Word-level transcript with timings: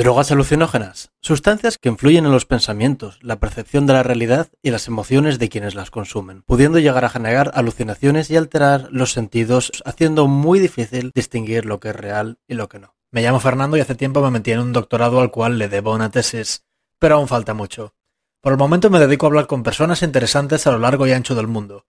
Drogas 0.00 0.32
alucinógenas, 0.32 1.10
sustancias 1.20 1.76
que 1.76 1.90
influyen 1.90 2.24
en 2.24 2.32
los 2.32 2.46
pensamientos, 2.46 3.18
la 3.20 3.38
percepción 3.38 3.86
de 3.86 3.92
la 3.92 4.02
realidad 4.02 4.48
y 4.62 4.70
las 4.70 4.88
emociones 4.88 5.38
de 5.38 5.50
quienes 5.50 5.74
las 5.74 5.90
consumen, 5.90 6.40
pudiendo 6.46 6.78
llegar 6.78 7.04
a 7.04 7.10
generar 7.10 7.50
alucinaciones 7.52 8.30
y 8.30 8.36
alterar 8.36 8.88
los 8.90 9.12
sentidos, 9.12 9.70
haciendo 9.84 10.26
muy 10.26 10.58
difícil 10.58 11.10
distinguir 11.14 11.66
lo 11.66 11.80
que 11.80 11.90
es 11.90 11.96
real 11.96 12.38
y 12.48 12.54
lo 12.54 12.70
que 12.70 12.78
no. 12.78 12.96
Me 13.10 13.20
llamo 13.20 13.40
Fernando 13.40 13.76
y 13.76 13.80
hace 13.80 13.94
tiempo 13.94 14.22
me 14.22 14.30
metí 14.30 14.52
en 14.52 14.60
un 14.60 14.72
doctorado 14.72 15.20
al 15.20 15.30
cual 15.30 15.58
le 15.58 15.68
debo 15.68 15.94
una 15.94 16.10
tesis, 16.10 16.64
pero 16.98 17.16
aún 17.16 17.28
falta 17.28 17.52
mucho. 17.52 17.92
Por 18.40 18.52
el 18.52 18.58
momento 18.58 18.88
me 18.88 19.00
dedico 19.00 19.26
a 19.26 19.28
hablar 19.28 19.48
con 19.48 19.62
personas 19.62 20.00
interesantes 20.00 20.66
a 20.66 20.70
lo 20.70 20.78
largo 20.78 21.06
y 21.06 21.12
ancho 21.12 21.34
del 21.34 21.46
mundo. 21.46 21.84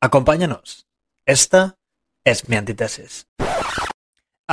Acompáñanos. 0.00 0.88
Esta 1.26 1.78
es 2.24 2.48
mi 2.48 2.56
antitesis. 2.56 3.28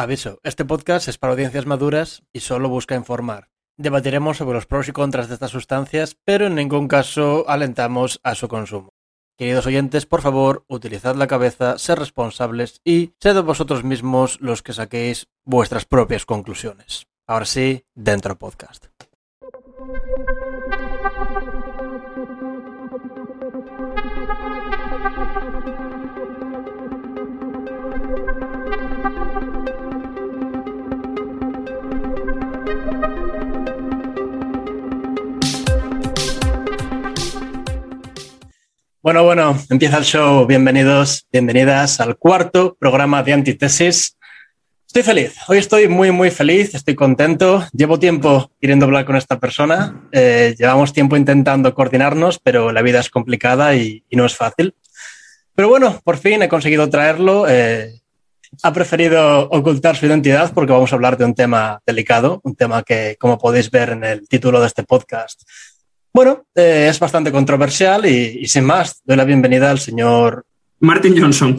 Aviso, 0.02 0.39
este 0.44 0.63
podcast 0.63 1.09
es 1.09 1.17
para 1.17 1.34
audiencias 1.34 1.66
maduras 1.66 2.23
y 2.31 2.39
solo 2.39 2.70
busca 2.70 2.95
informar. 2.95 3.49
Debatiremos 3.76 4.38
sobre 4.38 4.55
los 4.55 4.66
pros 4.66 4.88
y 4.88 4.94
contras 4.94 5.27
de 5.27 5.34
estas 5.34 5.52
sustancias, 5.52 6.16
pero 6.23 6.48
en 6.48 6.55
ningún 6.55 6.88
caso 6.88 7.44
alentamos 7.49 8.22
a 8.23 8.34
su 8.34 8.48
consumo. 8.48 8.94
Queridos 9.38 9.66
oyentes, 9.66 10.05
por 10.05 10.22
favor, 10.22 10.63
utilizad 10.70 11.17
la 11.17 11.27
cabeza, 11.27 11.77
sed 11.77 11.95
responsables 11.95 12.80
y 12.85 13.12
sed 13.20 13.44
vosotros 13.44 13.84
mismos 13.84 14.39
los 14.39 14.63
que 14.63 14.72
saquéis 14.72 15.27
vuestras 15.44 15.84
propias 15.84 16.25
conclusiones. 16.25 17.08
Ahora 17.27 17.44
sí, 17.44 17.84
dentro 17.94 18.39
podcast. 18.39 18.86
Bueno, 39.02 39.23
bueno, 39.23 39.58
empieza 39.69 39.97
el 39.97 40.03
show. 40.03 40.45
Bienvenidos, 40.45 41.25
bienvenidas 41.31 42.02
al 42.02 42.17
cuarto 42.17 42.75
programa 42.78 43.23
de 43.23 43.31
Antitesis. 43.31 44.17
Estoy 44.86 45.03
feliz, 45.03 45.38
hoy 45.47 45.58
estoy 45.58 45.88
muy, 45.88 46.11
muy 46.11 46.31
feliz, 46.31 46.75
estoy 46.75 46.95
contento. 46.95 47.66
Llevo 47.72 47.97
tiempo 47.97 48.52
queriendo 48.59 48.88
hablar 48.88 49.05
con 49.05 49.16
esta 49.16 49.39
persona. 49.39 50.09
Eh, 50.11 50.53
llevamos 50.59 50.92
tiempo 50.92 51.16
intentando 51.16 51.73
coordinarnos, 51.73 52.39
pero 52.39 52.73
la 52.73 52.81
vida 52.81 53.00
es 53.00 53.09
complicada 53.09 53.73
y, 53.73 54.03
no 54.11 54.25
es 54.25 54.36
fácil. 54.36 54.75
Pero 55.55 55.70
bueno, 55.70 56.02
por 56.03 56.17
fin 56.17 56.44
he 56.44 56.50
conseguido 56.50 56.89
traerlo. 56.89 57.47
Eh, 57.47 58.02
ha 58.64 58.73
preferido 58.73 59.50
ocultar 59.50 59.95
su 59.95 60.08
identidad 60.08 60.52
porque 60.53 60.73
vamos 60.73 60.92
a 60.92 60.95
hablar 60.95 61.16
de 61.16 61.23
un 61.23 61.36
tema 61.36 61.81
delicado, 61.86 62.42
un 62.44 62.53
tema 62.53 62.83
que, 62.83 63.16
como 63.17 63.38
podéis 63.38 63.72
ver 63.72 63.92
en 63.92 64.03
el 64.03 64.27
título 64.27 64.59
de 64.59 64.67
este 64.67 64.83
podcast, 64.83 65.44
bueno, 66.13 66.45
eh, 66.55 66.88
es 66.89 66.99
bastante 66.99 67.31
controversial 67.31 68.05
y, 68.05 68.39
y, 68.41 68.47
sin 68.47 68.65
más, 68.65 69.02
doy 69.05 69.17
la 69.17 69.25
bienvenida 69.25 69.69
al 69.69 69.79
señor 69.79 70.45
Martin 70.79 71.19
Johnson. 71.19 71.57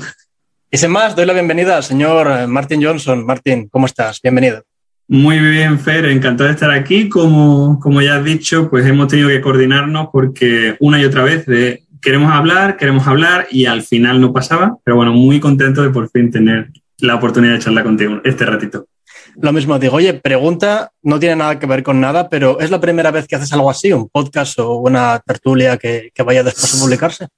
Y 0.70 0.78
sin 0.78 0.90
más, 0.90 1.16
doy 1.16 1.26
la 1.26 1.32
bienvenida 1.32 1.76
al 1.76 1.82
señor 1.82 2.28
eh, 2.30 2.46
Martin 2.46 2.82
Johnson. 2.82 3.26
Martin, 3.26 3.68
¿cómo 3.68 3.86
estás? 3.86 4.20
Bienvenido. 4.22 4.62
Muy 5.08 5.40
bien, 5.40 5.80
Fer, 5.80 6.06
encantado 6.06 6.46
de 6.46 6.54
estar 6.54 6.70
aquí. 6.70 7.08
Como, 7.08 7.80
como 7.80 8.00
ya 8.00 8.16
has 8.16 8.24
dicho, 8.24 8.70
pues 8.70 8.86
hemos 8.86 9.08
tenido 9.08 9.28
que 9.28 9.40
coordinarnos 9.40 10.10
porque 10.12 10.76
una 10.78 11.00
y 11.00 11.04
otra 11.04 11.24
vez 11.24 11.44
de 11.46 11.82
queremos 12.00 12.32
hablar, 12.32 12.76
queremos 12.76 13.06
hablar 13.08 13.48
y 13.50 13.66
al 13.66 13.82
final 13.82 14.20
no 14.20 14.32
pasaba. 14.32 14.78
Pero 14.84 14.96
bueno, 14.96 15.12
muy 15.12 15.40
contento 15.40 15.82
de 15.82 15.90
por 15.90 16.08
fin 16.10 16.30
tener 16.30 16.70
la 16.98 17.16
oportunidad 17.16 17.54
de 17.54 17.58
charlar 17.58 17.82
contigo 17.82 18.20
este 18.22 18.46
ratito. 18.46 18.86
Lo 19.36 19.52
mismo 19.52 19.78
digo, 19.78 19.96
oye, 19.96 20.14
pregunta, 20.14 20.92
no 21.02 21.18
tiene 21.18 21.36
nada 21.36 21.58
que 21.58 21.66
ver 21.66 21.82
con 21.82 22.00
nada, 22.00 22.28
pero 22.28 22.60
¿es 22.60 22.70
la 22.70 22.80
primera 22.80 23.10
vez 23.10 23.26
que 23.26 23.36
haces 23.36 23.52
algo 23.52 23.70
así, 23.70 23.92
un 23.92 24.08
podcast 24.08 24.58
o 24.58 24.76
una 24.76 25.18
tertulia 25.20 25.76
que, 25.76 26.10
que 26.14 26.22
vaya 26.22 26.42
después 26.42 26.74
a 26.74 26.84
publicarse? 26.84 27.28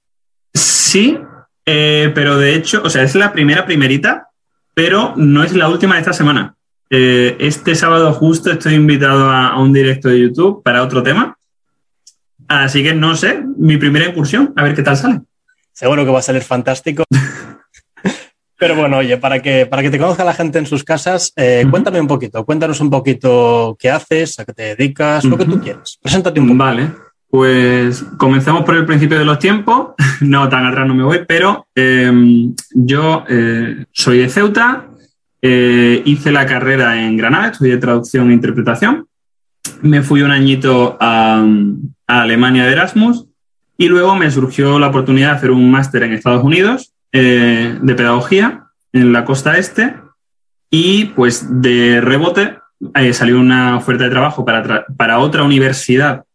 Sí, 0.53 1.17
eh, 1.65 2.11
pero 2.13 2.37
de 2.37 2.55
hecho, 2.55 2.81
o 2.83 2.89
sea, 2.89 3.03
es 3.03 3.15
la 3.15 3.31
primera 3.31 3.65
primerita, 3.65 4.29
pero 4.73 5.13
no 5.15 5.43
es 5.43 5.53
la 5.53 5.69
última 5.69 5.95
de 5.95 6.01
esta 6.01 6.13
semana. 6.13 6.55
Eh, 6.89 7.37
este 7.39 7.75
sábado 7.75 8.13
justo 8.13 8.51
estoy 8.51 8.75
invitado 8.75 9.29
a, 9.29 9.49
a, 9.49 9.59
un 9.59 9.73
directo 9.73 10.09
de 10.09 10.19
YouTube 10.19 10.61
para 10.63 10.83
otro 10.83 11.01
tema. 11.01 11.37
Así 12.47 12.83
que 12.83 12.93
no 12.93 13.15
sé, 13.15 13.43
mi 13.57 13.77
primera 13.77 14.07
incursión, 14.07 14.53
a 14.55 14.63
ver 14.63 14.75
qué 14.75 14.83
tal 14.83 14.97
sale. 14.97 15.21
Seguro 15.71 16.05
que 16.05 16.11
va 16.11 16.19
a 16.19 16.23
salir 16.23 16.43
fantástico. 16.43 17.03
Pero 18.63 18.77
bueno, 18.77 18.99
oye, 18.99 19.17
para 19.17 19.41
que, 19.41 19.65
para 19.65 19.81
que 19.81 19.89
te 19.89 19.99
conozca 19.99 20.23
la 20.23 20.33
gente 20.33 20.57
en 20.57 20.65
sus 20.65 20.85
casas, 20.85 21.33
eh, 21.35 21.65
cuéntame 21.69 21.99
un 21.99 22.07
poquito, 22.07 22.45
cuéntanos 22.45 22.79
un 22.79 22.89
poquito 22.89 23.75
qué 23.77 23.91
haces, 23.91 24.39
a 24.39 24.45
qué 24.45 24.53
te 24.53 24.63
dedicas, 24.73 25.25
lo 25.25 25.37
que 25.37 25.43
tú 25.43 25.59
quieras. 25.59 25.99
Preséntate 26.01 26.39
un 26.39 26.47
poco. 26.47 26.59
Vale, 26.59 26.89
pues 27.29 28.05
comencemos 28.17 28.63
por 28.63 28.77
el 28.77 28.85
principio 28.85 29.19
de 29.19 29.25
los 29.25 29.37
tiempos. 29.37 29.87
No, 30.21 30.47
tan 30.47 30.65
atrás 30.65 30.87
no 30.87 30.95
me 30.95 31.03
voy, 31.03 31.25
pero 31.27 31.67
eh, 31.75 32.09
yo 32.73 33.25
eh, 33.27 33.83
soy 33.91 34.19
de 34.19 34.29
Ceuta, 34.29 34.87
eh, 35.41 36.01
hice 36.05 36.31
la 36.31 36.45
carrera 36.45 37.05
en 37.05 37.17
Granada, 37.17 37.49
estudié 37.49 37.75
traducción 37.75 38.31
e 38.31 38.33
interpretación. 38.33 39.07
Me 39.81 40.01
fui 40.03 40.21
un 40.21 40.31
añito 40.31 40.95
a, 41.01 41.45
a 42.07 42.21
Alemania 42.21 42.63
de 42.63 42.71
Erasmus 42.71 43.25
y 43.77 43.89
luego 43.89 44.15
me 44.15 44.31
surgió 44.31 44.79
la 44.79 44.87
oportunidad 44.87 45.31
de 45.31 45.35
hacer 45.35 45.51
un 45.51 45.69
máster 45.69 46.03
en 46.03 46.13
Estados 46.13 46.45
Unidos 46.45 46.92
eh, 47.13 47.77
de 47.81 47.95
pedagogía 47.95 48.65
en 48.91 49.13
la 49.13 49.23
costa 49.23 49.57
este 49.57 49.95
y 50.69 51.05
pues 51.05 51.61
de 51.61 52.01
rebote 52.01 52.57
eh, 52.95 53.13
salió 53.13 53.39
una 53.39 53.77
oferta 53.77 54.03
de 54.05 54.09
trabajo 54.09 54.43
para, 54.43 54.85
para 54.97 55.19
otra 55.19 55.43
universidad 55.43 56.25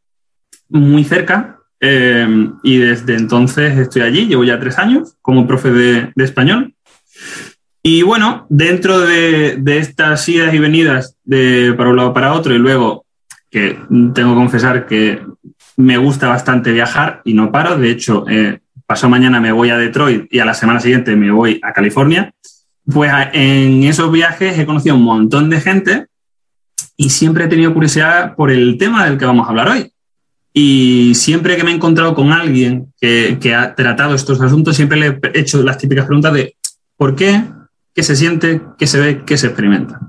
muy 0.68 1.04
cerca 1.04 1.58
eh, 1.80 2.48
y 2.62 2.78
desde 2.78 3.16
entonces 3.16 3.76
estoy 3.78 4.02
allí, 4.02 4.26
llevo 4.26 4.44
ya 4.44 4.58
tres 4.58 4.78
años 4.78 5.16
como 5.20 5.46
profe 5.46 5.70
de, 5.70 6.12
español. 6.16 6.74
Y 7.82 8.02
bueno, 8.02 8.46
dentro 8.48 9.00
de, 9.00 9.56
de, 9.58 9.78
estas 9.78 10.28
idas 10.28 10.52
y 10.52 10.58
venidas 10.58 11.16
de 11.24 11.74
para 11.76 11.90
un 11.90 11.96
lado 11.96 12.12
para 12.12 12.32
otro 12.32 12.54
y 12.54 12.58
luego 12.58 13.06
que 13.50 13.78
tengo 13.88 14.30
que 14.30 14.40
confesar 14.40 14.86
que 14.86 15.22
me 15.76 15.96
gusta 15.96 16.28
bastante 16.28 16.72
viajar 16.72 17.22
y 17.24 17.34
no 17.34 17.52
paro, 17.52 17.78
de 17.78 17.90
hecho 17.90 18.24
eh, 18.28 18.60
pasado 18.88 19.10
mañana 19.10 19.38
me 19.38 19.52
voy 19.52 19.68
a 19.68 19.76
Detroit 19.76 20.32
y 20.32 20.38
a 20.38 20.46
la 20.46 20.54
semana 20.54 20.80
siguiente 20.80 21.14
me 21.14 21.30
voy 21.30 21.60
a 21.62 21.74
California, 21.74 22.32
pues 22.90 23.12
en 23.34 23.84
esos 23.84 24.10
viajes 24.10 24.58
he 24.58 24.64
conocido 24.64 24.94
un 24.96 25.02
montón 25.02 25.50
de 25.50 25.60
gente 25.60 26.06
y 26.96 27.10
siempre 27.10 27.44
he 27.44 27.48
tenido 27.48 27.74
curiosidad 27.74 28.34
por 28.34 28.50
el 28.50 28.78
tema 28.78 29.04
del 29.04 29.18
que 29.18 29.26
vamos 29.26 29.46
a 29.46 29.50
hablar 29.50 29.68
hoy. 29.68 29.92
Y 30.54 31.12
siempre 31.14 31.58
que 31.58 31.64
me 31.64 31.70
he 31.70 31.74
encontrado 31.74 32.14
con 32.14 32.32
alguien 32.32 32.94
que, 32.98 33.54
ha 33.54 33.74
tratado 33.74 34.14
estos 34.14 34.40
asuntos, 34.40 34.74
siempre 34.74 34.98
le 34.98 35.20
he 35.34 35.38
hecho 35.38 35.62
las 35.62 35.76
típicas 35.76 36.06
preguntas 36.06 36.32
de 36.32 36.56
¿por 36.96 37.14
qué? 37.14 37.44
¿Qué 37.94 38.02
se 38.02 38.16
siente? 38.16 38.62
¿Qué 38.78 38.86
se 38.86 38.98
ve? 39.00 39.22
¿Qué 39.26 39.36
se 39.36 39.48
experimenta? 39.48 40.00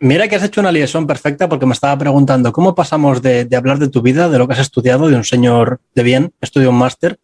Mira 0.00 0.28
que 0.28 0.36
has 0.36 0.42
hecho 0.42 0.60
una 0.60 0.70
liaison 0.70 1.06
perfecta 1.06 1.48
porque 1.48 1.64
me 1.64 1.72
estaba 1.72 1.96
preguntando 1.96 2.52
cómo 2.52 2.74
pasamos 2.74 3.22
de, 3.22 3.46
de, 3.46 3.56
hablar 3.56 3.78
de 3.78 3.88
tu 3.88 4.02
vida, 4.02 4.28
de 4.28 4.36
lo 4.36 4.46
que 4.46 4.52
has 4.52 4.60
estudiado, 4.60 5.08
de 5.08 5.16
un 5.16 5.24
señor 5.24 5.80
de 5.94 6.02
bien, 6.02 6.34
estudió 6.42 6.68
un 6.68 6.76
máster, 6.76 7.18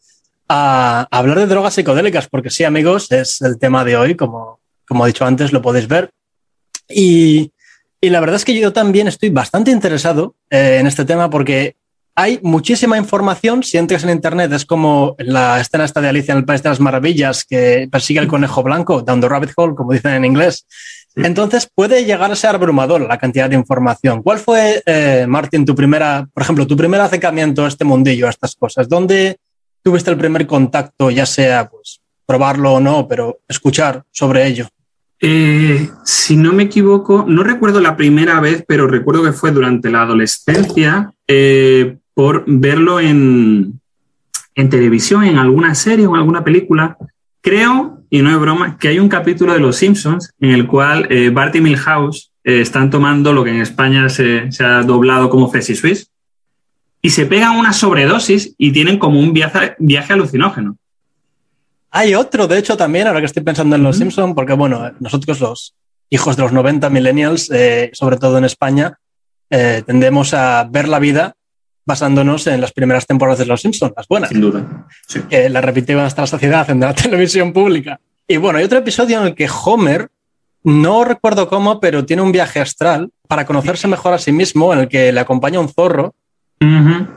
a, 0.52 1.06
hablar 1.12 1.38
de 1.38 1.46
drogas 1.46 1.74
psicodélicas, 1.74 2.28
porque 2.28 2.50
sí, 2.50 2.64
amigos, 2.64 3.12
es 3.12 3.40
el 3.40 3.56
tema 3.58 3.84
de 3.84 3.96
hoy, 3.96 4.16
como, 4.16 4.58
como 4.86 5.06
he 5.06 5.10
dicho 5.10 5.24
antes, 5.24 5.52
lo 5.52 5.62
podéis 5.62 5.86
ver. 5.86 6.10
Y, 6.88 7.52
y 8.00 8.10
la 8.10 8.18
verdad 8.18 8.36
es 8.36 8.44
que 8.44 8.58
yo 8.58 8.72
también 8.72 9.06
estoy 9.06 9.30
bastante 9.30 9.70
interesado 9.70 10.34
eh, 10.50 10.78
en 10.80 10.88
este 10.88 11.04
tema 11.04 11.30
porque 11.30 11.76
hay 12.16 12.40
muchísima 12.42 12.98
información. 12.98 13.62
Si 13.62 13.78
entras 13.78 14.02
en 14.02 14.10
Internet, 14.10 14.52
es 14.52 14.66
como 14.66 15.14
la 15.18 15.60
escena 15.60 15.84
esta 15.84 16.00
de 16.00 16.08
Alicia 16.08 16.32
en 16.32 16.38
el 16.38 16.44
País 16.44 16.64
de 16.64 16.68
las 16.68 16.80
Maravillas 16.80 17.44
que 17.44 17.88
persigue 17.90 18.18
al 18.18 18.26
conejo 18.26 18.64
blanco, 18.64 19.02
down 19.02 19.20
the 19.20 19.28
rabbit 19.28 19.52
hole, 19.54 19.76
como 19.76 19.92
dicen 19.92 20.14
en 20.14 20.24
inglés. 20.24 20.66
Entonces 21.14 21.68
puede 21.72 22.04
llegar 22.04 22.32
a 22.32 22.36
ser 22.36 22.56
abrumador 22.56 23.02
la 23.02 23.18
cantidad 23.18 23.48
de 23.48 23.56
información. 23.56 24.22
¿Cuál 24.22 24.38
fue, 24.38 24.82
eh, 24.84 25.26
Martín, 25.28 25.64
tu 25.64 25.76
primera, 25.76 26.26
por 26.34 26.42
ejemplo, 26.42 26.66
tu 26.66 26.76
primer 26.76 27.00
acercamiento 27.00 27.64
a 27.64 27.68
este 27.68 27.84
mundillo, 27.84 28.26
a 28.26 28.30
estas 28.30 28.56
cosas? 28.56 28.88
¿Dónde 28.88 29.38
tuviste 29.82 30.10
el 30.10 30.16
primer 30.16 30.46
contacto, 30.46 31.10
ya 31.10 31.26
sea 31.26 31.68
pues 31.68 32.00
probarlo 32.26 32.74
o 32.74 32.80
no, 32.80 33.08
pero 33.08 33.40
escuchar 33.48 34.04
sobre 34.12 34.46
ello? 34.46 34.68
Eh, 35.22 35.90
si 36.04 36.36
no 36.36 36.52
me 36.52 36.62
equivoco, 36.62 37.24
no 37.28 37.42
recuerdo 37.42 37.80
la 37.80 37.96
primera 37.96 38.40
vez, 38.40 38.64
pero 38.66 38.86
recuerdo 38.86 39.22
que 39.22 39.32
fue 39.32 39.50
durante 39.50 39.90
la 39.90 40.02
adolescencia 40.02 41.12
eh, 41.26 41.98
por 42.14 42.44
verlo 42.46 43.00
en, 43.00 43.80
en, 44.54 44.68
televisión, 44.70 45.24
en 45.24 45.36
alguna 45.36 45.74
serie 45.74 46.06
o 46.06 46.14
en 46.14 46.20
alguna 46.20 46.42
película. 46.42 46.96
Creo, 47.42 47.98
y 48.08 48.22
no 48.22 48.30
es 48.30 48.38
broma, 48.38 48.78
que 48.78 48.88
hay 48.88 48.98
un 48.98 49.08
capítulo 49.08 49.52
de 49.52 49.60
Los 49.60 49.76
Simpsons 49.76 50.32
en 50.40 50.50
el 50.50 50.66
cual 50.66 51.06
eh, 51.10 51.30
Bart 51.30 51.54
y 51.56 51.60
Milhouse 51.60 52.30
están 52.42 52.88
tomando 52.88 53.34
lo 53.34 53.44
que 53.44 53.50
en 53.50 53.60
España 53.60 54.08
se, 54.08 54.48
ha 54.60 54.82
doblado 54.82 55.28
como 55.28 55.50
Fesi 55.50 55.74
Swiss 55.74 56.09
y 57.02 57.10
se 57.10 57.26
pegan 57.26 57.56
una 57.56 57.72
sobredosis 57.72 58.54
y 58.58 58.72
tienen 58.72 58.98
como 58.98 59.20
un 59.20 59.32
viaje, 59.32 59.74
viaje 59.78 60.12
alucinógeno. 60.12 60.76
Hay 61.90 62.14
otro, 62.14 62.46
de 62.46 62.58
hecho, 62.58 62.76
también, 62.76 63.06
ahora 63.06 63.20
que 63.20 63.26
estoy 63.26 63.42
pensando 63.42 63.76
en 63.76 63.82
Los 63.82 63.96
mm 63.96 63.98
-hmm. 63.98 64.02
Simpson, 64.02 64.34
porque 64.34 64.52
bueno, 64.52 64.92
nosotros 65.00 65.40
los 65.40 65.74
hijos 66.10 66.36
de 66.36 66.42
los 66.42 66.52
90 66.52 66.90
millennials, 66.90 67.50
eh, 67.50 67.90
sobre 67.92 68.16
todo 68.16 68.38
en 68.38 68.44
España, 68.44 68.98
eh, 69.50 69.82
tendemos 69.86 70.34
a 70.34 70.68
ver 70.70 70.88
la 70.88 70.98
vida 70.98 71.34
basándonos 71.84 72.46
en 72.46 72.60
las 72.60 72.72
primeras 72.72 73.06
temporadas 73.06 73.38
de 73.38 73.46
Los 73.46 73.62
Simpsons, 73.62 73.92
las 73.96 74.06
buenas. 74.06 74.28
Sin 74.30 74.40
duda. 74.40 74.86
Sí. 75.08 75.20
Que 75.28 75.48
la 75.48 75.60
repetimos 75.60 76.04
hasta 76.04 76.22
la 76.22 76.26
sociedad 76.26 76.68
en 76.70 76.80
la 76.80 76.94
televisión 77.04 77.52
pública. 77.52 77.98
Y 78.28 78.36
bueno, 78.36 78.58
hay 78.58 78.64
otro 78.64 78.78
episodio 78.78 79.20
en 79.20 79.26
el 79.28 79.34
que 79.34 79.48
Homer, 79.64 80.08
no 80.62 81.04
recuerdo 81.04 81.48
cómo, 81.48 81.80
pero 81.80 82.04
tiene 82.04 82.22
un 82.22 82.30
viaje 82.30 82.60
astral 82.60 83.10
para 83.26 83.44
conocerse 83.44 83.88
mejor 83.88 84.12
a 84.12 84.18
sí 84.18 84.30
mismo, 84.30 84.72
en 84.72 84.80
el 84.80 84.88
que 84.88 85.10
le 85.10 85.18
acompaña 85.18 85.58
un 85.58 85.68
zorro. 85.68 86.14
Uh 86.60 86.66
-huh. 86.66 87.08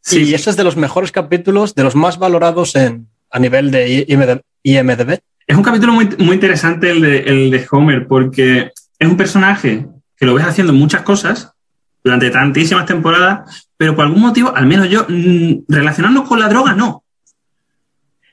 sí. 0.00 0.22
Y 0.22 0.34
ese 0.34 0.50
es 0.50 0.56
de 0.56 0.64
los 0.64 0.76
mejores 0.76 1.12
capítulos, 1.12 1.74
de 1.74 1.82
los 1.82 1.94
más 1.94 2.18
valorados 2.18 2.74
en, 2.76 3.08
a 3.30 3.38
nivel 3.38 3.70
de 3.70 4.04
IMDB. 4.62 5.20
Es 5.46 5.56
un 5.56 5.62
capítulo 5.62 5.92
muy, 5.92 6.08
muy 6.18 6.34
interesante 6.34 6.90
el 6.90 7.00
de, 7.00 7.18
el 7.20 7.50
de 7.50 7.66
Homer, 7.70 8.06
porque 8.06 8.70
es 8.98 9.08
un 9.08 9.16
personaje 9.16 9.86
que 10.16 10.26
lo 10.26 10.34
ves 10.34 10.46
haciendo 10.46 10.72
muchas 10.72 11.02
cosas 11.02 11.52
durante 12.04 12.30
tantísimas 12.30 12.86
temporadas, 12.86 13.68
pero 13.76 13.96
por 13.96 14.04
algún 14.04 14.22
motivo, 14.22 14.54
al 14.54 14.66
menos 14.66 14.88
yo, 14.88 15.06
mmm, 15.08 15.64
relacionarnos 15.68 16.28
con 16.28 16.38
la 16.38 16.48
droga, 16.48 16.74
no. 16.74 17.02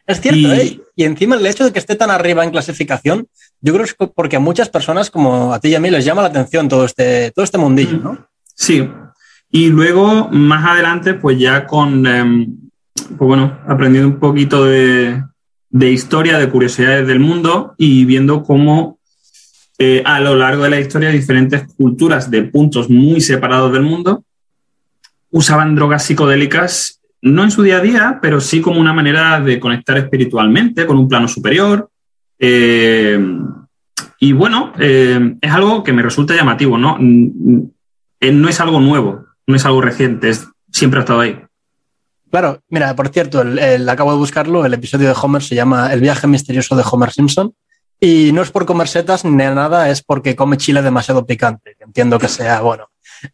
Es 0.05 0.21
cierto, 0.21 0.39
y... 0.39 0.45
¿eh? 0.45 0.81
Y 0.99 1.03
encima 1.03 1.35
el 1.35 1.45
hecho 1.45 1.63
de 1.63 1.71
que 1.71 1.77
esté 1.77 1.95
tan 1.95 2.09
arriba 2.09 2.43
en 2.43 2.49
clasificación, 2.49 3.27
yo 3.61 3.73
creo 3.73 3.85
que 3.85 3.91
es 3.91 4.09
porque 4.15 4.37
a 4.37 4.39
muchas 4.39 4.67
personas 4.67 5.11
como 5.11 5.53
a 5.53 5.59
ti 5.59 5.69
y 5.69 5.75
a 5.75 5.79
mí 5.79 5.91
les 5.91 6.03
llama 6.03 6.23
la 6.23 6.29
atención 6.29 6.67
todo 6.67 6.85
este, 6.85 7.31
todo 7.31 7.45
este 7.45 7.59
mundillo, 7.59 7.97
¿no? 7.97 8.27
Sí. 8.55 8.89
Y 9.49 9.69
luego, 9.69 10.29
más 10.29 10.65
adelante, 10.65 11.13
pues 11.13 11.39
ya 11.39 11.65
con, 11.65 12.05
eh, 12.05 12.47
pues 12.93 13.27
bueno, 13.27 13.59
aprendiendo 13.67 14.09
un 14.09 14.19
poquito 14.19 14.65
de, 14.65 15.23
de, 15.69 15.91
historia, 15.91 16.37
de 16.37 16.49
curiosidades 16.49 17.07
del 17.07 17.19
mundo 17.19 17.73
y 17.77 18.05
viendo 18.05 18.43
cómo 18.43 18.99
eh, 19.79 20.01
a 20.05 20.19
lo 20.19 20.35
largo 20.35 20.63
de 20.63 20.71
la 20.71 20.79
historia 20.79 21.09
diferentes 21.09 21.73
culturas 21.75 22.31
de 22.31 22.43
puntos 22.43 22.89
muy 22.89 23.21
separados 23.21 23.71
del 23.71 23.83
mundo 23.83 24.23
usaban 25.29 25.75
drogas 25.75 26.03
psicodélicas 26.03 26.97
no 27.21 27.43
en 27.43 27.51
su 27.51 27.63
día 27.63 27.77
a 27.77 27.81
día, 27.81 28.19
pero 28.21 28.39
sí 28.39 28.61
como 28.61 28.79
una 28.79 28.93
manera 28.93 29.39
de 29.39 29.59
conectar 29.59 29.97
espiritualmente 29.97 30.85
con 30.85 30.97
un 30.97 31.07
plano 31.07 31.27
superior. 31.27 31.89
Eh, 32.39 33.19
y 34.19 34.31
bueno, 34.33 34.73
eh, 34.79 35.35
es 35.41 35.51
algo 35.51 35.83
que 35.83 35.93
me 35.93 36.03
resulta 36.03 36.35
llamativo, 36.35 36.77
¿no? 36.77 36.97
No 36.99 38.49
es 38.49 38.59
algo 38.59 38.79
nuevo, 38.79 39.25
no 39.47 39.55
es 39.55 39.65
algo 39.65 39.81
reciente, 39.81 40.29
es, 40.29 40.47
siempre 40.71 40.99
ha 40.99 41.03
estado 41.03 41.21
ahí. 41.21 41.41
Claro, 42.29 42.59
mira, 42.69 42.95
por 42.95 43.07
cierto, 43.09 43.41
el, 43.41 43.57
el, 43.57 43.87
acabo 43.87 44.11
de 44.11 44.17
buscarlo, 44.17 44.65
el 44.65 44.73
episodio 44.73 45.07
de 45.07 45.15
Homer 45.19 45.41
se 45.41 45.55
llama 45.55 45.91
El 45.93 46.01
viaje 46.01 46.27
misterioso 46.27 46.75
de 46.75 46.83
Homer 46.89 47.11
Simpson. 47.11 47.53
Y 47.99 48.31
no 48.31 48.43
es 48.43 48.51
por 48.51 48.65
comer 48.65 48.87
setas 48.87 49.25
ni 49.25 49.31
nada, 49.31 49.89
es 49.89 50.03
porque 50.03 50.35
come 50.35 50.57
chile 50.57 50.81
demasiado 50.81 51.25
picante. 51.25 51.75
Entiendo 51.79 52.19
que 52.19 52.27
sea, 52.27 52.61
bueno, 52.61 52.89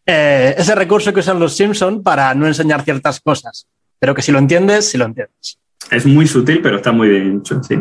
eh, 0.06 0.54
ese 0.56 0.74
recurso 0.74 1.12
que 1.12 1.20
usan 1.20 1.38
los 1.38 1.54
Simpson 1.54 2.02
para 2.02 2.34
no 2.34 2.46
enseñar 2.46 2.82
ciertas 2.82 3.20
cosas. 3.20 3.66
Pero 3.98 4.14
que 4.14 4.22
si 4.22 4.32
lo 4.32 4.38
entiendes, 4.38 4.88
si 4.88 4.96
lo 4.96 5.04
entiendes. 5.04 5.58
Es 5.90 6.06
muy 6.06 6.26
sutil, 6.26 6.62
pero 6.62 6.76
está 6.76 6.92
muy 6.92 7.08
bien 7.08 7.38
hecho, 7.40 7.62
sí. 7.62 7.76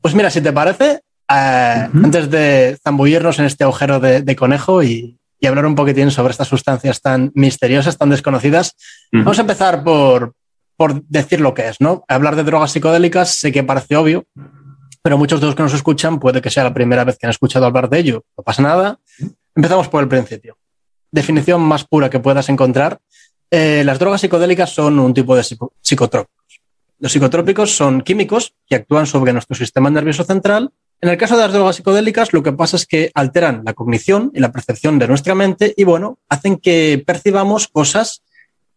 Pues 0.00 0.14
mira, 0.14 0.30
si 0.30 0.40
te 0.40 0.52
parece, 0.52 0.90
eh, 0.94 0.98
uh 1.28 1.96
-huh. 1.96 2.04
antes 2.04 2.28
de 2.28 2.76
zambullirnos 2.82 3.38
en 3.38 3.44
este 3.44 3.62
agujero 3.62 4.00
de, 4.00 4.22
de 4.22 4.36
conejo 4.36 4.82
y, 4.82 5.16
y, 5.40 5.46
hablar 5.46 5.66
un 5.66 5.74
poquitín 5.74 6.10
sobre 6.10 6.32
estas 6.32 6.48
sustancias 6.48 7.00
tan 7.00 7.30
misteriosas, 7.34 7.96
tan 7.96 8.10
desconocidas, 8.10 8.74
uh 9.12 9.18
-huh. 9.18 9.24
vamos 9.24 9.38
a 9.38 9.42
empezar 9.42 9.84
por, 9.84 10.32
por 10.76 11.02
decir 11.04 11.40
lo 11.40 11.54
que 11.54 11.68
es, 11.68 11.80
¿no? 11.80 12.04
Hablar 12.08 12.36
de 12.36 12.44
drogas 12.44 12.72
psicodélicas 12.72 13.34
sé 13.34 13.52
que 13.52 13.62
parece 13.62 13.96
obvio, 13.96 14.24
pero 15.02 15.18
muchos 15.18 15.40
de 15.40 15.46
los 15.46 15.54
que 15.54 15.62
nos 15.62 15.74
escuchan 15.74 16.18
puede 16.18 16.40
que 16.40 16.50
sea 16.50 16.64
la 16.64 16.74
primera 16.74 17.04
vez 17.04 17.16
que 17.18 17.26
han 17.26 17.30
escuchado 17.30 17.66
hablar 17.66 17.88
de 17.88 17.98
ello. 17.98 18.24
No 18.36 18.42
pasa 18.42 18.62
nada. 18.62 18.98
Empezamos 19.54 19.88
por 19.88 20.02
el 20.02 20.08
principio 20.08 20.56
definición 21.16 21.62
más 21.62 21.84
pura 21.84 22.10
que 22.10 22.20
puedas 22.20 22.48
encontrar, 22.48 22.98
eh, 23.50 23.82
las 23.84 23.98
drogas 23.98 24.20
psicodélicas 24.20 24.70
son 24.70 24.98
un 24.98 25.14
tipo 25.14 25.34
de 25.36 25.44
psicotrópicos. 25.80 26.60
Los 26.98 27.12
psicotrópicos 27.12 27.70
son 27.74 28.02
químicos 28.02 28.54
que 28.66 28.76
actúan 28.76 29.06
sobre 29.06 29.32
nuestro 29.32 29.56
sistema 29.56 29.90
nervioso 29.90 30.24
central. 30.24 30.70
En 31.00 31.10
el 31.10 31.18
caso 31.18 31.36
de 31.36 31.42
las 31.42 31.52
drogas 31.52 31.76
psicodélicas, 31.76 32.32
lo 32.32 32.42
que 32.42 32.52
pasa 32.52 32.76
es 32.76 32.86
que 32.86 33.10
alteran 33.14 33.62
la 33.64 33.74
cognición 33.74 34.32
y 34.34 34.40
la 34.40 34.50
percepción 34.50 34.98
de 34.98 35.06
nuestra 35.08 35.34
mente 35.34 35.74
y, 35.76 35.84
bueno, 35.84 36.18
hacen 36.28 36.56
que 36.56 37.02
percibamos 37.06 37.68
cosas 37.68 38.22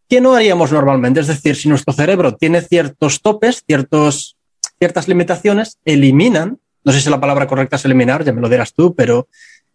que 0.09 0.19
no 0.19 0.35
haríamos 0.35 0.71
normalmente. 0.71 1.21
Es 1.21 1.27
decir, 1.27 1.55
si 1.55 1.69
nuestro 1.69 1.93
cerebro 1.93 2.35
tiene 2.35 2.61
ciertos 2.61 3.21
topes, 3.21 3.63
ciertas 3.65 5.07
limitaciones, 5.07 5.77
eliminan, 5.85 6.59
no 6.83 6.91
sé 6.91 6.99
si 6.99 7.09
la 7.09 7.21
palabra 7.21 7.47
correcta 7.47 7.77
es 7.77 7.85
eliminar, 7.85 8.25
ya 8.25 8.33
me 8.33 8.41
lo 8.41 8.49
dirás 8.49 8.73
tú, 8.73 8.95
pero 8.95 9.27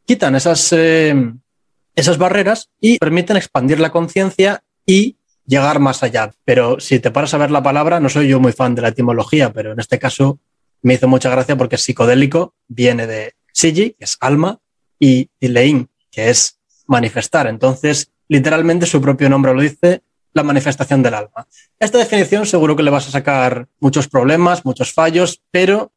quitan 0.04 0.34
esas, 0.34 0.72
eh, 0.72 1.14
esas 1.94 2.18
barreras 2.18 2.70
y 2.80 2.98
permiten 2.98 3.36
expandir 3.36 3.80
la 3.80 3.90
conciencia 3.90 4.62
y 4.84 5.16
llegar 5.46 5.78
más 5.78 6.02
allá. 6.02 6.32
Pero 6.44 6.80
si 6.80 6.98
te 6.98 7.10
paras 7.10 7.32
a 7.32 7.38
ver 7.38 7.50
la 7.50 7.62
palabra, 7.62 8.00
no 8.00 8.08
soy 8.08 8.28
yo 8.28 8.40
muy 8.40 8.52
fan 8.52 8.74
de 8.74 8.82
la 8.82 8.88
etimología, 8.88 9.52
pero 9.52 9.72
en 9.72 9.80
este 9.80 9.98
caso 9.98 10.40
me 10.84 10.94
hizo 10.94 11.08
mucha 11.08 11.30
gracia 11.30 11.56
porque 11.56 11.78
psicodélico 11.78 12.54
viene 12.68 13.06
de 13.06 13.32
Sigi, 13.52 13.92
que 13.98 14.04
es 14.04 14.16
alma, 14.20 14.60
y 15.00 15.30
Dilein, 15.40 15.88
que 16.10 16.28
es 16.28 16.60
manifestar. 16.86 17.46
Entonces, 17.46 18.12
literalmente 18.28 18.86
su 18.86 19.00
propio 19.00 19.30
nombre 19.30 19.54
lo 19.54 19.62
dice, 19.62 20.02
la 20.34 20.42
manifestación 20.42 21.02
del 21.02 21.14
alma. 21.14 21.48
Esta 21.78 21.98
definición 21.98 22.44
seguro 22.44 22.76
que 22.76 22.82
le 22.82 22.90
vas 22.90 23.08
a 23.08 23.12
sacar 23.12 23.66
muchos 23.80 24.08
problemas, 24.08 24.64
muchos 24.66 24.92
fallos, 24.92 25.40
pero 25.50 25.92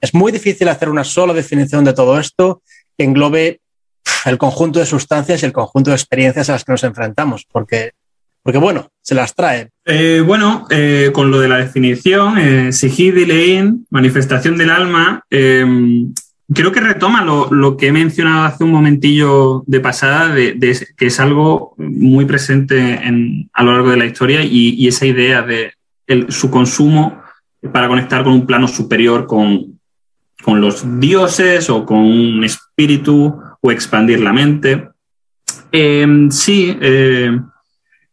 es 0.00 0.12
muy 0.12 0.32
difícil 0.32 0.68
hacer 0.68 0.90
una 0.90 1.04
sola 1.04 1.32
definición 1.32 1.84
de 1.84 1.94
todo 1.94 2.20
esto 2.20 2.62
que 2.98 3.04
englobe 3.04 3.60
el 4.26 4.36
conjunto 4.36 4.80
de 4.80 4.86
sustancias 4.86 5.42
y 5.42 5.46
el 5.46 5.52
conjunto 5.52 5.90
de 5.90 5.96
experiencias 5.96 6.50
a 6.50 6.52
las 6.52 6.64
que 6.64 6.72
nos 6.72 6.84
enfrentamos, 6.84 7.46
porque, 7.50 7.92
porque 8.46 8.58
bueno, 8.58 8.92
se 9.02 9.16
las 9.16 9.34
trae. 9.34 9.70
Eh, 9.84 10.22
bueno, 10.24 10.68
eh, 10.70 11.10
con 11.12 11.32
lo 11.32 11.40
de 11.40 11.48
la 11.48 11.56
definición, 11.56 12.38
eh, 12.38 12.70
manifestación 13.90 14.56
del 14.56 14.70
alma, 14.70 15.24
eh, 15.28 15.66
creo 16.54 16.70
que 16.70 16.78
retoma 16.78 17.24
lo, 17.24 17.76
que 17.76 17.88
he 17.88 17.92
mencionado 17.92 18.44
hace 18.44 18.62
un 18.62 18.70
momentillo 18.70 19.64
de 19.66 19.80
pasada, 19.80 20.32
que 20.32 21.06
es 21.06 21.18
algo 21.18 21.74
muy 21.76 22.24
presente 22.24 22.78
en, 22.78 23.50
a 23.52 23.64
lo 23.64 23.72
largo 23.72 23.90
de 23.90 23.96
la 23.96 24.06
historia 24.06 24.44
y, 24.44 24.86
esa 24.86 25.06
idea 25.06 25.42
de 25.42 25.72
su 26.28 26.48
consumo 26.48 27.20
para 27.72 27.88
conectar 27.88 28.22
con 28.22 28.32
un 28.32 28.46
plano 28.46 28.68
superior, 28.68 29.26
con, 29.26 29.74
los 30.46 31.00
dioses 31.00 31.68
o 31.68 31.84
con 31.84 31.98
un 31.98 32.44
espíritu 32.44 33.36
o 33.60 33.72
expandir 33.72 34.20
la 34.20 34.32
mente. 34.32 34.88
Eh, 35.72 36.28
sí, 36.30 36.78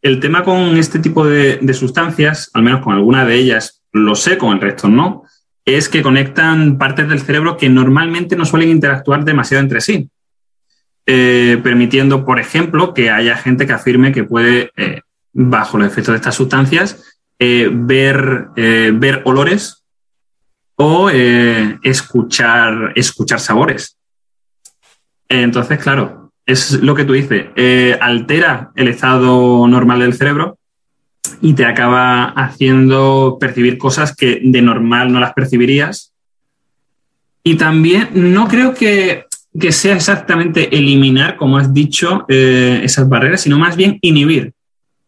el 0.03 0.19
tema 0.19 0.43
con 0.43 0.77
este 0.77 1.00
tipo 1.00 1.25
de, 1.25 1.74
sustancias, 1.74 2.51
al 2.53 2.62
menos 2.62 2.81
con 2.81 2.93
alguna 2.93 3.25
de 3.25 3.36
ellas, 3.36 3.81
lo 3.93 4.15
sé, 4.15 4.38
con 4.38 4.53
el 4.53 4.62
resto 4.62 4.89
no, 4.89 5.24
es 5.65 5.88
que 5.88 6.03
conectan 6.03 6.77
partes 6.77 7.07
del 7.07 7.22
cerebro 7.22 7.55
que 7.55 7.69
normalmente 7.69 8.36
no 8.36 8.43
suelen 8.43 8.69
interactuar 8.69 9.24
demasiado 9.24 9.63
entre 9.63 9.79
sí, 9.79 10.10
eh, 11.05 11.57
permitiendo, 11.63 12.25
por 12.25 12.38
ejemplo, 12.39 12.93
que 12.93 13.10
haya 13.10 13.38
gente 13.38 13.65
que 13.65 13.72
afirme 13.72 14.12
que 14.12 14.25
puede, 14.25 14.72
eh, 14.75 15.01
bajo 15.31 15.77
los 15.77 15.88
efectos 15.88 16.12
de 16.12 16.17
estas 16.17 16.36
sustancias, 16.36 17.22
eh, 17.39 17.69
ver, 17.72 19.22
olores 19.24 19.86
o 20.75 21.10
escuchar 21.10 22.93
sabores. 23.38 23.98
Entonces, 25.29 25.79
claro, 25.79 26.22
es 26.45 26.81
lo 26.81 26.95
que 26.95 27.05
tú 27.05 27.13
dices, 27.13 27.47
eh, 27.55 27.97
altera 28.01 28.71
el 28.75 28.88
estado 28.88 29.67
normal 29.67 30.00
del 30.00 30.13
cerebro 30.13 30.57
y 31.41 31.53
te 31.53 31.65
acaba 31.65 32.25
haciendo 32.25 33.38
percibir 33.39 33.77
cosas 33.77 34.15
que 34.15 34.41
de 34.43 34.62
normal 34.62 35.12
no 35.12 35.19
las 35.19 35.33
percibirías. 35.33 36.13
Y 37.43 37.55
también 37.55 38.09
no 38.13 38.47
creo 38.47 38.73
que, 38.73 39.25
que 39.59 39.71
sea 39.71 39.95
exactamente 39.95 40.75
eliminar, 40.75 41.35
como 41.38 41.57
has 41.57 41.73
dicho, 41.73 42.25
eh, 42.27 42.81
esas 42.83 43.07
barreras, 43.07 43.41
sino 43.41 43.59
más 43.59 43.75
bien 43.75 43.97
inhibir 44.01 44.53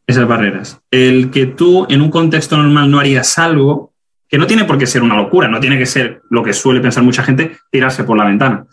esas 0.07 0.27
barreras. 0.27 0.79
El 0.91 1.31
que 1.31 1.47
tú 1.47 1.85
en 1.89 2.01
un 2.01 2.11
contexto 2.11 2.57
normal 2.57 2.91
no 2.91 2.99
harías 2.99 3.37
algo, 3.37 3.93
que 4.27 4.37
no 4.37 4.47
tiene 4.47 4.65
por 4.65 4.77
qué 4.77 4.87
ser 4.87 5.03
una 5.03 5.15
locura, 5.15 5.47
no 5.47 5.59
tiene 5.59 5.77
que 5.77 5.85
ser 5.85 6.21
lo 6.29 6.43
que 6.43 6.53
suele 6.53 6.81
pensar 6.81 7.03
mucha 7.03 7.23
gente, 7.23 7.57
tirarse 7.71 8.03
por 8.03 8.17
la 8.17 8.25
ventana. 8.25 8.65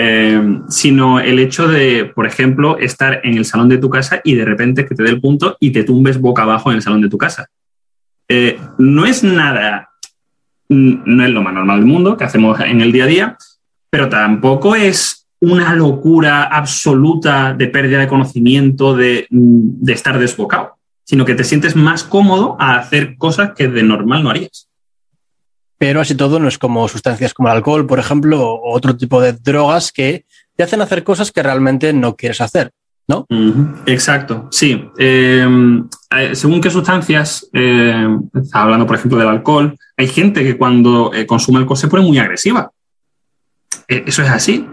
Eh, 0.00 0.60
sino 0.68 1.18
el 1.18 1.40
hecho 1.40 1.66
de, 1.66 2.04
por 2.04 2.24
ejemplo, 2.24 2.78
estar 2.78 3.20
en 3.24 3.36
el 3.36 3.44
salón 3.44 3.68
de 3.68 3.78
tu 3.78 3.90
casa 3.90 4.20
y 4.22 4.36
de 4.36 4.44
repente 4.44 4.86
que 4.86 4.94
te 4.94 5.02
dé 5.02 5.10
el 5.10 5.20
punto 5.20 5.56
y 5.58 5.72
te 5.72 5.82
tumbes 5.82 6.20
boca 6.20 6.42
abajo 6.42 6.70
en 6.70 6.76
el 6.76 6.82
salón 6.82 7.02
de 7.02 7.08
tu 7.08 7.18
casa. 7.18 7.48
Eh, 8.28 8.60
no 8.78 9.06
es 9.06 9.24
nada, 9.24 9.90
no 10.68 11.24
es 11.24 11.30
lo 11.30 11.42
más 11.42 11.52
normal 11.52 11.80
del 11.80 11.88
mundo 11.88 12.16
que 12.16 12.22
hacemos 12.22 12.60
en 12.60 12.80
el 12.80 12.92
día 12.92 13.04
a 13.04 13.08
día, 13.08 13.36
pero 13.90 14.08
tampoco 14.08 14.76
es 14.76 15.26
una 15.40 15.74
locura 15.74 16.44
absoluta 16.44 17.52
de 17.54 17.66
pérdida 17.66 17.98
de 17.98 18.06
conocimiento, 18.06 18.94
de, 18.94 19.26
de 19.30 19.92
estar 19.92 20.16
desbocado, 20.20 20.76
sino 21.02 21.24
que 21.24 21.34
te 21.34 21.42
sientes 21.42 21.74
más 21.74 22.04
cómodo 22.04 22.56
a 22.60 22.78
hacer 22.78 23.16
cosas 23.16 23.50
que 23.56 23.66
de 23.66 23.82
normal 23.82 24.22
no 24.22 24.30
harías 24.30 24.67
pero 25.78 26.00
así 26.00 26.14
todo 26.14 26.38
no 26.40 26.48
es 26.48 26.58
como 26.58 26.88
sustancias 26.88 27.32
como 27.32 27.48
el 27.48 27.56
alcohol, 27.56 27.86
por 27.86 27.98
ejemplo, 27.98 28.44
o 28.44 28.74
otro 28.74 28.96
tipo 28.96 29.20
de 29.20 29.32
drogas 29.32 29.92
que 29.92 30.26
te 30.56 30.64
hacen 30.64 30.80
hacer 30.80 31.04
cosas 31.04 31.30
que 31.30 31.42
realmente 31.42 31.92
no 31.92 32.16
quieres 32.16 32.40
hacer. 32.40 32.72
¿no? 33.08 33.26
Exacto, 33.86 34.48
sí. 34.50 34.84
Em, 34.98 35.88
eh, 36.14 36.34
según 36.34 36.60
qué 36.60 36.68
sustancias, 36.68 37.48
eh, 37.54 38.06
hablando 38.52 38.86
por 38.86 38.96
ejemplo 38.96 39.18
del 39.18 39.28
alcohol, 39.28 39.78
hay 39.96 40.08
gente 40.08 40.44
que 40.44 40.58
cuando 40.58 41.12
eh, 41.14 41.26
consume 41.26 41.58
alcohol 41.58 41.78
se 41.78 41.88
pone 41.88 42.04
muy 42.04 42.18
agresiva. 42.18 42.70
eso 43.88 44.22
es 44.22 44.28
así. 44.28 44.66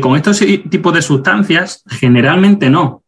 con 0.00 0.14
estos 0.14 0.38
tipos 0.38 0.94
de 0.94 1.02
sustancias, 1.02 1.82
generalmente 1.88 2.70
no. 2.70 3.02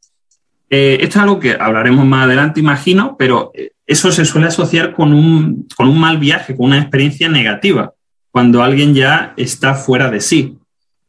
Esto 0.75 1.19
es 1.19 1.23
algo 1.23 1.38
que 1.38 1.57
hablaremos 1.59 2.07
más 2.07 2.25
adelante, 2.25 2.61
imagino, 2.61 3.17
pero 3.19 3.52
eso 3.87 4.11
se 4.11 4.25
suele 4.25 4.47
asociar 4.47 4.95
con 4.95 5.12
un, 5.12 5.69
con 5.76 5.88
un 5.88 6.00
mal 6.00 6.19
viaje, 6.19 6.57
con 6.57 6.67
una 6.67 6.79
experiencia 6.79 7.29
negativa, 7.29 7.93
cuando 8.31 8.62
alguien 8.62 8.95
ya 8.95 9.35
está 9.37 9.75
fuera 9.75 10.11
de 10.11 10.21
sí. 10.21 10.59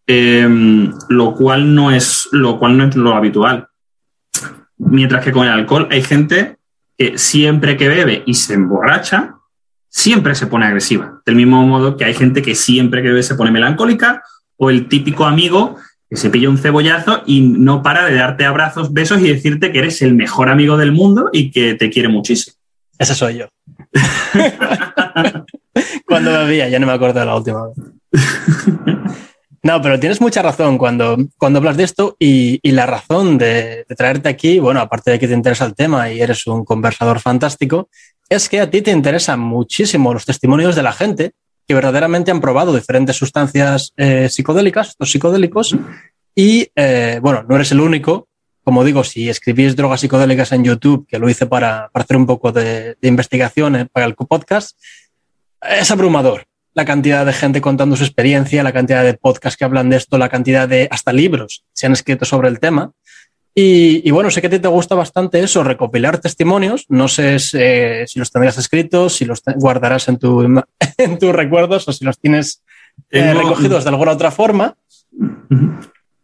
Em, 0.05 0.91
lo, 1.07 1.33
cual 1.33 1.73
no 1.73 1.91
es, 1.91 2.27
lo 2.33 2.59
cual 2.59 2.77
no 2.77 2.83
es 2.83 2.95
lo 2.95 3.15
habitual. 3.15 3.69
Mientras 4.77 5.23
que 5.23 5.31
con 5.31 5.47
el 5.47 5.53
alcohol 5.53 5.87
hay 5.89 6.01
gente 6.03 6.57
que 6.97 7.17
siempre 7.17 7.77
que 7.77 7.87
bebe 7.87 8.23
y 8.25 8.33
se 8.33 8.55
emborracha, 8.55 9.35
siempre 9.87 10.35
se 10.35 10.47
pone 10.47 10.65
agresiva. 10.65 11.21
Del 11.25 11.35
mismo 11.35 11.65
modo 11.65 11.95
que 11.95 12.03
hay 12.03 12.13
gente 12.13 12.41
que 12.41 12.55
siempre 12.55 13.01
que 13.01 13.09
bebe 13.09 13.23
se 13.23 13.35
pone 13.35 13.51
melancólica 13.51 14.23
o 14.57 14.69
el 14.69 14.87
típico 14.87 15.25
amigo 15.25 15.77
que 16.13 16.17
se 16.19 16.29
pilla 16.29 16.47
un 16.47 16.59
cebollazo 16.59 17.23
y 17.25 17.41
no 17.41 17.81
para 17.81 18.05
de 18.05 18.13
darte 18.13 18.45
abrazos, 18.45 18.93
besos 18.93 19.19
y 19.21 19.29
decirte 19.29 19.71
que 19.71 19.79
eres 19.79 19.99
el 20.03 20.13
mejor 20.13 20.47
amigo 20.47 20.77
del 20.77 20.91
mundo 20.91 21.31
y 21.33 21.49
que 21.49 21.73
te 21.73 21.89
quiere 21.89 22.07
muchísimo. 22.07 22.55
Ese 22.99 23.15
soy 23.15 23.39
yo. 23.39 23.47
Cuando 26.05 26.31
bebía, 26.31 26.69
ya 26.69 26.77
no 26.77 26.85
me 26.85 26.93
acuerdo 26.93 27.19
de 27.19 27.25
la 27.25 27.35
última 27.35 27.67
vez. 27.67 27.77
No, 29.65 29.81
pero 29.81 29.97
tienes 29.97 30.19
mucha 30.19 30.41
razón 30.41 30.77
cuando, 30.77 31.15
cuando 31.37 31.59
hablas 31.59 31.77
de 31.77 31.85
esto 31.85 32.17
y, 32.19 32.59
la 32.69 32.85
razón 32.85 33.37
de, 33.37 33.85
traerte 33.95 34.27
aquí, 34.27 34.59
bueno, 34.59 34.81
aparte 34.81 35.11
de 35.11 35.19
que 35.19 35.27
te 35.29 35.33
interesa 35.33 35.63
el 35.63 35.73
tema 35.73 36.11
y 36.11 36.19
eres 36.19 36.45
un 36.47 36.65
conversador 36.65 37.21
fantástico, 37.21 37.87
es 38.27 38.49
que 38.49 38.59
a 38.59 38.69
ti 38.69 38.81
te 38.81 38.91
interesan 38.91 39.39
muchísimo 39.39 40.13
los 40.13 40.25
testimonios 40.25 40.75
de 40.75 40.83
la 40.83 40.91
gente 40.91 41.31
que 41.67 41.73
verdaderamente 41.73 42.31
han 42.31 42.41
probado 42.41 42.73
diferentes 42.73 43.15
sustancias 43.15 43.93
eh, 43.97 44.29
psicodélicas, 44.29 44.89
estos 44.89 45.11
psicodélicos, 45.11 45.75
y 46.35 46.67
eh, 46.75 47.19
bueno, 47.21 47.43
no 47.47 47.55
eres 47.55 47.71
el 47.71 47.79
único. 47.79 48.27
Como 48.63 48.83
digo, 48.83 49.03
si 49.03 49.29
escribís 49.29 49.75
drogas 49.75 50.01
psicodélicas 50.01 50.51
en 50.53 50.63
YouTube, 50.63 51.05
que 51.07 51.19
lo 51.19 51.29
hice 51.29 51.45
para, 51.45 51.89
hacer 51.93 52.17
un 52.17 52.25
poco 52.25 52.51
de, 52.51 52.97
investigación 53.01 53.75
eh, 53.75 53.85
para 53.91 54.05
el 54.05 54.15
podcast, 54.15 54.77
es 55.61 55.91
abrumador 55.91 56.45
la 56.73 56.85
cantidad 56.85 57.25
de 57.25 57.33
gente 57.33 57.61
contando 57.61 57.95
su 57.95 58.03
experiencia, 58.03 58.63
la 58.63 58.73
cantidad 58.73 59.03
de 59.03 59.13
podcasts 59.13 59.57
que 59.57 59.65
hablan 59.65 59.89
de 59.89 59.97
esto, 59.97 60.17
la 60.17 60.29
cantidad 60.29 60.67
de 60.67 60.87
hasta 60.89 61.13
libros 61.13 61.63
se 61.71 61.85
han 61.85 61.93
escrito 61.93 62.25
sobre 62.25 62.49
el 62.49 62.59
tema. 62.59 62.91
Y, 63.55 64.09
bueno, 64.09 64.31
sé 64.31 64.41
que 64.41 64.47
a 64.47 64.49
ti 64.49 64.57
te 64.57 64.67
gusta 64.67 64.95
bastante 64.95 65.39
eso, 65.39 65.63
recopilar 65.63 66.17
testimonios. 66.17 66.85
No 66.89 67.07
sé 67.07 67.37
si 67.37 68.17
los 68.19 68.31
tendrás 68.31 68.57
escritos, 68.57 69.15
si 69.15 69.25
los 69.25 69.43
guardarás 69.57 70.07
en, 70.07 70.17
tu, 70.17 70.41
en 70.97 71.19
tus 71.19 71.31
recuerdos 71.33 71.87
o 71.87 71.93
si 71.93 72.03
los 72.03 72.17
tienes 72.17 72.63
eh, 73.11 73.33
recogidos 73.33 73.83
de 73.83 73.89
alguna 73.91 74.13
otra 74.13 74.31
forma. 74.31 74.75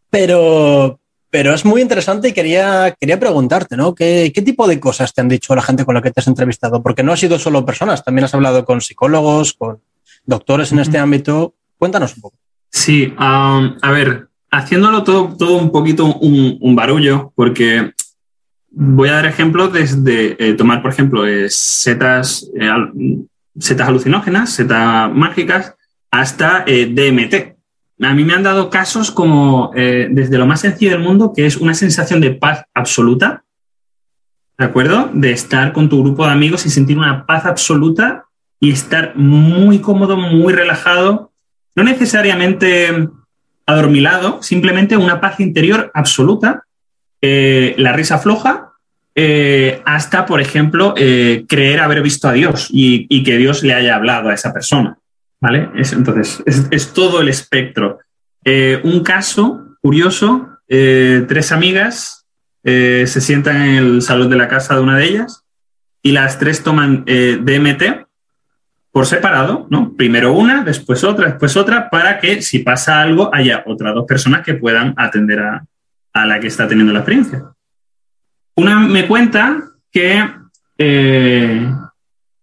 Pero, 0.09 0.99
pero 1.29 1.53
es 1.53 1.65
muy 1.65 1.81
interesante 1.81 2.29
y 2.29 2.33
quería, 2.33 2.95
quería 2.99 3.19
preguntarte, 3.19 3.77
¿no? 3.77 3.93
¿Qué, 3.93 4.31
¿Qué, 4.33 4.41
tipo 4.41 4.67
de 4.67 4.79
cosas 4.79 5.13
te 5.13 5.21
han 5.21 5.29
dicho 5.29 5.55
la 5.55 5.61
gente 5.61 5.85
con 5.85 5.93
la 5.93 6.01
que 6.01 6.09
te 6.09 6.21
has 6.21 6.27
entrevistado? 6.27 6.81
Porque 6.81 7.03
no 7.03 7.13
has 7.13 7.19
sido 7.19 7.37
solo 7.37 7.63
personas, 7.63 8.03
también 8.03 8.25
has 8.25 8.33
hablado 8.33 8.65
con 8.65 8.81
psicólogos, 8.81 9.53
con 9.53 9.81
doctores 10.25 10.71
en 10.71 10.79
este 10.79 10.97
ámbito. 10.97 11.53
Cuéntanos 11.77 12.15
un 12.15 12.21
poco. 12.21 12.37
Sí, 12.71 13.13
um, 13.19 13.77
a 13.81 13.91
ver, 13.91 14.28
haciéndolo 14.51 15.03
todo, 15.03 15.35
todo 15.37 15.57
un 15.57 15.71
poquito 15.71 16.05
un, 16.05 16.75
barullo, 16.75 17.31
porque 17.35 17.93
voy 18.71 19.09
a 19.09 19.13
dar 19.13 19.25
ejemplos 19.25 19.73
desde 19.73 20.35
eh, 20.39 20.53
tomar, 20.53 20.81
por 20.81 20.91
ejemplo, 20.91 21.25
eh, 21.25 21.47
setas, 21.49 22.49
eh, 22.59 22.69
setas 23.59 23.87
alucinógenas, 23.87 24.51
setas 24.51 25.13
mágicas, 25.13 25.75
hasta 26.11 26.65
DMT. 26.65 27.55
A 28.01 28.13
mí 28.13 28.23
me 28.23 28.33
han 28.33 28.43
dado 28.43 28.69
casos 28.69 29.11
como 29.11 29.71
desde 29.75 30.37
lo 30.37 30.47
más 30.47 30.61
sencillo 30.61 30.91
del 30.91 31.01
mundo, 31.01 31.33
que 31.35 31.45
es 31.45 31.57
una 31.57 31.73
sensación 31.73 32.21
de 32.21 32.31
paz 32.31 32.63
absoluta, 32.73 33.43
¿de 34.57 34.65
acuerdo? 34.65 35.11
De 35.13 35.31
estar 35.31 35.71
con 35.73 35.89
tu 35.89 36.01
grupo 36.01 36.25
de 36.25 36.31
amigos 36.31 36.65
y 36.65 36.69
sentir 36.69 36.97
una 36.97 37.25
paz 37.27 37.45
absoluta 37.45 38.25
y 38.59 38.71
estar 38.71 39.15
muy 39.15 39.79
cómodo, 39.79 40.17
muy 40.17 40.53
relajado, 40.53 41.31
no 41.75 41.83
necesariamente 41.83 43.09
adormilado, 43.69 44.41
simplemente 44.41 44.97
una 44.97 45.21
paz 45.21 45.39
interior 45.39 45.91
absoluta, 45.93 46.63
eh, 47.21 47.75
la 47.77 47.93
risa 47.93 48.17
floja, 48.17 48.71
eh, 49.13 49.81
hasta, 49.85 50.25
por 50.25 50.41
ejemplo, 50.41 50.95
eh, 50.97 51.45
creer 51.47 51.79
haber 51.79 52.01
visto 52.01 52.27
a 52.27 52.33
Dios 52.33 52.69
y, 52.71 53.23
que 53.23 53.37
Dios 53.37 53.61
le 53.61 53.75
haya 53.75 53.95
hablado 53.95 54.29
a 54.29 54.33
esa 54.33 54.53
persona. 54.53 54.97
¿Vale? 55.41 55.69
entonces, 55.73 56.43
es, 56.45 56.93
todo 56.93 57.21
el 57.21 57.29
espectro. 57.29 57.99
un 58.83 59.03
caso 59.03 59.77
curioso, 59.81 60.49
tres 60.67 61.51
amigas 61.53 62.25
se 62.63 63.21
sientan 63.21 63.61
en 63.61 63.75
el 63.75 64.01
salón 64.01 64.29
de 64.29 64.35
la 64.35 64.49
casa 64.49 64.75
de 64.75 64.81
una 64.81 64.97
de 64.97 65.05
ellas 65.05 65.45
y 66.03 66.11
las 66.11 66.39
tres 66.39 66.61
toman 66.61 67.05
DMT 67.05 68.08
por 68.99 69.07
separado, 69.07 69.65
¿no? 69.69 69.93
Primero 69.93 70.33
una, 70.33 70.61
después 70.61 71.05
otra, 71.05 71.27
después 71.27 71.55
otra, 71.55 71.89
para 71.89 72.19
que 72.19 72.41
si 72.41 72.59
pasa 72.59 72.99
algo 72.99 73.33
haya 73.33 73.63
otras 73.65 73.95
dos 73.95 74.03
personas 74.05 74.43
que 74.43 74.55
puedan 74.55 74.93
atender 74.97 75.39
a, 75.39 76.25
la 76.25 76.37
que 76.41 76.47
está 76.47 76.67
teniendo 76.67 76.91
la 76.91 76.99
experiencia. 76.99 77.45
Una 78.57 78.77
me 78.77 79.07
cuenta 79.07 79.63
que 79.89 80.29
eh, 80.77 81.73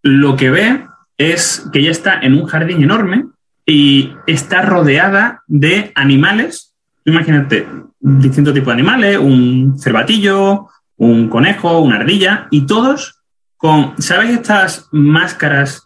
lo 0.00 0.34
que 0.34 0.48
ve 0.48 0.86
es 1.18 1.68
que 1.70 1.80
ella 1.80 1.90
está 1.90 2.20
en 2.22 2.32
un 2.32 2.46
jardín 2.46 2.82
enorme 2.82 3.26
y 3.66 4.14
está 4.26 4.62
rodeada 4.62 5.42
de 5.48 5.92
animales. 5.94 6.74
Imagínate, 7.04 7.68
distintos 8.00 8.54
tipos 8.54 8.68
de 8.68 8.72
animales, 8.72 9.18
un 9.18 9.78
cervatillo, 9.78 10.68
un 10.96 11.28
conejo, 11.28 11.80
una 11.80 11.96
ardilla, 11.96 12.48
y 12.50 12.64
todos 12.64 13.22
con, 13.58 13.92
¿sabes 13.98 14.30
estas 14.30 14.88
máscaras 14.90 15.85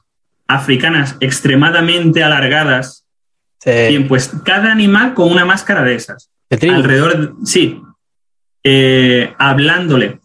africanas 0.50 1.16
extremadamente 1.20 2.24
alargadas. 2.24 3.06
Bien, 3.64 4.08
pues 4.08 4.32
cada 4.44 4.72
animal 4.72 5.14
con 5.14 5.30
una 5.30 5.44
máscara 5.44 5.82
de 5.82 5.94
esas. 5.94 6.30
Alrededor, 6.50 7.36
sí, 7.44 7.80
eh, 8.64 9.32
hablándole 9.38 10.18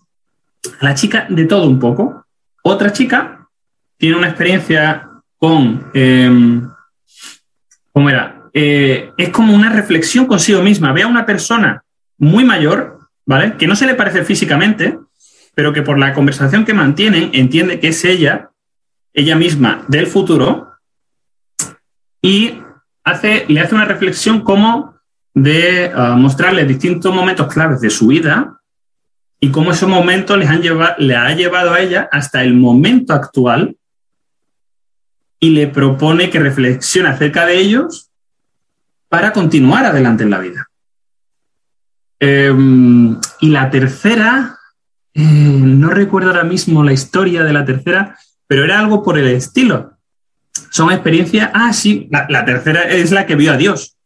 a 0.79 0.86
la 0.86 0.96
chica 0.96 1.27
de 1.29 1.46
todo 1.46 1.67
un 1.67 1.79
poco. 1.79 2.25
Otra 2.63 2.91
chica 2.91 3.48
tiene 3.98 4.17
una 4.17 4.29
experiencia 4.29 5.08
con, 5.38 5.91
em, 5.94 6.67
¿cómo 7.91 8.10
era? 8.10 8.41
Eh, 8.53 9.12
es 9.17 9.29
como 9.29 9.53
una 9.53 9.70
reflexión 9.70 10.25
consigo 10.25 10.62
misma. 10.63 10.91
Ve 10.91 11.03
a 11.03 11.08
una 11.08 11.25
persona 11.25 11.84
muy 12.17 12.44
mayor, 12.46 13.00
¿vale? 13.25 13.58
Que 13.58 13.67
no 13.67 13.75
se 13.75 13.86
le 13.86 13.96
parece 13.96 14.24
físicamente, 14.24 14.98
pero 15.53 15.72
que 15.72 15.84
por 15.84 16.00
la 16.00 16.13
conversación 16.13 16.65
que 16.65 16.74
mantienen 16.74 17.29
entiende 17.34 17.79
que 17.79 17.89
es 17.89 18.03
ella 18.05 18.50
ella 19.16 19.36
misma 19.36 19.84
del 19.88 20.08
futuro 20.08 20.74
y 22.22 22.60
hace, 23.04 23.46
le 23.48 23.62
hace 23.62 23.74
una 23.74 23.86
reflexión 23.86 24.42
como 24.42 24.96
de 25.34 25.92
uh, 25.96 26.18
mostrarle 26.18 26.66
distintos 26.66 27.14
momentos 27.14 27.52
claves 27.52 27.82
de 27.82 27.90
su 27.90 28.08
vida 28.08 28.60
y 29.40 29.52
cómo 29.52 29.72
esos 29.72 29.90
momentos 29.90 30.38
les 30.38 30.50
han 30.50 30.62
le 30.62 31.16
ha 31.16 31.36
llevado 31.36 31.74
a 31.74 31.80
ella 31.80 32.10
hasta 32.12 32.44
el 32.44 32.56
momento 32.56 33.14
actual 33.14 33.78
y 35.40 35.50
le 35.50 35.68
propone 35.68 36.30
que 36.30 36.40
reflexione 36.40 37.10
acerca 37.10 37.46
de 37.46 37.58
ellos 37.58 38.10
para 39.08 39.32
continuar 39.32 39.86
adelante 39.86 40.24
en 40.24 40.30
la 40.30 40.40
vida. 40.40 40.70
Em, 42.20 43.20
y 43.42 43.50
la 43.50 43.70
tercera, 43.70 44.58
eh, 45.14 45.22
no 45.22 45.90
recuerdo 45.90 46.30
ahora 46.30 46.44
mismo 46.44 46.84
la 46.84 46.94
historia 46.94 47.44
de 47.44 47.54
la 47.54 47.66
tercera, 47.66 48.18
pero 48.48 48.64
era 48.64 48.80
algo 48.80 49.04
por 49.04 49.18
el 49.18 49.28
estilo. 49.28 49.94
Son 50.72 50.92
experiencias, 50.92 51.50
ah, 51.54 51.74
sí, 51.74 52.08
la, 52.12 52.46
tercera 52.46 52.84
es 52.84 53.12
la 53.12 53.25
que 53.25 53.36
vio 53.36 53.52
a 53.52 53.58
Dios, 53.58 53.98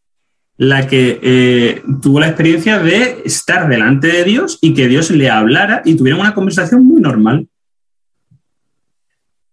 la 0.58 0.88
que 0.88 1.20
eh, 1.22 1.84
tuvo 2.02 2.20
la 2.20 2.28
experiencia 2.28 2.80
de 2.80 3.22
estar 3.26 3.68
delante 3.68 4.08
de 4.08 4.24
Dios 4.24 4.58
y 4.62 4.74
que 4.74 4.88
Dios 4.88 5.12
le 5.12 5.30
hablara 5.30 5.82
y 5.86 5.96
tuvieran 5.96 6.22
una 6.22 6.34
conversación 6.34 6.86
muy 6.86 7.02
normal. 7.02 7.48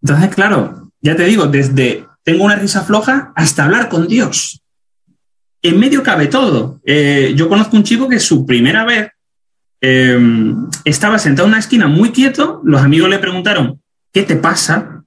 Entonces, 0.02 0.34
claro, 0.34 0.92
ya 1.00 1.16
te 1.16 1.24
digo, 1.24 1.46
desde 1.46 2.06
tengo 2.22 2.44
una 2.44 2.56
risa 2.56 2.82
floja 2.82 3.32
hasta 3.36 3.64
hablar 3.64 3.88
con 3.88 4.08
Dios. 4.08 4.62
En 5.62 5.78
medio 5.78 6.02
cabe 6.02 6.26
todo. 6.26 6.80
Eh, 6.84 7.34
yo 7.36 7.48
conozco 7.48 7.76
un 7.76 7.82
chico 7.82 8.08
que 8.08 8.20
su 8.20 8.46
primera 8.46 8.84
vez 8.84 9.10
eh, 9.80 10.18
estaba 10.84 11.18
sentado 11.18 11.46
en 11.46 11.52
una 11.52 11.60
esquina 11.60 11.86
muy 11.86 12.10
quieto, 12.10 12.60
los 12.64 12.82
amigos 12.82 13.10
le 13.10 13.18
preguntaron, 13.18 13.80
¿qué 14.16 14.22
te 14.22 14.36
pasa? 14.36 15.02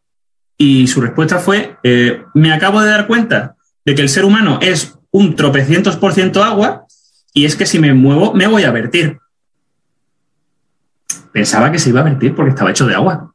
Y 0.55 0.85
su 0.85 1.01
respuesta 1.01 1.39
fue, 1.39 1.77
eh, 1.81 2.21
me 2.35 2.53
acabo 2.53 2.79
de 2.79 2.91
dar 2.91 3.07
cuenta 3.07 3.55
de 3.83 3.95
que 3.95 4.03
el 4.03 4.09
ser 4.09 4.23
humano 4.23 4.59
es 4.61 4.99
un 5.09 5.35
tropecientos 5.35 5.95
por 5.95 6.13
ciento 6.13 6.43
agua 6.43 6.85
y 7.33 7.45
es 7.45 7.55
que 7.55 7.65
si 7.65 7.79
me 7.79 7.95
muevo 7.95 8.35
me 8.35 8.45
voy 8.45 8.65
a 8.65 8.71
vertir. 8.71 9.17
pensaba 11.31 11.71
que 11.71 11.79
se 11.79 11.89
iba 11.89 12.01
a 12.01 12.03
vertir 12.03 12.35
porque 12.35 12.51
estaba 12.51 12.69
hecho 12.69 12.85
de 12.85 12.93
agua. 12.93 13.33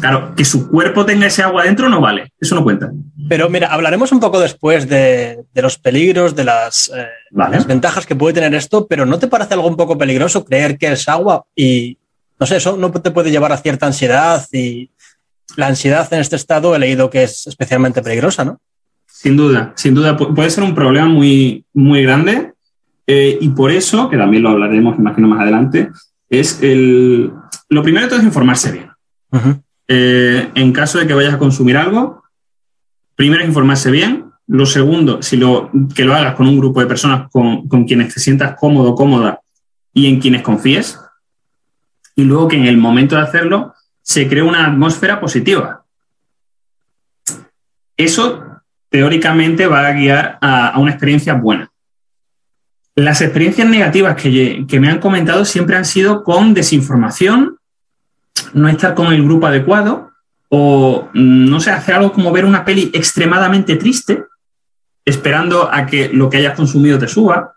Claro, 0.00 0.34
que 0.36 0.44
su 0.44 0.68
cuerpo 0.68 1.06
tenga 1.06 1.28
ese 1.28 1.42
agua 1.42 1.64
dentro 1.64 1.88
no 1.88 2.02
vale, 2.02 2.34
eso 2.38 2.54
no 2.54 2.62
cuenta. 2.62 2.90
Pero 3.26 3.48
mira, 3.48 3.68
hablaremos 3.68 4.12
un 4.12 4.20
poco 4.20 4.38
después 4.38 4.86
de, 4.86 5.46
los 5.54 5.78
peligros, 5.78 6.36
de 6.36 6.44
las, 6.44 6.92
eh, 6.94 7.08
las, 7.30 7.66
ventajas 7.66 8.04
que 8.04 8.16
puede 8.16 8.34
tener 8.34 8.54
esto, 8.54 8.86
pero 8.86 9.06
¿no 9.06 9.18
te 9.18 9.28
parece 9.28 9.54
algo 9.54 9.66
un 9.66 9.76
poco 9.76 9.96
peligroso 9.96 10.44
creer 10.44 10.76
que 10.76 10.92
es 10.92 11.08
agua 11.08 11.46
y, 11.54 11.96
no 12.38 12.46
sé, 12.46 12.56
eso 12.56 12.76
no 12.76 12.90
te 12.92 13.10
puede 13.10 13.30
llevar 13.30 13.52
a 13.52 13.56
cierta 13.56 13.86
ansiedad 13.86 14.46
y 14.52 14.90
la 15.54 15.68
ansiedad 15.68 16.12
en 16.12 16.20
este 16.20 16.36
estado 16.36 16.74
he 16.74 16.78
leído 16.78 17.10
que 17.10 17.22
es 17.22 17.46
especialmente 17.46 18.02
peligrosa, 18.02 18.44
¿no? 18.44 18.60
Sin 19.06 19.36
duda, 19.36 19.72
sin 19.76 19.94
duda 19.94 20.16
puede 20.16 20.50
ser 20.50 20.64
un 20.64 20.74
problema 20.74 21.08
muy, 21.08 21.64
muy 21.72 22.02
grande 22.02 22.52
eh, 23.06 23.38
y 23.40 23.48
por 23.50 23.70
eso, 23.70 24.08
que 24.08 24.16
también 24.16 24.42
lo 24.42 24.50
hablaremos, 24.50 24.98
imagino, 24.98 25.28
más 25.28 25.40
adelante, 25.40 25.90
es 26.28 26.60
el... 26.62 27.32
Lo 27.68 27.82
primero 27.82 28.06
de 28.06 28.10
todo 28.10 28.18
es 28.18 28.26
informarse 28.26 28.72
bien. 28.72 28.90
Eh, 29.88 30.50
en 30.54 30.72
caso 30.72 30.98
de 30.98 31.06
que 31.06 31.14
vayas 31.14 31.34
a 31.34 31.38
consumir 31.38 31.76
algo, 31.76 32.24
primero 33.14 33.42
es 33.42 33.48
informarse 33.48 33.90
bien. 33.90 34.26
Lo 34.48 34.66
segundo, 34.66 35.22
si 35.22 35.36
lo, 35.36 35.70
que 35.94 36.04
lo 36.04 36.14
hagas 36.14 36.34
con 36.34 36.46
un 36.46 36.58
grupo 36.58 36.80
de 36.80 36.86
personas 36.86 37.28
con, 37.30 37.68
con 37.68 37.84
quienes 37.84 38.14
te 38.14 38.20
sientas 38.20 38.56
cómodo, 38.58 38.94
cómoda 38.94 39.40
y 39.92 40.06
en 40.06 40.20
quienes 40.20 40.42
confíes. 40.42 40.98
Y 42.14 42.24
luego 42.24 42.48
que 42.48 42.56
en 42.56 42.66
el 42.66 42.76
momento 42.76 43.16
de 43.16 43.22
hacerlo 43.22 43.74
se 44.06 44.28
cree 44.28 44.42
una 44.42 44.66
atmósfera 44.66 45.18
positiva. 45.18 45.84
Eso 47.96 48.40
teóricamente 48.88 49.66
va 49.66 49.84
a 49.84 49.92
guiar 49.92 50.38
a, 50.40 50.78
una 50.78 50.92
experiencia 50.92 51.34
buena. 51.34 51.72
Las 52.94 53.20
experiencias 53.20 53.68
negativas 53.68 54.14
que, 54.14 54.64
que, 54.68 54.78
me 54.78 54.88
han 54.88 55.00
comentado 55.00 55.44
siempre 55.44 55.76
han 55.76 55.84
sido 55.84 56.22
con 56.22 56.54
desinformación 56.54 57.58
no 58.54 58.68
estar 58.68 58.94
con 58.94 59.12
el 59.12 59.24
grupo 59.24 59.48
adecuado 59.48 60.12
o, 60.50 61.08
mm, 61.12 61.50
no 61.50 61.58
sé, 61.58 61.72
hacer 61.72 61.96
algo 61.96 62.12
como 62.12 62.30
ver 62.30 62.44
una 62.44 62.64
peli 62.64 62.92
extremadamente 62.94 63.74
triste, 63.74 64.24
esperando 65.04 65.68
a 65.72 65.84
que 65.84 66.10
lo 66.10 66.30
que 66.30 66.36
hayas 66.36 66.54
consumido 66.54 66.96
te 66.96 67.08
suba. 67.08 67.54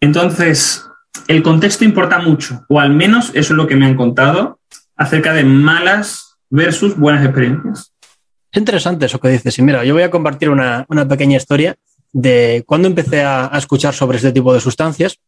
Entonces, 0.00 0.86
el 1.28 1.42
contexto 1.42 1.84
importa 1.84 2.18
mucho, 2.18 2.66
o 2.68 2.78
al 2.78 2.90
menos 2.90 3.30
eso 3.30 3.54
es 3.54 3.56
lo 3.56 3.66
que 3.66 3.76
me 3.76 3.86
han 3.86 3.96
contado 3.96 4.59
acerca 5.00 5.32
de 5.32 5.44
malas 5.44 6.36
versus 6.50 6.94
buenas 6.94 7.24
experiencias. 7.24 7.92
Es 8.52 8.58
interesante 8.58 9.06
eso 9.06 9.18
que 9.18 9.30
dices. 9.30 9.58
Y 9.58 9.62
mira, 9.62 9.82
yo 9.82 9.94
voy 9.94 10.02
a 10.02 10.10
compartir 10.10 10.50
una, 10.50 10.86
pequeña 11.08 11.38
historia 11.38 11.76
de 12.12 12.64
cuando 12.66 12.86
empecé 12.86 13.22
a, 13.22 13.50
escuchar 13.54 13.94
sobre 13.94 14.18
este 14.18 14.30
tipo 14.30 14.52
de 14.52 14.60
sustancias. 14.60 15.18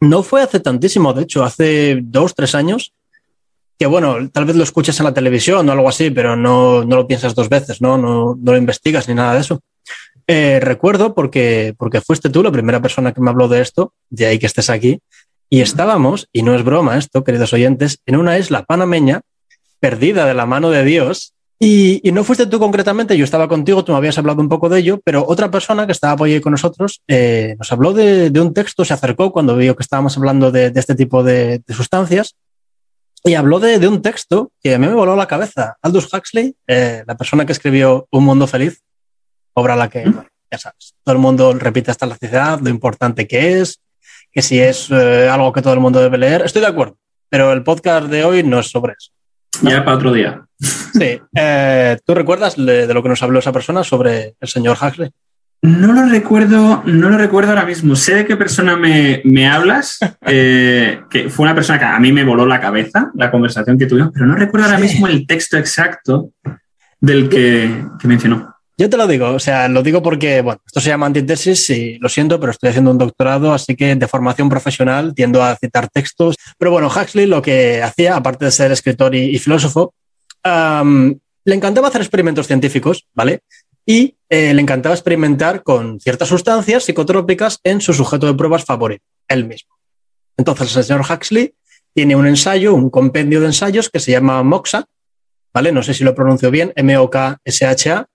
No 0.00 0.24
fue 0.24 0.42
hace 0.42 0.58
tantísimo, 0.58 1.12
de 1.12 1.22
hecho, 1.22 1.44
hace 1.44 2.00
dos, 2.02 2.34
tres 2.34 2.54
años, 2.56 2.92
que 3.78 3.86
bueno, 3.86 4.28
tal 4.30 4.44
vez 4.44 4.56
lo 4.56 4.64
escuches 4.64 4.98
en 4.98 5.04
la 5.04 5.14
televisión 5.14 5.68
o 5.68 5.72
algo 5.72 5.88
así, 5.88 6.10
pero 6.10 6.34
no, 6.36 6.84
no 6.84 6.96
lo 6.96 7.06
piensas 7.06 7.34
dos 7.34 7.48
veces, 7.48 7.80
¿no? 7.80 7.96
No, 7.96 8.36
no 8.36 8.52
lo 8.52 8.58
investigas 8.58 9.08
ni 9.08 9.14
nada 9.14 9.34
de 9.34 9.40
eso. 9.40 9.60
Eh, 10.26 10.58
recuerdo 10.60 11.14
porque, 11.14 11.74
porque 11.78 12.00
fuiste 12.00 12.28
tú 12.28 12.42
la 12.42 12.50
primera 12.50 12.82
persona 12.82 13.12
que 13.12 13.20
me 13.20 13.30
habló 13.30 13.46
de 13.46 13.60
esto, 13.60 13.92
de 14.10 14.26
ahí 14.26 14.38
que 14.38 14.46
estés 14.46 14.68
aquí, 14.68 14.98
y 15.48 15.60
estábamos, 15.60 16.28
y 16.32 16.42
no 16.42 16.54
es 16.54 16.64
broma 16.64 16.98
esto, 16.98 17.24
queridos 17.24 17.52
oyentes, 17.52 17.98
en 18.06 18.16
una 18.16 18.38
isla 18.38 18.64
panameña, 18.64 19.22
perdida 19.80 20.26
de 20.26 20.34
la 20.34 20.46
mano 20.46 20.70
de 20.70 20.84
Dios, 20.84 21.34
y, 21.58 22.06
y, 22.06 22.12
no 22.12 22.22
fuiste 22.22 22.46
tú 22.46 22.58
concretamente, 22.58 23.16
yo 23.16 23.24
estaba 23.24 23.48
contigo, 23.48 23.82
tú 23.82 23.92
me 23.92 23.98
habías 23.98 24.18
hablado 24.18 24.42
un 24.42 24.48
poco 24.48 24.68
de 24.68 24.80
ello, 24.80 25.00
pero 25.02 25.24
otra 25.26 25.50
persona 25.50 25.86
que 25.86 25.92
estaba 25.92 26.14
por 26.14 26.28
ahí 26.28 26.38
con 26.38 26.50
nosotros 26.50 27.00
eh, 27.08 27.56
nos 27.58 27.72
habló 27.72 27.94
de, 27.94 28.28
de, 28.28 28.40
un 28.40 28.52
texto, 28.52 28.84
se 28.84 28.92
acercó 28.92 29.32
cuando 29.32 29.56
vio 29.56 29.74
que 29.74 29.82
estábamos 29.82 30.18
hablando 30.18 30.50
de, 30.50 30.70
de 30.70 30.80
este 30.80 30.94
tipo 30.94 31.22
de, 31.22 31.62
de, 31.66 31.74
sustancias 31.74 32.36
y 33.24 33.34
habló 33.34 33.58
de, 33.58 33.88
un 33.88 34.02
texto 34.02 34.52
que 34.62 34.74
a 34.74 34.78
mí 34.78 34.86
me 34.86 34.92
voló 34.92 35.16
la 35.16 35.26
cabeza. 35.26 35.78
Aldous 35.80 36.12
Huxley, 36.12 36.54
eh, 36.66 37.04
la 37.06 37.16
persona 37.16 37.46
que 37.46 37.52
escribió 37.52 38.06
Un 38.10 38.24
Mundo 38.24 38.46
Feliz, 38.46 38.82
obra 39.54 39.76
la 39.76 39.88
que, 39.88 40.04
ya 40.50 40.58
sabes, 40.58 40.94
todo 41.02 41.14
el 41.14 41.22
mundo 41.22 41.54
repite 41.54 41.90
hasta 41.90 42.04
la 42.04 42.16
ciudad, 42.16 42.60
lo 42.60 42.68
importante 42.68 43.26
que 43.26 43.60
es, 43.60 43.80
que 44.36 44.42
si 44.42 44.60
es 44.60 44.90
eh, 44.90 45.30
algo 45.30 45.50
que 45.50 45.62
todo 45.62 45.72
el 45.72 45.80
mundo 45.80 45.98
debe 45.98 46.18
leer. 46.18 46.42
Estoy 46.42 46.60
de 46.60 46.68
acuerdo, 46.68 46.98
pero 47.30 47.54
el 47.54 47.62
podcast 47.62 48.08
de 48.08 48.22
hoy 48.22 48.42
no 48.42 48.58
es 48.60 48.66
sobre 48.66 48.92
eso. 48.92 49.10
Ya 49.62 49.82
para 49.82 49.96
otro 49.96 50.12
día. 50.12 50.44
Sí. 50.60 51.18
Eh, 51.34 51.96
¿Tú 52.04 52.14
recuerdas 52.14 52.54
de 52.54 52.92
lo 52.92 53.02
que 53.02 53.08
nos 53.08 53.22
habló 53.22 53.38
esa 53.38 53.52
persona 53.52 53.82
sobre 53.82 54.34
el 54.38 54.48
señor 54.48 54.76
Huxley? 54.78 55.10
No 55.62 55.94
lo 55.94 56.04
recuerdo, 56.04 56.82
no 56.84 57.08
lo 57.08 57.16
recuerdo 57.16 57.52
ahora 57.52 57.64
mismo. 57.64 57.96
Sé 57.96 58.14
de 58.14 58.26
qué 58.26 58.36
persona 58.36 58.76
me, 58.76 59.22
me 59.24 59.48
hablas, 59.48 59.98
eh, 60.26 61.00
que 61.08 61.30
fue 61.30 61.44
una 61.44 61.54
persona 61.54 61.78
que 61.78 61.86
a 61.86 61.98
mí 61.98 62.12
me 62.12 62.24
voló 62.24 62.44
la 62.44 62.60
cabeza 62.60 63.10
la 63.14 63.30
conversación 63.30 63.78
que 63.78 63.86
tuvimos, 63.86 64.10
pero 64.12 64.26
no 64.26 64.34
recuerdo 64.34 64.66
ahora 64.66 64.78
mismo 64.78 65.06
el 65.06 65.26
texto 65.26 65.56
exacto 65.56 66.32
del 67.00 67.30
que, 67.30 67.86
que, 67.98 68.06
mencionó. 68.06 68.54
Yo 68.78 68.90
te 68.90 68.96
lo 68.96 69.06
digo, 69.06 69.30
o 69.30 69.38
sea, 69.38 69.68
lo 69.68 69.82
digo 69.82 70.02
porque, 70.02 70.42
bueno, 70.42 70.60
esto 70.66 70.80
se 70.80 70.90
llama 70.90 71.06
antitesis 71.06 71.70
y 71.70 71.98
lo 71.98 72.10
siento, 72.10 72.38
pero 72.38 72.52
estoy 72.52 72.68
haciendo 72.70 72.90
un 72.90 72.98
doctorado, 72.98 73.54
así 73.54 73.74
que 73.74 73.94
de 73.94 74.06
formación 74.06 74.50
profesional 74.50 75.14
tiendo 75.14 75.42
a 75.42 75.56
citar 75.56 75.88
textos. 75.88 76.36
Pero 76.58 76.70
bueno, 76.70 76.88
Huxley 76.88 77.26
lo 77.26 77.40
que 77.40 77.82
hacía, 77.82 78.16
aparte 78.16 78.44
de 78.44 78.50
ser 78.50 78.72
escritor 78.72 79.14
y, 79.14 79.38
filósofo, 79.38 79.94
le 80.44 81.54
encantaba 81.54 81.88
hacer 81.88 82.02
experimentos 82.02 82.46
científicos, 82.46 83.06
¿vale? 83.14 83.40
y 83.86 84.16
eh, 84.28 84.52
le 84.52 84.60
encantaba 84.60 84.96
experimentar 84.96 85.62
con 85.62 86.00
ciertas 86.00 86.28
sustancias 86.28 86.84
psicotrópicas 86.84 87.60
en 87.62 87.80
su 87.80 87.94
sujeto 87.94 88.26
de 88.26 88.34
pruebas 88.34 88.64
favorito, 88.64 89.04
él 89.28 89.46
mismo. 89.46 89.76
Entonces 90.36 90.76
el 90.76 90.84
señor 90.84 91.06
Huxley 91.08 91.54
tiene 91.94 92.16
un 92.16 92.26
ensayo, 92.26 92.74
un 92.74 92.90
compendio 92.90 93.40
de 93.40 93.46
ensayos 93.46 93.88
que 93.88 94.00
se 94.00 94.10
llama 94.10 94.42
MOXA, 94.42 94.86
¿vale? 95.54 95.72
No 95.72 95.82
sé 95.82 95.94
si 95.94 96.02
lo 96.02 96.14
pronuncio 96.14 96.50
bien, 96.50 96.72
M-O-K-S-H-A, 96.74 98.06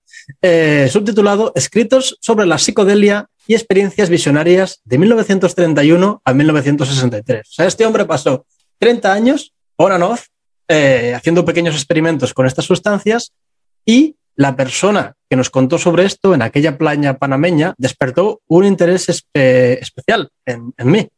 eh, 0.42 0.88
subtitulado 0.92 1.52
Escritos 1.56 2.18
sobre 2.22 2.46
la 2.46 2.58
psicodelia 2.58 3.28
y 3.48 3.54
experiencias 3.54 4.10
visionarias 4.10 4.82
de 4.84 4.98
1931 4.98 6.22
a 6.24 6.34
1963. 6.34 7.48
O 7.48 7.52
sea, 7.52 7.68
este 7.68 7.86
hombre 7.86 8.06
pasó 8.06 8.46
30 8.80 9.12
años, 9.12 9.54
on 9.76 9.92
and 9.92 10.04
off, 10.04 10.28
eh, 10.68 11.14
haciendo 11.16 11.44
pequeños 11.44 11.76
experimentos 11.76 12.34
con 12.34 12.46
estas 12.46 12.66
sustancias 12.66 13.34
y 13.86 14.16
la 14.36 14.56
persona 14.56 15.16
que 15.30 15.36
nos 15.36 15.50
contó 15.50 15.78
sobre 15.78 16.06
esto 16.06 16.34
en 16.34 16.42
aquella 16.42 16.78
playa 16.78 17.18
panameña 17.18 17.74
despertó 17.78 18.42
un 18.48 18.66
interés 18.66 19.10
especial 19.10 20.30
en, 20.46 20.74
mí. 20.84 21.10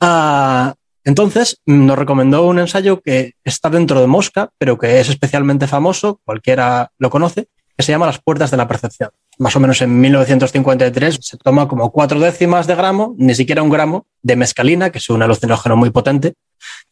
Ah, 0.00 0.74
entonces 1.04 1.60
nos 1.66 1.98
recomendó 1.98 2.46
un 2.46 2.58
ensayo 2.58 3.00
que 3.02 3.34
está 3.44 3.68
dentro 3.68 4.00
de 4.00 4.06
Mosca, 4.06 4.50
pero 4.58 4.78
que 4.78 5.00
es 5.00 5.08
especialmente 5.10 5.66
famoso, 5.66 6.20
cualquiera 6.24 6.90
lo 6.98 7.10
conoce, 7.10 7.48
que 7.76 7.82
se 7.82 7.92
llama 7.92 8.06
Las 8.06 8.20
Puertas 8.20 8.50
de 8.50 8.56
la 8.56 8.68
Percepción. 8.68 9.10
Más 9.38 9.56
o 9.56 9.60
menos 9.60 9.82
en 9.82 10.00
1953 10.00 11.18
se 11.20 11.36
toma 11.38 11.66
como 11.66 11.90
cuatro 11.90 12.20
décimas 12.20 12.66
de 12.66 12.74
gramo, 12.74 13.14
ni 13.18 13.34
siquiera 13.34 13.62
un 13.62 13.70
gramo, 13.70 14.06
de 14.22 14.36
mescalina, 14.36 14.90
que 14.90 14.98
es 14.98 15.10
un 15.10 15.22
alucinógeno 15.22 15.76
muy 15.76 15.90
potente, 15.90 16.34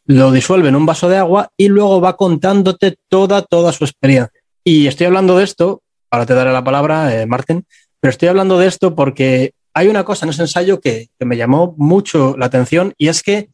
lo 0.05 0.31
disuelve 0.31 0.69
en 0.69 0.75
un 0.75 0.85
vaso 0.85 1.07
de 1.07 1.17
agua 1.17 1.49
y 1.55 1.69
luego 1.69 2.01
va 2.01 2.17
contándote 2.17 2.97
toda, 3.07 3.41
toda 3.41 3.71
su 3.71 3.85
experiencia. 3.85 4.41
Y 4.63 4.87
estoy 4.87 5.07
hablando 5.07 5.37
de 5.37 5.45
esto, 5.45 5.81
ahora 6.11 6.25
te 6.25 6.33
daré 6.33 6.51
la 6.51 6.63
palabra, 6.63 7.15
eh, 7.15 7.25
Martín, 7.25 7.65
pero 7.99 8.09
estoy 8.09 8.27
hablando 8.27 8.59
de 8.59 8.67
esto 8.67 8.95
porque 8.95 9.53
hay 9.73 9.87
una 9.87 10.03
cosa 10.03 10.25
en 10.25 10.31
ese 10.31 10.41
ensayo 10.41 10.81
que, 10.81 11.07
me 11.19 11.37
llamó 11.37 11.73
mucho 11.77 12.35
la 12.37 12.47
atención 12.47 12.93
y 12.97 13.07
es 13.07 13.23
que 13.23 13.49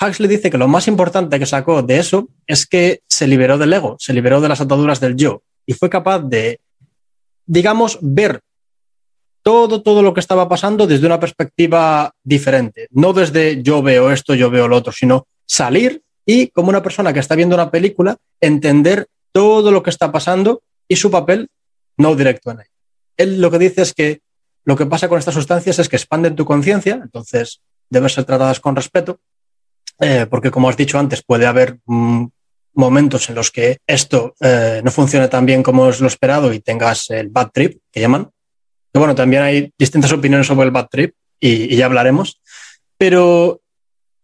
Huxley 0.00 0.28
dice 0.28 0.50
que 0.50 0.58
lo 0.58 0.66
más 0.66 0.88
importante 0.88 1.38
que 1.38 1.46
sacó 1.46 1.82
de 1.82 1.98
eso 1.98 2.28
es 2.46 2.66
que 2.66 3.02
se 3.06 3.28
liberó 3.28 3.58
del 3.58 3.72
ego, 3.72 3.96
se 3.98 4.14
liberó 4.14 4.40
de 4.40 4.48
las 4.48 4.62
ataduras 4.62 4.98
del 4.98 5.16
yo 5.16 5.42
y 5.66 5.72
fue 5.74 5.90
capaz 5.90 6.20
de, 6.20 6.60
digamos, 7.46 7.98
ver 8.00 8.40
todo, 9.42 9.82
todo 9.82 10.02
lo 10.02 10.14
que 10.14 10.20
estaba 10.20 10.48
pasando 10.48 10.86
desde 10.86 11.06
una 11.06 11.20
perspectiva 11.20 12.12
diferente. 12.22 12.88
No 12.90 13.12
desde 13.12 13.62
yo 13.62 13.82
veo 13.82 14.10
esto, 14.12 14.34
yo 14.34 14.50
veo 14.50 14.68
lo 14.68 14.76
otro, 14.76 14.92
sino 14.92 15.26
salir 15.46 16.02
y, 16.24 16.48
como 16.48 16.68
una 16.68 16.82
persona 16.82 17.12
que 17.12 17.20
está 17.20 17.34
viendo 17.34 17.56
una 17.56 17.70
película, 17.70 18.16
entender 18.40 19.08
todo 19.32 19.70
lo 19.70 19.82
que 19.82 19.90
está 19.90 20.12
pasando 20.12 20.62
y 20.86 20.96
su 20.96 21.10
papel 21.10 21.48
no 21.96 22.14
directo 22.14 22.50
en 22.50 22.60
él. 22.60 22.66
Él 23.16 23.40
lo 23.40 23.50
que 23.50 23.58
dice 23.58 23.82
es 23.82 23.92
que 23.92 24.20
lo 24.64 24.76
que 24.76 24.86
pasa 24.86 25.08
con 25.08 25.18
estas 25.18 25.34
sustancias 25.34 25.78
es 25.78 25.88
que 25.88 25.96
expanden 25.96 26.36
tu 26.36 26.44
conciencia, 26.44 27.00
entonces 27.02 27.60
deben 27.90 28.08
ser 28.08 28.24
tratadas 28.24 28.60
con 28.60 28.76
respeto, 28.76 29.20
eh, 29.98 30.26
porque 30.30 30.50
como 30.50 30.68
has 30.68 30.76
dicho 30.76 30.98
antes, 30.98 31.22
puede 31.22 31.46
haber 31.46 31.78
mm, 31.86 32.26
momentos 32.74 33.28
en 33.28 33.34
los 33.34 33.50
que 33.50 33.78
esto 33.86 34.34
eh, 34.40 34.80
no 34.84 34.90
funcione 34.90 35.28
tan 35.28 35.46
bien 35.46 35.62
como 35.62 35.88
es 35.88 36.00
lo 36.00 36.06
esperado 36.06 36.52
y 36.52 36.60
tengas 36.60 37.10
el 37.10 37.28
bad 37.28 37.50
trip, 37.52 37.80
que 37.90 38.00
llaman. 38.00 38.30
Que 38.92 38.98
bueno, 38.98 39.14
también 39.14 39.42
hay 39.42 39.72
distintas 39.78 40.12
opiniones 40.12 40.46
sobre 40.46 40.66
el 40.66 40.70
bad 40.70 40.88
trip 40.88 41.14
y, 41.40 41.74
ya 41.76 41.86
hablaremos. 41.86 42.40
Pero 42.98 43.60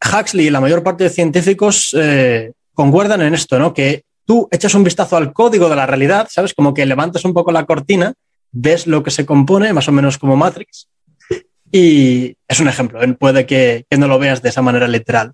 Huxley 0.05 0.47
y 0.47 0.51
la 0.51 0.61
mayor 0.61 0.83
parte 0.83 1.05
de 1.05 1.11
científicos 1.11 1.95
eh, 1.99 2.53
concuerdan 2.75 3.23
en 3.23 3.35
esto, 3.35 3.59
¿no? 3.59 3.75
Que 3.75 4.05
tú 4.25 4.49
echas 4.51 4.75
un 4.75 4.85
vistazo 4.85 5.17
al 5.17 5.33
código 5.33 5.69
de 5.69 5.77
la 5.77 5.87
realidad, 5.87 6.29
¿sabes? 6.31 6.55
Como 6.55 6.75
que 6.75 6.87
levantas 6.87 7.25
un 7.25 7.35
poco 7.35 7.51
la 7.51 7.65
cortina, 7.65 8.13
ves 8.53 8.87
lo 8.87 9.03
que 9.03 9.11
se 9.11 9.27
compone, 9.27 9.73
más 9.73 9.89
o 9.89 9.93
menos 9.93 10.19
como 10.19 10.37
Matrix. 10.37 10.89
Y 11.71 12.37
es 12.47 12.61
un 12.61 12.69
ejemplo, 12.69 13.01
puede 13.19 13.47
que, 13.47 13.87
no 13.97 14.09
lo 14.09 14.19
veas 14.19 14.43
de 14.43 14.49
esa 14.49 14.63
manera 14.63 14.89
literal. 14.89 15.33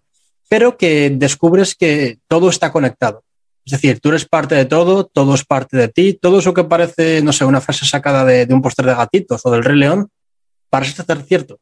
Pero 0.49 0.77
que 0.77 1.11
descubres 1.11 1.75
que 1.75 2.19
todo 2.29 2.49
está 2.49 2.71
conectado. 2.71 3.23
Es 3.65 3.73
decir, 3.73 3.99
tú 4.01 4.11
eres 4.11 4.27
parte 4.27 4.55
de 4.55 4.67
todo, 4.67 5.05
todo 5.07 5.35
es 5.35 5.45
parte 5.45 5.77
de 5.77 5.89
ti, 5.89 6.19
todo 6.21 6.39
eso 6.39 6.53
que 6.53 6.65
parece, 6.65 7.23
no 7.23 7.33
sé, 7.33 7.47
una 7.47 7.63
frase 7.63 7.87
sacada 7.87 8.25
de, 8.25 8.47
un 8.53 8.61
póster 8.61 8.85
de 8.85 8.95
gatitos 8.95 9.41
o 9.45 9.51
del 9.51 9.65
Rey 9.65 9.77
León, 9.77 10.09
parece 10.69 11.03
ser 11.03 11.23
cierto. 11.23 11.59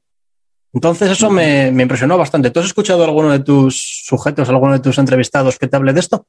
Entonces 0.72 1.10
eso 1.10 1.30
me, 1.30 1.68
impresionó 1.68 2.18
bastante. 2.18 2.50
¿Tú 2.50 2.60
has 2.60 2.66
escuchado 2.66 3.04
alguno 3.04 3.30
de 3.30 3.40
tus 3.40 4.02
sujetos, 4.04 4.48
alguno 4.48 4.72
de 4.72 4.80
tus 4.80 4.98
entrevistados 4.98 5.58
que 5.58 5.68
te 5.68 5.76
hable 5.76 5.92
de 5.92 6.00
esto? 6.00 6.26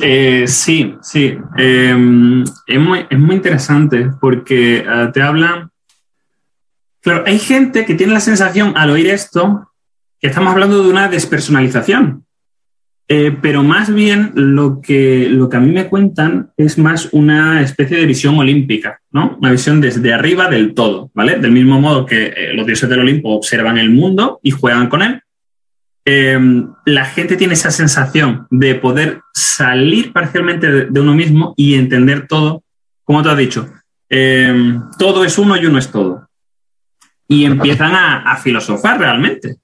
Eh, 0.00 0.46
sí, 0.48 0.96
sí. 1.00 1.38
Em, 1.58 2.42
es, 2.66 2.78
muy, 2.78 3.06
interesante 3.10 4.10
porque 4.20 4.78
eh, 4.78 5.10
te 5.12 5.22
hablan... 5.22 5.70
Claro, 7.00 7.24
hay 7.26 7.38
gente 7.38 7.84
que 7.84 7.94
tiene 7.94 8.14
la 8.14 8.20
sensación 8.20 8.74
al 8.76 8.90
oír 8.90 9.08
esto 9.08 9.71
estamos 10.22 10.52
hablando 10.52 10.82
de 10.82 10.88
una 10.88 11.08
despersonalización. 11.08 12.24
Eh, 13.08 13.36
pero 13.42 13.62
más 13.62 13.92
bien 13.92 14.32
lo 14.34 14.80
que, 14.80 15.28
lo 15.28 15.48
que 15.48 15.56
a 15.56 15.60
mí 15.60 15.70
me 15.70 15.88
cuentan 15.88 16.50
es 16.56 16.78
más 16.78 17.08
una 17.12 17.60
especie 17.60 17.98
de 17.98 18.06
visión 18.06 18.38
olímpica, 18.38 19.00
¿no? 19.10 19.36
Una 19.38 19.50
visión 19.50 19.80
desde 19.80 20.14
arriba 20.14 20.48
del 20.48 20.72
todo, 20.72 21.10
¿vale? 21.12 21.38
Del 21.38 21.50
mismo 21.50 21.80
modo 21.80 22.06
que 22.06 22.28
eh, 22.28 22.54
los 22.54 22.64
dioses 22.64 22.88
del 22.88 23.00
Olimpo 23.00 23.30
observan 23.30 23.76
el 23.76 23.90
mundo 23.90 24.40
y 24.42 24.52
juegan 24.52 24.88
con 24.88 25.02
él. 25.02 25.20
Em, 26.04 26.72
la 26.86 27.04
gente 27.04 27.36
tiene 27.36 27.54
esa 27.54 27.70
sensación 27.70 28.46
de 28.50 28.76
poder 28.76 29.20
salir 29.34 30.12
parcialmente 30.12 30.86
de, 30.86 31.00
uno 31.00 31.14
mismo 31.14 31.54
y 31.56 31.74
entender 31.74 32.26
todo, 32.26 32.62
como 33.04 33.22
tú 33.22 33.28
has 33.28 33.36
dicho, 33.36 33.68
em, 34.08 34.80
todo 34.98 35.24
es 35.24 35.36
uno 35.36 35.56
y 35.56 35.66
uno 35.66 35.78
es 35.78 35.90
todo. 35.90 36.28
Y 37.28 37.44
empiezan 37.44 37.92
a 37.94 38.36
filosofar 38.36 38.98
realmente. 38.98 39.56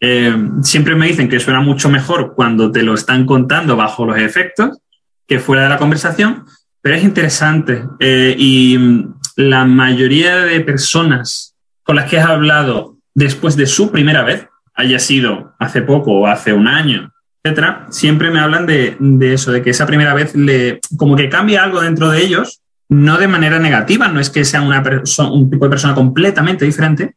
Eh, 0.00 0.36
siempre 0.62 0.94
me 0.94 1.06
dicen 1.06 1.28
que 1.28 1.40
suena 1.40 1.60
mucho 1.60 1.88
mejor 1.88 2.34
cuando 2.34 2.70
te 2.70 2.82
lo 2.82 2.94
están 2.94 3.24
contando 3.24 3.76
bajo 3.76 4.04
los 4.04 4.18
efectos 4.18 4.78
que 5.26 5.38
fuera 5.38 5.64
de 5.64 5.68
la 5.70 5.78
conversación, 5.78 6.44
pero 6.80 6.96
es 6.96 7.04
interesante. 7.04 7.82
Eh, 8.00 8.34
y 8.38 8.78
mm, 8.78 9.14
la 9.36 9.64
mayoría 9.64 10.36
de 10.38 10.60
personas 10.60 11.54
con 11.82 11.96
las 11.96 12.10
que 12.10 12.18
has 12.18 12.28
hablado 12.28 12.96
después 13.14 13.56
de 13.56 13.66
su 13.66 13.90
primera 13.90 14.22
vez, 14.22 14.48
haya 14.74 14.98
sido 14.98 15.54
hace 15.58 15.82
poco 15.82 16.12
o 16.12 16.26
hace 16.26 16.52
un 16.52 16.68
año, 16.68 17.12
etcétera, 17.42 17.86
siempre 17.90 18.30
me 18.30 18.40
hablan 18.40 18.66
de, 18.66 18.96
eso, 19.32 19.52
de 19.52 19.62
que 19.62 19.70
esa 19.70 19.86
primera 19.86 20.12
vez 20.12 20.34
le, 20.34 20.80
como 20.96 21.16
que 21.16 21.28
cambia 21.28 21.64
algo 21.64 21.80
dentro 21.80 22.10
de 22.10 22.22
ellos, 22.22 22.60
no 22.88 23.16
de 23.18 23.26
manera 23.26 23.58
negativa, 23.58 24.08
no 24.08 24.20
es 24.20 24.30
que 24.30 24.44
sea 24.44 24.60
una 24.62 24.82
un 25.30 25.50
tipo 25.50 25.64
de 25.64 25.70
persona 25.70 25.94
completamente 25.94 26.64
diferente, 26.64 27.14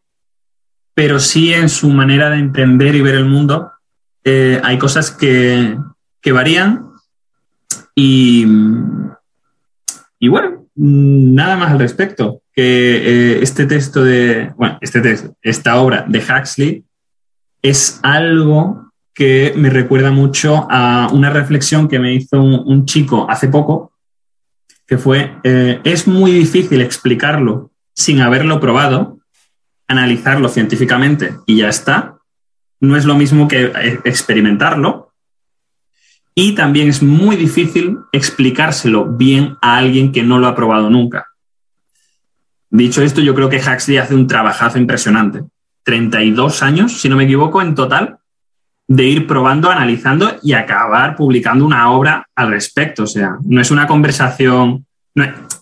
pero 0.99 1.17
sí 1.21 1.53
en 1.53 1.69
su 1.69 1.89
manera 1.91 2.29
de 2.29 2.39
entender 2.39 2.93
y 2.93 3.01
ver 3.01 3.15
el 3.15 3.23
mundo 3.23 3.71
eh, 4.25 4.59
hay 4.65 4.77
cosas 4.77 5.09
que, 5.09 5.77
varían 6.29 6.89
y, 7.95 8.45
y, 10.19 10.27
bueno, 10.27 10.65
nada 10.75 11.55
más 11.55 11.71
al 11.71 11.79
respecto. 11.79 12.41
Que 12.53 12.97
eh, 12.97 13.39
este 13.41 13.65
texto 13.65 14.03
de, 14.03 14.51
bueno, 14.57 14.77
este 14.81 14.99
texto, 14.99 15.33
esta 15.41 15.79
obra 15.79 16.03
de 16.05 16.19
Huxley 16.19 16.83
es 17.61 18.01
algo 18.03 18.91
que 19.13 19.53
me 19.55 19.69
recuerda 19.69 20.11
mucho 20.11 20.67
a 20.69 21.07
una 21.13 21.29
reflexión 21.29 21.87
que 21.87 21.99
me 21.99 22.13
hizo 22.13 22.41
un, 22.41 22.85
chico 22.85 23.25
hace 23.29 23.47
poco, 23.47 23.93
que 24.85 24.97
fue, 24.97 25.37
eh, 25.45 25.79
es 25.85 26.07
muy 26.07 26.33
difícil 26.33 26.81
explicarlo 26.81 27.71
sin 27.93 28.19
haberlo 28.19 28.59
probado, 28.59 29.18
analizarlo 29.89 30.47
científicamente 30.47 31.35
y 31.45 31.57
ya 31.57 31.67
está. 31.67 32.15
No 32.79 32.95
es 32.95 33.03
lo 33.03 33.15
mismo 33.15 33.49
que 33.49 33.65
eh, 33.65 33.99
experimentarlo. 34.05 35.11
Y 36.33 36.53
también 36.53 36.87
es 36.87 37.03
muy 37.03 37.35
difícil 37.35 37.97
explicárselo 38.13 39.05
bien 39.05 39.57
a 39.61 39.77
alguien 39.77 40.13
que 40.13 40.23
no 40.23 40.39
lo 40.39 40.47
ha 40.47 40.55
probado 40.55 40.89
nunca. 40.89 41.27
Dicho 42.69 43.01
esto, 43.01 43.19
yo 43.19 43.35
creo 43.35 43.49
que 43.49 43.57
Huxley 43.57 43.97
hace 43.97 44.15
un 44.15 44.27
trabajazo 44.27 44.77
impresionante. 44.77 45.41
32 45.83 46.63
años, 46.63 47.01
si 47.01 47.09
no 47.09 47.17
me 47.17 47.23
equivoco, 47.23 47.61
en 47.61 47.73
total, 47.73 48.19
de 48.87 49.03
ir 49.05 49.27
probando, 49.27 49.71
analizando 49.71 50.37
y 50.43 50.53
acabar 50.53 51.15
publicando 51.15 51.65
una 51.65 51.91
obra 51.91 52.27
al 52.35 52.51
respecto. 52.51 53.03
O 53.03 53.07
sea, 53.07 53.37
no 53.43 53.59
es 53.59 53.71
una 53.71 53.87
conversación, 53.87 54.85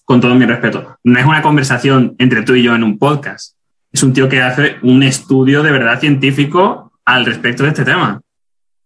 con 0.03 0.21
todo 0.21 0.35
mi 0.35 0.45
respeto, 0.45 0.97
no 1.03 1.17
es 1.17 1.25
una 1.25 1.41
conversación 1.41 2.15
entre 2.19 2.43
tú 2.43 2.53
y 2.55 2.61
yo 2.61 2.75
en 2.75 2.83
un 2.83 2.99
podcast 2.99 3.56
es 3.97 4.03
un 4.03 4.13
tío 4.13 4.29
que 4.29 4.41
hace 4.41 4.75
un 4.83 5.01
estudio 5.01 5.63
de 5.63 5.71
verdad 5.71 5.99
científico 5.99 6.91
al 7.03 7.25
respecto 7.25 7.63
de 7.63 7.69
este 7.69 7.83
tema. 7.83 8.21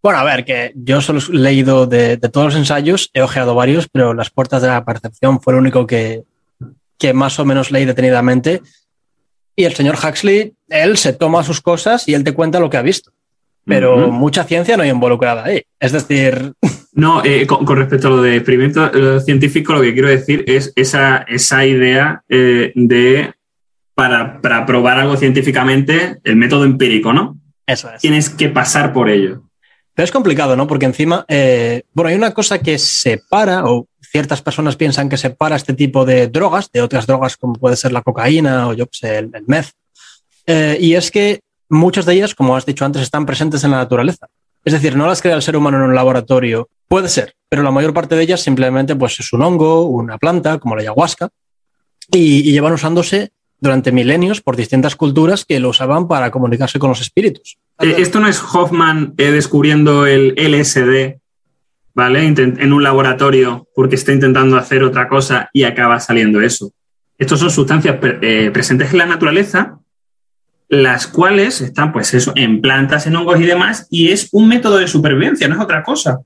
Bueno, 0.02 0.20
a 0.20 0.24
ver, 0.24 0.46
que 0.46 0.72
yo 0.74 1.02
solo 1.02 1.20
he 1.20 1.36
leído 1.36 1.86
de, 1.86 2.16
todos 2.18 2.46
los 2.46 2.56
ensayos, 2.56 3.10
he 3.14 3.22
ojeado 3.22 3.54
varios, 3.54 3.90
pero 3.92 4.14
Las 4.14 4.30
Puertas 4.30 4.62
de 4.62 4.70
la 4.70 4.86
Percepción 4.86 5.42
fue 5.42 5.52
el 5.54 5.60
único 5.60 5.86
que, 5.86 6.24
que 6.98 7.14
más 7.14 7.38
o 7.40 7.46
menos 7.46 7.72
leí 7.72 7.84
detenidamente. 7.84 8.62
Y 9.54 9.66
el 9.66 9.74
señor 9.74 9.98
Huxley, 10.02 10.54
él 10.70 10.96
se 10.96 11.12
toma 11.12 11.44
sus 11.44 11.60
cosas 11.60 12.08
y 12.08 12.14
él 12.14 12.24
te 12.24 12.34
cuenta 12.34 12.62
lo 12.62 12.70
que 12.70 12.78
ha 12.78 12.82
visto. 12.82 13.12
Pero 13.66 14.10
mucha 14.12 14.46
ciencia 14.46 14.78
no 14.78 14.84
hay 14.84 14.92
involucrada 14.92 15.44
ahí. 15.44 15.64
Es 15.80 15.92
decir. 15.92 16.54
No, 16.94 17.24
eh, 17.24 17.48
con, 17.48 17.66
respecto 17.78 18.08
a 18.08 18.10
lo 18.10 18.22
de 18.22 18.36
experimento 18.36 19.22
científico, 19.22 19.72
lo 19.72 19.80
que 19.80 19.94
quiero 19.94 20.10
decir 20.10 20.44
es 20.46 20.74
esa, 20.76 21.20
esa 21.20 21.66
idea 21.66 22.22
eh, 22.28 22.74
de 22.76 23.34
para, 24.42 24.66
probar 24.66 25.00
algo 25.00 25.16
científicamente, 25.18 26.18
el 26.24 26.36
método 26.36 26.66
empírico, 26.66 27.14
¿no? 27.14 27.38
Eso 27.68 27.92
es. 27.92 28.02
Tienes 28.02 28.30
que 28.30 28.50
pasar 28.50 28.94
por 28.94 29.10
ello. 29.10 29.44
Pero 29.94 30.06
es 30.06 30.12
complicado, 30.12 30.56
¿no? 30.56 30.66
Porque 30.66 30.86
encima, 30.86 31.26
eh, 31.28 31.84
bueno, 31.94 32.10
hay 32.10 32.16
una 32.16 32.34
cosa 32.34 32.60
que 32.60 32.80
separa, 32.80 33.66
o 33.66 33.88
ciertas 34.02 34.42
personas 34.42 34.76
piensan 34.76 35.10
que 35.10 35.18
separa 35.18 35.56
este 35.56 35.74
tipo 35.74 36.06
de 36.06 36.28
drogas 36.28 36.72
de 36.72 36.82
otras 36.82 37.06
drogas 37.06 37.38
como 37.38 37.54
puede 37.54 37.76
ser 37.76 37.92
la 37.92 38.02
cocaína 38.02 38.68
o 38.68 38.74
yo 38.74 38.88
qué 38.88 38.98
sé, 38.98 39.18
el, 39.20 39.32
meth. 39.46 39.72
Eh, 40.48 40.78
y 40.80 40.96
es 40.96 41.12
que 41.12 41.42
muchas 41.70 42.06
de 42.06 42.14
ellas, 42.14 42.34
como 42.34 42.56
has 42.56 42.66
dicho 42.66 42.86
antes, 42.86 43.02
están 43.02 43.26
presentes 43.26 43.64
en 43.64 43.72
la 43.72 43.78
naturaleza. 43.78 44.28
Es 44.66 44.74
decir, 44.74 44.96
no 44.96 45.08
las 45.08 45.22
crea 45.22 45.36
el 45.36 45.42
ser 45.42 45.56
humano 45.56 45.78
en 45.78 45.84
un 45.84 45.96
laboratorio. 45.96 46.70
Puede 46.88 47.08
ser, 47.08 47.36
pero 47.50 47.62
la 47.62 47.72
mayor 47.72 47.94
parte 47.94 48.16
de 48.16 48.24
ellas 48.24 48.42
simplemente 48.42 48.96
pues, 48.96 49.20
es 49.20 49.32
un 49.34 49.44
hongo, 49.44 49.84
una 49.86 50.18
planta, 50.18 50.58
como 50.58 50.76
la 50.76 50.82
ayahuasca, 50.82 51.30
y, 52.12 52.50
y 52.50 52.52
llevan 52.52 52.74
usándose 52.74 53.32
durante 53.62 53.92
milenios 53.92 54.42
por 54.42 54.58
distintas 54.58 54.96
culturas 54.96 55.46
que 55.46 55.60
lo 55.60 55.70
usaban 55.70 56.08
para 56.08 56.32
comunicarse 56.32 56.80
con 56.80 56.90
los 56.90 57.00
espíritus. 57.00 57.60
Eh, 57.80 57.96
esto 58.00 58.20
no 58.20 58.28
es 58.28 58.42
Hoffman 58.42 59.14
eh, 59.18 59.32
descubriendo 59.32 60.08
el 60.08 60.34
LSD, 60.36 61.20
¿vale? 61.94 62.26
En 62.26 62.74
un 62.74 62.84
laboratorio 62.84 63.68
porque 63.76 63.96
está 63.96 64.12
intentando 64.12 64.58
hacer 64.58 64.84
otra 64.84 65.08
cosa 65.08 65.50
y 65.54 65.64
acaba 65.64 66.00
saliendo 66.00 66.42
eso. 66.42 66.72
Estos 67.20 67.40
son 67.40 67.52
sustancias 67.52 67.98
eh, 68.02 68.50
presentes 68.52 68.92
en 68.92 68.98
la 68.98 69.06
naturaleza, 69.06 69.78
las 70.68 71.06
cuales 71.06 71.62
están, 71.62 71.94
pues 71.94 72.16
eso, 72.16 72.34
en 72.36 72.62
plantas, 72.62 73.06
en 73.06 73.16
hongos 73.16 73.40
y 73.40 73.46
demás, 73.46 73.86
y 73.92 74.10
es 74.10 74.30
un 74.32 74.48
método 74.48 74.78
de 74.78 74.88
supervivencia, 74.88 75.48
no 75.48 75.56
es 75.56 75.62
otra 75.62 75.84
cosa. 75.84 76.20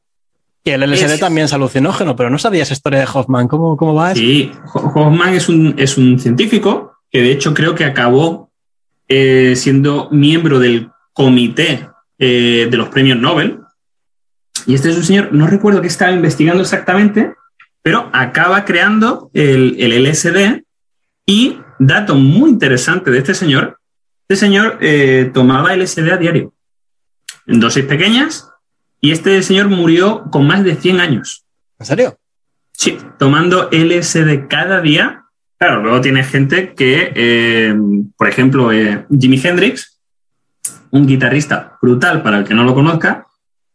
Y 0.63 0.71
el 0.71 0.89
LSD 0.89 1.19
también 1.19 1.45
es 1.45 1.53
alucinógeno, 1.53 2.15
pero 2.15 2.29
no 2.29 2.39
sabías 2.39 2.71
historia 2.71 2.99
de 2.99 3.07
Hoffman. 3.13 3.47
¿Cómo, 3.47 3.75
cómo 3.75 3.93
va 3.93 4.13
eso? 4.13 4.21
Sí, 4.21 4.51
Hoffman 4.73 5.33
es 5.33 5.49
un, 5.49 5.75
es 5.77 5.97
un 5.97 6.17
científico 6.17 6.94
que 7.15 7.21
de 7.21 7.31
hecho 7.31 7.53
creo 7.53 7.75
que 7.75 7.85
acabó 7.85 8.51
eh, 9.07 9.53
siendo 9.55 10.09
miembro 10.11 10.59
del 10.59 10.89
comité 11.13 11.87
eh, 12.19 12.67
de 12.69 12.75
los 12.75 12.89
premios 12.89 13.17
Nobel. 13.17 13.61
Y 14.65 14.75
este 14.75 14.89
es 14.89 14.97
un 14.97 15.05
señor, 15.05 15.31
no 15.31 15.47
recuerdo 15.47 15.79
qué 15.79 15.87
estaba 15.87 16.11
investigando 16.11 16.61
exactamente, 16.61 17.33
pero 17.81 18.09
acaba 18.11 18.65
creando 18.65 19.31
el, 19.33 19.77
LSD 19.79 20.65
y, 21.25 21.57
dato 21.79 22.15
muy 22.15 22.49
interesante 22.49 23.11
de 23.11 23.19
este 23.19 23.33
señor, 23.33 23.79
este 24.27 24.35
señor 24.35 24.77
eh, 24.81 25.31
tomaba 25.33 25.73
LSD 25.73 26.11
a 26.11 26.17
diario, 26.17 26.53
en 27.47 27.61
dosis 27.61 27.85
pequeñas, 27.85 28.49
y 28.99 29.11
este 29.11 29.41
señor 29.41 29.69
murió 29.69 30.25
con 30.31 30.47
más 30.47 30.65
de 30.65 30.75
100 30.75 30.99
años. 30.99 31.45
¿En 31.79 31.85
serio? 31.85 32.19
Sí, 32.73 32.97
tomando 33.17 33.69
LSD 33.71 34.49
cada 34.49 34.81
día 34.81 35.24
Claro, 35.57 35.81
luego 35.81 36.01
tiene 36.01 36.23
gente 36.23 36.73
que, 36.73 37.13
eh, 37.15 37.73
por 38.17 38.27
ejemplo, 38.27 38.71
eh, 38.71 39.05
Jimi 39.17 39.39
Hendrix, 39.41 39.99
un 40.91 41.07
guitarrista 41.07 41.77
brutal 41.81 42.21
para 42.21 42.39
el 42.39 42.43
que 42.43 42.53
no 42.53 42.63
lo 42.63 42.73
conozca, 42.73 43.27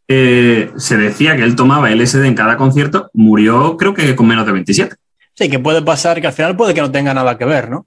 eh, 0.07 0.71
se 0.77 0.97
decía 0.97 1.37
que 1.37 1.43
él 1.43 1.57
tomaba 1.57 1.91
LSD 1.91 2.27
en 2.27 2.35
cada 2.35 2.57
concierto, 2.57 3.11
murió 3.15 3.77
creo 3.77 3.95
que 3.95 4.15
con 4.15 4.27
menos 4.27 4.45
de 4.45 4.53
27. 4.53 4.97
Sí, 5.35 5.49
que 5.49 5.59
puede 5.59 5.81
pasar 5.81 6.21
que 6.21 6.27
al 6.27 6.33
final 6.33 6.57
puede 6.57 6.75
que 6.75 6.81
no 6.83 6.91
tenga 6.91 7.15
nada 7.15 7.39
que 7.39 7.47
ver, 7.47 7.71
¿no? 7.71 7.87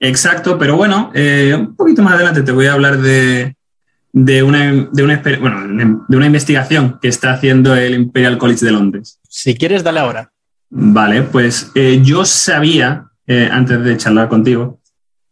Exacto, 0.00 0.58
pero 0.58 0.76
bueno, 0.76 1.10
un 1.14 1.76
poquito 1.76 2.02
más 2.02 2.14
adelante 2.14 2.42
te 2.42 2.52
voy 2.52 2.66
a 2.66 2.74
hablar 2.74 2.98
de, 2.98 3.54
una, 4.42 4.88
de, 4.92 5.02
una, 5.02 5.22
de 5.22 6.16
una 6.16 6.26
investigación 6.26 6.98
que 7.00 7.08
está 7.08 7.32
haciendo 7.32 7.74
el 7.74 7.94
Imperial 7.94 8.36
College 8.36 8.66
de 8.66 8.72
Londres. 8.72 9.18
Si 9.28 9.54
quieres, 9.56 9.82
dale 9.82 10.00
ahora. 10.00 10.30
Vale, 10.68 11.22
pues 11.22 11.70
yo 12.02 12.24
sabía 12.26 13.06
eh, 13.26 13.48
antes 13.50 13.82
de 13.82 13.96
charlar 13.96 14.28
contigo, 14.28 14.80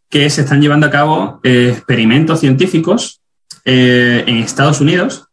que 0.09 0.29
se 0.31 0.43
están 0.43 0.61
llevando 0.63 0.87
a 0.87 0.91
cabo 0.91 1.41
eh, 1.43 1.71
experimentos 1.77 2.41
científicos 2.41 3.21
eh, 3.65 4.25
en 4.27 4.39
Estados 4.39 4.81
Unidos 4.81 5.27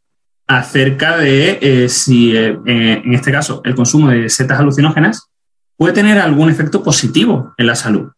acerca 0.46 1.18
de 1.18 1.88
si, 1.90 2.36
en 2.36 3.14
este 3.14 3.32
caso, 3.32 3.62
el 3.66 3.76
consumo 3.76 4.10
de 4.10 4.30
setas 4.30 4.60
alucinógenas 4.60 5.30
puede 5.78 5.94
tener 5.94 6.18
algún 6.18 6.50
efecto 6.50 6.82
positivo 6.82 7.54
en 7.58 7.68
la 7.68 7.76
salud. 7.76 8.10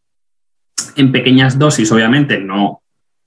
En 0.96 1.12
pequeñas 1.12 1.60
dosis, 1.60 1.92
obviamente, 1.92 2.40
no 2.40 2.82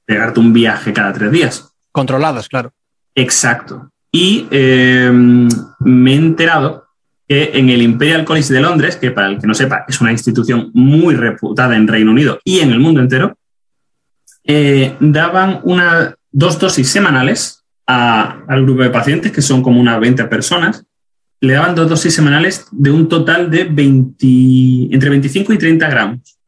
pegarte 0.06 0.40
un 0.40 0.54
viaje 0.54 0.94
cada 0.94 1.12
tres 1.12 1.30
días. 1.30 1.70
Controladas, 1.92 2.48
claro. 2.48 2.72
Exacto. 3.14 3.90
Y 4.10 4.46
me 4.50 6.12
he 6.12 6.16
enterado 6.16 6.83
que 7.26 7.52
en 7.54 7.70
el 7.70 7.82
Imperial 7.82 8.24
College 8.24 8.52
de 8.52 8.60
Londres, 8.60 8.96
que 8.96 9.10
para 9.10 9.28
el 9.28 9.38
que 9.38 9.46
no 9.46 9.54
sepa 9.54 9.84
es 9.88 10.00
una 10.00 10.12
institución 10.12 10.70
muy 10.74 11.14
reputada 11.14 11.76
en 11.76 11.88
Reino 11.88 12.10
Unido 12.10 12.38
y 12.44 12.60
en 12.60 12.70
el 12.70 12.80
mundo 12.80 13.00
entero, 13.00 13.36
eh, 14.44 14.94
daban 15.00 15.60
una, 15.64 16.14
dos 16.30 16.58
dosis 16.58 16.88
semanales 16.88 17.64
al 17.86 18.62
grupo 18.64 18.82
de 18.82 18.90
pacientes, 18.90 19.32
que 19.32 19.42
son 19.42 19.62
como 19.62 19.80
unas 19.80 20.00
20 20.00 20.24
personas, 20.24 20.84
le 21.40 21.54
daban 21.54 21.74
dos 21.74 21.88
dosis 21.88 22.14
semanales 22.14 22.66
de 22.70 22.90
un 22.90 23.08
total 23.08 23.50
de 23.50 23.64
20, 23.64 24.94
entre 24.94 25.10
25 25.10 25.52
y 25.52 25.58
30 25.58 25.88
gramos. 25.88 26.38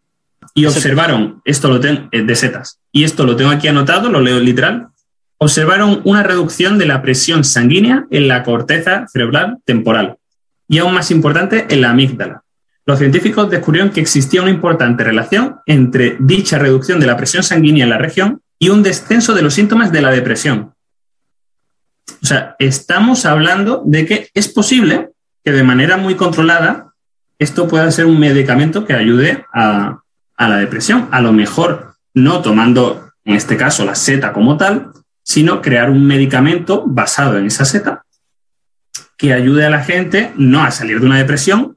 Y 0.55 0.65
observaron, 0.65 1.43
esto 1.45 1.69
lo 1.69 1.81
tengo, 1.81 2.09
eh, 2.12 2.23
de 2.23 2.37
setas, 2.37 2.81
y 2.93 3.05
esto 3.05 3.27
lo 3.27 3.37
tengo 3.37 3.51
aquí 3.51 3.69
anotado, 3.69 4.11
lo 4.11 4.21
leo 4.21 4.41
literal, 4.41 4.89
observaron 5.39 6.01
una 6.05 6.23
reducción 6.23 6.79
de 6.79 6.87
la 6.87 7.03
presión 7.03 7.45
sanguínea 7.45 8.07
en 8.11 8.29
la 8.29 8.43
corteza 8.43 9.07
cerebral 9.09 9.59
temporal 9.67 10.17
y 10.68 10.79
aún 10.79 10.94
más 10.94 11.11
importante, 11.11 11.66
en 11.68 11.81
la 11.81 11.90
amígdala. 11.90 12.42
Los 12.87 12.98
científicos 12.98 13.50
descubrieron 13.50 13.90
que 13.90 14.00
existía 14.00 14.42
una 14.42 14.50
importante 14.50 15.02
relación 15.02 15.57
entre 15.66 16.16
dicha 16.20 16.59
reducción 16.59 17.00
de 17.00 17.07
la 17.07 17.16
presión 17.16 17.42
sanguínea 17.42 17.85
en 17.85 17.90
la 17.90 17.98
región 17.98 18.40
y 18.59 18.68
un 18.68 18.83
descenso 18.83 19.35
de 19.35 19.42
los 19.42 19.55
síntomas 19.55 19.90
de 19.90 20.02
la 20.02 20.11
depresión. 20.11 20.72
O 22.22 22.26
sea, 22.26 22.55
estamos 22.59 23.26
hablando 23.26 23.83
de 23.85 24.07
que 24.07 24.31
es 24.35 24.48
posible 24.48 25.11
que 25.44 25.52
de 25.52 25.64
manera 25.64 25.96
muy 25.96 26.14
controlada 26.14 26.94
esto 27.38 27.68
pueda 27.68 27.90
ser 27.90 28.07
un 28.07 28.18
medicamento 28.18 28.85
que 28.85 28.94
ayude 28.94 29.44
a, 29.52 30.00
la 30.38 30.57
depresión. 30.57 31.09
A 31.11 31.20
lo 31.20 31.33
mejor 31.33 31.94
no 32.14 32.40
tomando, 32.40 33.11
en 33.24 33.35
este 33.35 33.57
caso, 33.57 33.85
la 33.85 33.94
seta 33.94 34.33
como 34.33 34.57
tal, 34.57 34.92
sino 35.22 35.61
crear 35.61 35.90
un 35.90 36.07
medicamento 36.07 36.85
basado 36.87 37.37
en 37.37 37.46
esa 37.46 37.64
seta 37.64 38.06
que 39.16 39.33
ayude 39.33 39.64
a 39.64 39.70
la 39.70 39.83
gente 39.83 40.33
no 40.37 40.62
a 40.62 40.70
salir 40.70 41.00
de 41.00 41.07
una 41.07 41.18
depresión, 41.18 41.76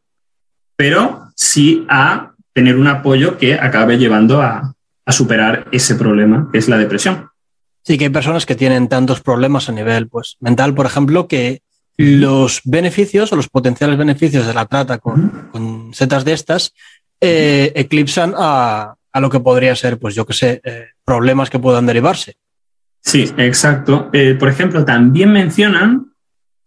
pero 0.75 1.31
sí 1.35 1.85
a 1.89 2.33
tener 2.53 2.75
un 2.75 2.87
apoyo 2.87 3.37
que 3.37 3.53
acabe 3.55 3.97
llevando 3.97 4.41
a, 4.41 4.73
a 5.05 5.11
superar 5.11 5.67
ese 5.71 5.95
problema 5.95 6.49
que 6.51 6.59
es 6.59 6.69
la 6.69 6.77
depresión. 6.77 7.29
Sí, 7.83 7.97
que 7.97 8.05
hay 8.05 8.09
personas 8.09 8.45
que 8.45 8.55
tienen 8.55 8.87
tantos 8.87 9.21
problemas 9.21 9.69
a 9.69 9.71
nivel 9.71 10.07
pues, 10.07 10.37
mental, 10.39 10.75
por 10.75 10.85
ejemplo, 10.85 11.27
que 11.27 11.61
los 11.97 12.61
beneficios 12.63 13.33
o 13.33 13.35
los 13.35 13.49
potenciales 13.49 13.97
beneficios 13.97 14.45
de 14.45 14.53
la 14.53 14.67
trata 14.67 14.99
con, 14.99 15.91
setas 15.93 16.23
de 16.23 16.33
estas 16.33 16.73
eh, 17.19 17.73
eclipsan 17.75 18.33
a, 18.37 18.95
lo 19.15 19.29
que 19.29 19.39
podría 19.41 19.75
ser, 19.75 19.99
pues 19.99 20.15
yo 20.15 20.25
que 20.25 20.33
sé, 20.33 20.61
eh, 20.63 20.85
problemas 21.03 21.49
que 21.49 21.59
puedan 21.59 21.85
derivarse. 21.85 22.37
Sí, 23.01 23.29
exacto. 23.37 24.09
Eh, 24.13 24.35
por 24.39 24.47
ejemplo, 24.47 24.85
también 24.85 25.33
mencionan, 25.33 26.13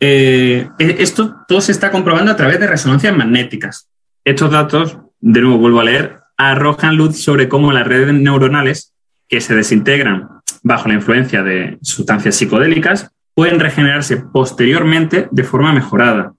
esto 0.04 1.36
todo 1.46 1.60
se 1.60 1.70
está 1.70 1.92
comprobando 1.92 2.32
a 2.32 2.36
través 2.36 2.58
de 2.58 2.66
resonancias 2.66 3.16
magnéticas. 3.16 3.88
Estos 4.24 4.50
datos, 4.50 4.98
de 5.20 5.40
nuevo 5.40 5.58
vuelvo 5.58 5.80
a 5.80 5.84
leer, 5.84 6.18
arrojan 6.36 6.96
luz 6.96 7.22
sobre 7.22 7.48
cómo 7.48 7.72
las 7.72 7.86
redes 7.86 8.12
neuronales 8.12 8.92
que 9.28 9.40
se 9.40 9.54
desintegran 9.54 10.28
bajo 10.62 10.88
la 10.88 10.94
influencia 10.94 11.42
de 11.42 11.78
sustancias 11.82 12.36
psicodélicas, 12.36 13.10
pueden 13.34 13.60
regenerarse 13.60 14.16
posteriormente 14.16 15.28
de 15.30 15.44
forma 15.44 15.72
mejorada. 15.72 16.34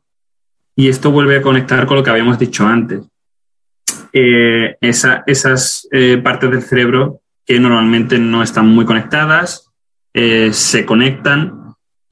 Y 0.76 0.90
esto 0.90 1.12
vuelve 1.12 1.38
a 1.38 1.42
conectar 1.42 1.86
con 1.86 1.98
lo 1.98 2.04
que 2.04 2.10
habíamos 2.10 2.40
dicho 2.40 2.66
antes. 2.66 3.02
Eh, 4.12 4.78
esas 4.82 5.88
eh, 5.92 6.20
partes 6.24 6.52
del 6.52 6.62
cerebro 6.62 7.22
que 7.46 7.60
normalmente 7.60 8.20
no 8.20 8.44
están 8.44 8.68
muy 8.68 8.86
conectadas, 8.86 9.70
eh, 10.14 10.52
se 10.54 10.86
conectan 10.86 11.63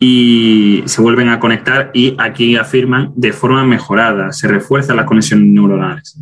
y 0.04 0.82
se 0.88 1.00
vuelven 1.00 1.30
a 1.30 1.40
conectar 1.40 1.92
y 1.94 2.16
aquí 2.18 2.56
afirman 2.56 3.14
de 3.16 3.32
forma 3.34 3.64
mejorada, 3.64 4.32
se 4.32 4.48
refuerzan 4.48 4.98
las 4.98 5.06
conexiones 5.06 5.46
neuronales. 5.46 6.18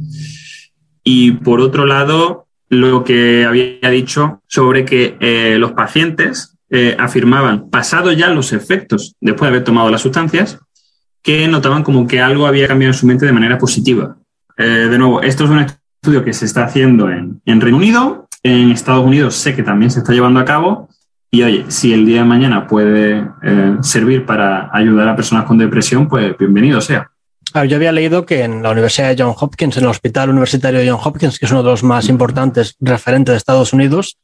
Y 1.01 1.31
por 1.31 1.61
otro 1.61 1.85
lado, 1.85 2.47
lo 2.67 3.05
que 3.05 3.45
había 3.45 3.89
dicho 3.89 4.41
sobre 4.47 4.83
que 4.83 5.15
eh, 5.21 5.55
los 5.57 5.71
pacientes 5.71 6.57
eh, 6.69 6.97
afirmaban, 6.99 7.69
pasados 7.69 8.17
ya 8.17 8.27
los 8.31 8.51
efectos, 8.51 9.15
después 9.21 9.49
de 9.49 9.55
haber 9.55 9.63
tomado 9.63 9.89
las 9.89 10.01
sustancias, 10.01 10.59
que 11.23 11.47
notaban 11.47 11.81
como 11.81 12.05
que 12.05 12.19
algo 12.19 12.47
había 12.47 12.67
cambiado 12.67 12.91
en 12.91 12.99
su 12.99 13.07
mente 13.07 13.25
de 13.25 13.31
manera 13.31 13.57
positiva. 13.57 14.17
Eh, 14.57 14.63
de 14.63 14.97
nuevo, 14.97 15.21
esto 15.21 15.45
es 15.45 15.51
un 15.51 15.59
estudio 15.59 16.25
que 16.25 16.33
se 16.33 16.43
está 16.43 16.65
haciendo 16.65 17.09
en, 17.09 17.41
en, 17.45 17.61
Reino 17.61 17.77
Unido, 17.77 18.27
en 18.43 18.71
Estados 18.71 19.05
Unidos 19.05 19.35
sé 19.35 19.55
que 19.55 19.63
también 19.63 19.89
se 19.89 19.99
está 19.99 20.11
llevando 20.11 20.41
a 20.41 20.45
cabo, 20.45 20.88
y 21.31 21.43
oye, 21.43 21.65
si 21.69 21.93
el 21.93 22.05
día 22.05 22.19
de 22.19 22.25
mañana 22.25 22.67
puede 22.67 23.27
servir 23.81 24.25
para 24.25 24.69
ayudar 24.73 25.07
a 25.07 25.15
personas 25.15 25.45
con 25.45 25.57
depresión, 25.57 26.07
pues 26.07 26.37
bienvenido 26.37 26.81
sea. 26.81 27.11
Yo 27.67 27.75
había 27.77 27.91
leído 27.91 28.25
que 28.25 28.43
en 28.43 28.61
la 28.61 28.71
Universidad 28.71 29.15
de 29.15 29.23
John 29.23 29.33
Hopkins, 29.37 29.77
en 29.77 29.83
el 29.83 29.89
Hospital 29.89 30.29
Universitario 30.29 30.79
de 30.79 30.89
John 30.89 30.99
Hopkins, 31.03 31.39
que 31.39 31.45
es 31.45 31.51
uno 31.51 31.63
de 31.63 31.69
los 31.69 31.83
más 31.83 32.07
importantes 32.07 32.75
referentes 32.79 33.33
de 33.33 33.37
Estados 33.37 33.73
Unidos, 33.73 34.17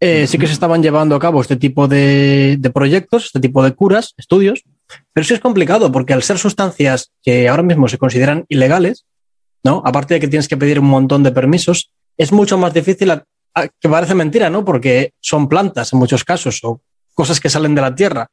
eh, 0.00 0.26
sí 0.26 0.36
que 0.36 0.48
se 0.48 0.52
estaban 0.52 0.82
llevando 0.82 1.14
a 1.14 1.20
cabo 1.20 1.40
este 1.40 1.54
tipo 1.54 1.86
de, 1.86 2.58
proyectos, 2.74 3.26
este 3.26 3.38
tipo 3.38 3.62
de 3.62 3.70
curas, 3.70 4.14
estudios, 4.16 4.64
pero 5.12 5.24
sí 5.24 5.32
es 5.32 5.38
complicado 5.38 5.92
porque 5.92 6.12
al 6.12 6.24
ser 6.24 6.38
sustancias 6.38 7.12
que 7.22 7.48
ahora 7.48 7.62
mismo 7.62 7.86
se 7.86 7.98
consideran 7.98 8.44
ilegales, 8.48 9.06
¿no? 9.62 9.80
Aparte 9.84 10.14
de 10.14 10.20
que 10.20 10.26
tienes 10.26 10.48
que 10.48 10.56
pedir 10.56 10.80
un 10.80 10.86
montón 10.86 11.22
de 11.22 11.30
permisos, 11.30 11.92
es 12.18 12.32
mucho 12.32 12.58
más 12.58 12.74
difícil, 12.74 13.12
que 13.54 13.88
parece 13.88 14.14
mentira, 14.14 14.50
¿no? 14.50 14.64
Porque 14.64 15.12
son 15.20 15.48
plantas 15.48 15.92
en 15.92 15.98
muchos 15.98 16.24
casos 16.24 16.60
o 16.62 16.80
cosas 17.14 17.40
que 17.40 17.50
salen 17.50 17.74
de 17.74 17.80
la 17.80 17.94
tierra 17.94 18.28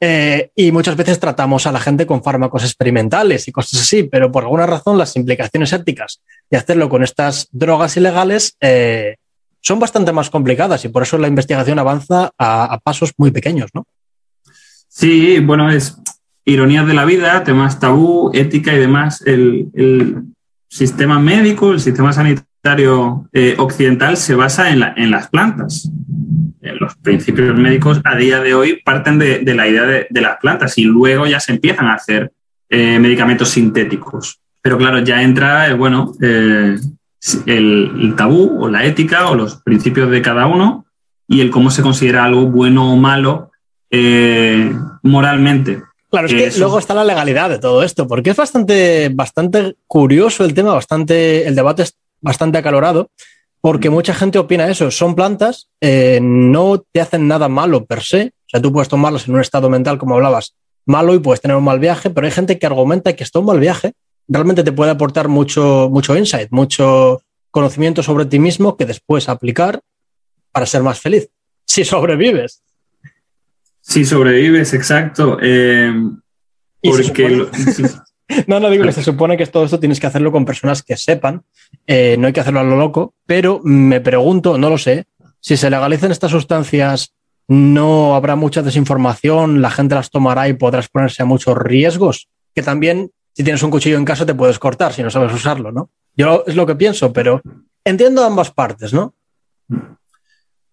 eh, 0.00 0.50
y 0.54 0.72
muchas 0.72 0.96
veces 0.96 1.20
tratamos 1.20 1.66
a 1.66 1.72
la 1.72 1.80
gente 1.80 2.06
con 2.06 2.22
fármacos 2.22 2.64
experimentales 2.64 3.48
y 3.48 3.52
cosas 3.52 3.80
así, 3.80 4.02
pero 4.02 4.30
por 4.30 4.42
alguna 4.42 4.66
razón 4.66 4.98
las 4.98 5.16
implicaciones 5.16 5.72
éticas 5.72 6.20
de 6.50 6.58
hacerlo 6.58 6.88
con 6.88 7.02
estas 7.02 7.48
drogas 7.52 7.96
ilegales 7.96 8.56
eh, 8.60 9.16
son 9.60 9.78
bastante 9.78 10.12
más 10.12 10.28
complicadas 10.30 10.84
y 10.84 10.88
por 10.88 11.04
eso 11.04 11.16
la 11.16 11.28
investigación 11.28 11.78
avanza 11.78 12.30
a, 12.38 12.78
pasos 12.84 13.12
muy 13.16 13.30
pequeños, 13.30 13.70
¿no? 13.72 13.86
Sí, 14.88 15.40
bueno, 15.40 15.70
es 15.70 15.96
ironías 16.44 16.86
de 16.86 16.94
la 16.94 17.06
vida, 17.06 17.42
temas 17.42 17.80
tabú, 17.80 18.30
ética 18.34 18.74
y 18.74 18.78
demás. 18.78 19.22
El, 19.24 20.24
sistema 20.68 21.20
médico, 21.20 21.70
el 21.70 21.78
sistema 21.78 22.12
sanitario 22.12 22.50
eh, 23.32 23.54
occidental 23.58 24.16
se 24.16 24.34
basa 24.34 24.70
en, 24.70 24.82
en 24.96 25.10
las 25.10 25.28
plantas 25.28 25.90
los 26.72 26.94
principios 26.96 27.56
médicos 27.56 28.00
a 28.04 28.16
día 28.16 28.40
de 28.40 28.54
hoy 28.54 28.80
parten 28.84 29.18
de, 29.18 29.42
la 29.54 29.68
idea 29.68 29.84
de, 29.84 30.20
las 30.20 30.38
plantas 30.38 30.78
y 30.78 30.84
luego 30.84 31.26
ya 31.26 31.40
se 31.40 31.52
empiezan 31.52 31.86
a 31.86 31.94
hacer 31.94 32.32
eh, 32.68 32.98
medicamentos 32.98 33.50
sintéticos. 33.50 34.40
Pero 34.62 34.78
claro, 34.78 35.00
ya 35.00 35.22
entra, 35.22 35.68
eh, 35.68 35.74
bueno, 35.74 36.12
eh, 36.22 36.78
el, 37.46 38.14
tabú 38.16 38.64
o 38.64 38.68
la 38.68 38.84
ética 38.84 39.28
o 39.28 39.34
los 39.34 39.56
principios 39.56 40.10
de 40.10 40.22
cada 40.22 40.46
uno 40.46 40.86
y 41.28 41.40
el 41.40 41.50
cómo 41.50 41.70
se 41.70 41.82
considera 41.82 42.24
algo 42.24 42.46
bueno 42.46 42.92
o 42.92 42.96
malo 42.96 43.50
moralmente. 45.02 45.82
Claro, 46.10 46.26
es 46.26 46.54
que 46.54 46.58
luego 46.58 46.78
está 46.78 46.94
la 46.94 47.04
legalidad 47.04 47.48
de 47.48 47.58
todo 47.58 47.84
esto, 47.84 48.08
porque 48.08 48.30
es 48.30 48.36
bastante, 48.36 49.10
bastante 49.12 49.76
curioso 49.86 50.44
el 50.44 50.54
tema, 50.54 50.72
bastante, 50.72 51.46
el 51.46 51.54
debate 51.54 51.82
es 51.82 51.96
bastante 52.24 52.58
acalorado, 52.58 53.10
porque 53.60 53.90
mucha 53.90 54.14
gente 54.14 54.38
opina 54.38 54.68
eso. 54.68 54.90
Son 54.90 55.14
plantas, 55.14 55.70
eh, 55.80 56.18
no 56.20 56.82
te 56.92 57.00
hacen 57.00 57.28
nada 57.28 57.48
malo 57.48 57.84
per 57.84 58.02
se. 58.02 58.32
O 58.46 58.48
sea, 58.48 58.60
tú 58.60 58.72
puedes 58.72 58.88
tomarlas 58.88 59.28
en 59.28 59.34
un 59.34 59.40
estado 59.40 59.70
mental, 59.70 59.98
como 59.98 60.14
hablabas, 60.14 60.56
malo 60.86 61.14
y 61.14 61.18
puedes 61.18 61.40
tener 61.40 61.56
un 61.56 61.64
mal 61.64 61.78
viaje, 61.78 62.10
pero 62.10 62.26
hay 62.26 62.32
gente 62.32 62.58
que 62.58 62.66
argumenta 62.66 63.14
que 63.14 63.24
esto 63.24 63.40
un 63.40 63.46
mal 63.46 63.60
viaje 63.60 63.92
realmente 64.28 64.64
te 64.64 64.72
puede 64.72 64.90
aportar 64.90 65.28
mucho, 65.28 65.88
mucho 65.90 66.16
insight, 66.16 66.48
mucho 66.50 67.22
conocimiento 67.50 68.02
sobre 68.02 68.26
ti 68.26 68.38
mismo 68.38 68.76
que 68.76 68.86
después 68.86 69.28
aplicar 69.28 69.80
para 70.50 70.66
ser 70.66 70.82
más 70.82 71.00
feliz, 71.00 71.28
si 71.66 71.84
sobrevives. 71.84 72.62
Si 73.80 74.04
sobrevives, 74.04 74.72
exacto. 74.72 75.38
Eh, 75.42 75.92
porque 76.82 77.46
No, 78.46 78.60
no 78.60 78.70
digo 78.70 78.84
que 78.84 78.92
se 78.92 79.02
supone 79.02 79.36
que 79.36 79.46
todo 79.46 79.64
esto 79.64 79.80
tienes 79.80 80.00
que 80.00 80.06
hacerlo 80.06 80.32
con 80.32 80.44
personas 80.44 80.82
que 80.82 80.96
sepan, 80.96 81.42
eh, 81.86 82.16
no 82.18 82.26
hay 82.26 82.32
que 82.32 82.40
hacerlo 82.40 82.60
a 82.60 82.64
lo 82.64 82.76
loco, 82.76 83.14
pero 83.26 83.60
me 83.62 84.00
pregunto, 84.00 84.58
no 84.58 84.70
lo 84.70 84.78
sé, 84.78 85.06
si 85.40 85.56
se 85.56 85.70
legalicen 85.70 86.10
estas 86.10 86.30
sustancias, 86.30 87.14
no 87.48 88.14
habrá 88.14 88.36
mucha 88.36 88.62
desinformación, 88.62 89.60
la 89.60 89.70
gente 89.70 89.94
las 89.94 90.10
tomará 90.10 90.48
y 90.48 90.54
podrás 90.54 90.88
ponerse 90.88 91.22
a 91.22 91.26
muchos 91.26 91.56
riesgos, 91.56 92.28
que 92.54 92.62
también 92.62 93.10
si 93.32 93.42
tienes 93.44 93.62
un 93.62 93.70
cuchillo 93.70 93.98
en 93.98 94.04
casa 94.04 94.24
te 94.24 94.34
puedes 94.34 94.58
cortar 94.58 94.92
si 94.92 95.02
no 95.02 95.10
sabes 95.10 95.32
usarlo, 95.32 95.72
¿no? 95.72 95.90
Yo 96.16 96.44
es 96.46 96.54
lo 96.54 96.66
que 96.66 96.76
pienso, 96.76 97.12
pero 97.12 97.42
entiendo 97.84 98.24
ambas 98.24 98.52
partes, 98.52 98.94
¿no? 98.94 99.14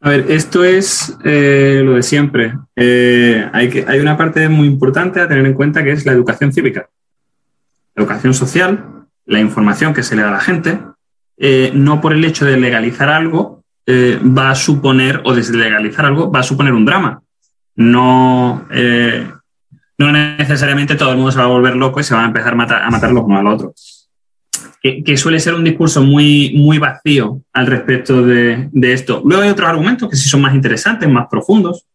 A 0.04 0.10
ver, 0.10 0.26
esto 0.30 0.64
es 0.64 1.16
eh, 1.24 1.82
lo 1.84 1.94
de 1.94 2.04
siempre. 2.04 2.54
Eh, 2.76 3.48
hay, 3.54 3.70
que, 3.70 3.86
hay 3.88 4.00
una 4.00 4.18
parte 4.18 4.48
muy 4.50 4.68
importante 4.68 5.20
a 5.20 5.28
tener 5.28 5.46
en 5.46 5.54
cuenta 5.54 5.84
que 5.84 5.92
es 5.92 6.06
la 6.06 6.12
educación 6.12 6.52
cívica. 6.52 6.90
Educación 7.96 8.34
social, 8.34 9.06
la 9.26 9.40
información 9.40 9.94
que 9.94 10.04
se 10.04 10.16
le 10.16 10.22
da 10.22 10.30
a 10.30 10.34
la 10.34 10.40
gente, 10.40 10.80
eh, 11.38 11.72
no 11.74 12.02
por 12.02 12.14
el 12.14 12.24
hecho 12.26 12.46
de 12.46 12.58
legalizar 12.58 13.10
algo 13.10 13.60
va 13.88 14.52
a 14.52 14.56
suponer, 14.56 15.20
o 15.26 15.34
deslegalizar 15.34 16.06
algo, 16.06 16.32
va 16.32 16.40
a 16.40 16.44
suponer 16.44 16.72
un 16.72 16.86
drama. 16.86 17.22
No, 17.76 18.66
no 19.98 20.12
necesariamente 20.12 20.96
todo 20.96 21.12
el 21.12 21.18
mundo 21.18 21.34
se 21.34 21.40
va 21.40 21.44
a 21.44 21.48
volver 21.48 21.76
loco 21.76 22.00
y 22.00 22.04
se 22.04 22.16
va 22.16 22.24
a 22.24 22.28
empezar 22.28 22.54
a 22.54 22.56
matar, 22.56 22.84
a 22.84 22.90
matar 22.90 23.12
los 23.12 23.26
unos 23.26 23.40
al 23.40 23.48
otro 23.48 23.74
que, 24.82 25.18
suele 25.18 25.40
ser 25.40 25.54
un 25.54 25.64
discurso 25.64 26.02
muy, 26.02 26.54
muy 26.56 26.80
vacío 26.80 27.42
al 27.54 27.68
respecto 27.68 28.24
de, 28.24 28.70
esto. 28.74 29.22
Luego 29.24 29.44
hay 29.44 29.50
otros 29.50 29.70
argumentos 29.70 30.10
que 30.10 30.16
sí 30.16 30.28
son 30.28 30.42
más 30.42 30.56
interesantes, 30.56 31.08
más 31.08 31.28
profundos, 31.30 31.86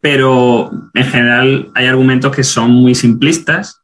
pero 0.00 0.70
en 0.92 1.04
general 1.04 1.70
hay 1.74 1.86
argumentos 1.86 2.34
que 2.34 2.42
son 2.42 2.72
muy 2.72 2.94
simplistas. 2.94 3.82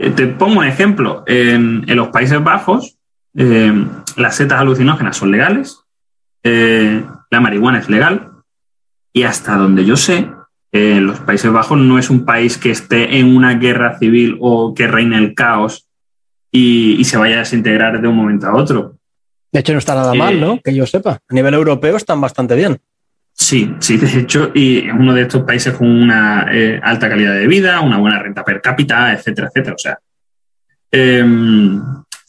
Eh, 0.00 0.10
te 0.10 0.26
pongo 0.26 0.60
un 0.60 0.66
ejemplo. 0.66 1.22
En, 1.26 1.84
los 1.94 2.08
Países 2.08 2.42
Bajos, 2.42 2.96
eh, 3.36 3.72
las 4.16 4.34
setas 4.34 4.60
alucinógenas 4.60 5.16
son 5.18 5.30
legales, 5.30 5.78
eh, 6.42 7.04
la 7.30 7.40
marihuana 7.40 7.80
es 7.80 7.90
legal, 7.90 8.30
y 9.12 9.24
hasta 9.24 9.56
donde 9.56 9.84
yo 9.84 9.96
sé, 9.96 10.30
los 10.72 11.18
Países 11.20 11.52
Bajos 11.52 11.78
no 11.78 11.98
es 11.98 12.10
un 12.10 12.24
país 12.24 12.56
que 12.56 12.70
esté 12.70 13.18
en 13.18 13.36
una 13.36 13.54
guerra 13.54 13.98
civil 13.98 14.38
o 14.40 14.72
que 14.72 14.86
reine 14.86 15.18
el 15.18 15.34
caos 15.34 15.88
y, 16.50 17.04
se 17.04 17.16
vaya 17.16 17.36
a 17.36 17.38
desintegrar 17.40 18.00
de 18.00 18.08
un 18.08 18.14
momento 18.14 18.46
a 18.46 18.54
otro. 18.54 18.96
De 19.52 19.60
hecho, 19.60 19.72
no 19.72 19.80
está 19.80 19.96
nada 19.96 20.14
mal, 20.14 20.40
¿no? 20.40 20.60
Que 20.60 20.72
yo 20.72 20.86
sepa. 20.86 21.18
A 21.28 21.34
nivel 21.34 21.54
europeo 21.54 21.96
están 21.96 22.20
bastante 22.20 22.54
bien. 22.54 22.80
Sí, 23.40 23.74
sí, 23.80 23.96
de 23.96 24.20
hecho, 24.20 24.50
y 24.54 24.86
es 24.86 24.92
uno 24.92 25.14
de 25.14 25.22
estos 25.22 25.44
países 25.44 25.72
con 25.72 25.88
una 25.88 26.46
eh, 26.52 26.78
alta 26.82 27.08
calidad 27.08 27.32
de 27.32 27.46
vida, 27.46 27.80
una 27.80 27.96
buena 27.96 28.18
renta 28.18 28.44
per 28.44 28.60
cápita, 28.60 29.14
etcétera, 29.14 29.48
etcétera. 29.48 29.74
O 29.74 29.78
sea. 29.78 29.98
Em, 30.92 31.82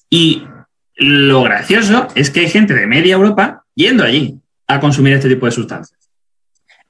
y 0.09 0.47
lo 0.95 1.43
gracioso 1.43 2.07
es 2.15 2.31
que 2.31 2.39
hay 2.39 2.49
gente 2.49 2.73
de 2.73 2.87
media 2.87 3.15
Europa 3.15 3.65
yendo 3.75 4.05
allí 4.05 4.39
a 4.67 4.79
consumir 4.79 5.13
este 5.13 5.27
tipo 5.27 5.45
de 5.45 5.51
sustancias. 5.51 5.99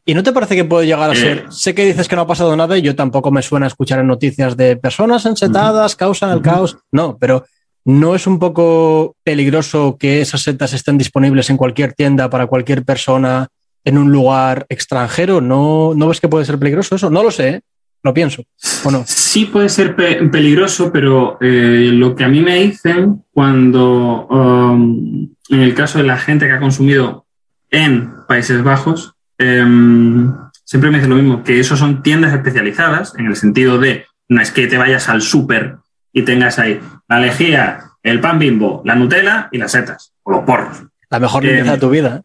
¿Y 0.06 0.14
no 0.14 0.22
te 0.22 0.32
parece 0.32 0.56
que 0.56 0.66
puede 0.66 0.86
llegar 0.86 1.10
a 1.10 1.16
ser? 1.16 1.38
Eh. 1.38 1.46
sé 1.50 1.74
que 1.74 1.86
dices 1.86 2.08
que 2.08 2.16
no 2.16 2.22
ha 2.22 2.28
pasado 2.28 2.56
nada 2.56 2.78
y 2.78 2.84
yo 2.84 2.96
tampoco 2.96 3.32
me 3.32 3.42
suena 3.42 3.66
escuchar 3.66 4.00
en 4.00 4.08
noticias 4.08 4.56
de 4.56 4.78
personas 4.78 5.26
ensetadas, 5.26 5.96
causan 5.96 6.30
el 6.30 6.44
caos. 6.44 6.78
No, 6.92 7.18
pero 7.18 7.46
¿no 7.86 8.14
es 8.14 8.28
un 8.28 8.38
poco 8.38 9.16
peligroso 9.24 9.98
que 10.00 10.22
esas 10.22 10.44
setas 10.44 10.74
estén 10.74 11.00
disponibles 11.00 11.50
en 11.50 11.58
cualquier 11.58 11.94
tienda 11.94 12.30
para 12.30 12.46
cualquier 12.46 12.86
persona 12.86 13.48
en 13.84 13.98
un 13.98 14.12
lugar 14.12 14.66
extranjero? 14.70 15.42
¿No, 15.42 15.94
¿no 15.96 16.08
ves 16.08 16.20
que 16.20 16.28
puede 16.28 16.46
ser 16.46 16.60
peligroso 16.60 16.96
eso? 16.96 17.10
No 17.10 17.24
lo 17.24 17.32
sé, 17.32 17.50
¿eh? 17.50 17.62
lo 18.04 18.14
pienso. 18.14 18.44
¿o 18.84 18.92
no? 18.92 19.04
Sí 19.06 19.46
puede 19.46 19.70
ser 19.70 19.96
peligroso, 19.96 20.92
pero 20.92 21.38
eh, 21.40 21.90
lo 21.94 22.16
que 22.16 22.24
a 22.24 22.28
mí 22.28 22.42
me 22.42 22.56
dicen 22.64 23.24
cuando, 23.32 24.28
um, 24.28 25.30
en 25.50 25.60
el 25.60 25.74
caso 25.76 26.00
de 26.00 26.06
la 26.06 26.18
gente 26.18 26.48
que 26.48 26.54
ha 26.54 26.60
consumido 26.60 27.26
en 27.70 28.12
Países 28.28 28.64
Bajos, 28.64 29.16
Em, 29.42 30.32
siempre 30.64 30.92
me 30.92 30.98
dice 30.98 31.10
lo 31.10 31.16
mismo, 31.16 31.44
que 31.44 31.60
eso 31.60 31.76
son 31.76 32.04
tiendas 32.04 32.32
especializadas, 32.32 33.16
en 33.18 33.26
el 33.26 33.36
sentido 33.36 33.80
de, 33.80 34.06
no 34.30 34.40
es 34.40 34.52
que 34.52 34.68
te 34.68 34.78
vayas 34.78 35.10
al 35.10 35.24
súper 35.24 35.78
y 36.14 36.22
tengas 36.22 36.60
ahí 36.60 36.80
la 37.10 37.20
lejía, 37.20 37.80
el 38.04 38.20
pan 38.20 38.38
bimbo, 38.38 38.84
la 38.86 38.96
Nutella 38.96 39.50
y 39.52 39.58
las 39.58 39.72
setas, 39.72 40.14
o 40.22 40.32
los 40.32 40.44
porros. 40.44 40.84
La 41.10 41.20
mejor 41.20 41.44
limpieza 41.44 41.72
de 41.72 41.78
tu 41.80 41.90
vida. 41.90 42.24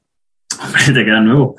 Hombre, 0.62 0.82
te 0.86 1.04
queda 1.04 1.20
nuevo. 1.20 1.56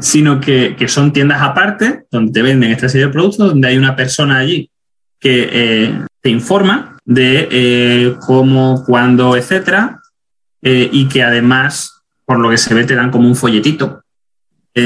Sino 0.00 0.40
que, 0.40 0.76
son 0.88 1.12
tiendas 1.12 1.42
aparte, 1.42 2.04
donde 2.10 2.32
te 2.32 2.42
venden 2.42 2.70
esta 2.70 2.88
serie 2.88 3.06
de 3.06 3.12
productos, 3.12 3.48
donde 3.48 3.68
hay 3.68 3.76
una 3.76 3.96
persona 3.96 4.38
allí 4.38 4.70
que 5.18 5.48
eh, 5.50 6.04
te 6.20 6.30
informa 6.30 6.96
de 7.04 7.48
eh, 7.50 8.16
cómo, 8.20 8.84
cuándo, 8.84 9.36
etcétera, 9.36 10.00
eh, 10.62 10.88
y 10.92 11.08
que 11.08 11.22
además, 11.22 12.02
por 12.24 12.38
lo 12.38 12.50
que 12.50 12.58
se 12.58 12.74
ve, 12.74 12.84
te 12.84 12.94
dan 12.94 13.10
como 13.10 13.28
un 13.28 13.36
folletito 13.36 14.02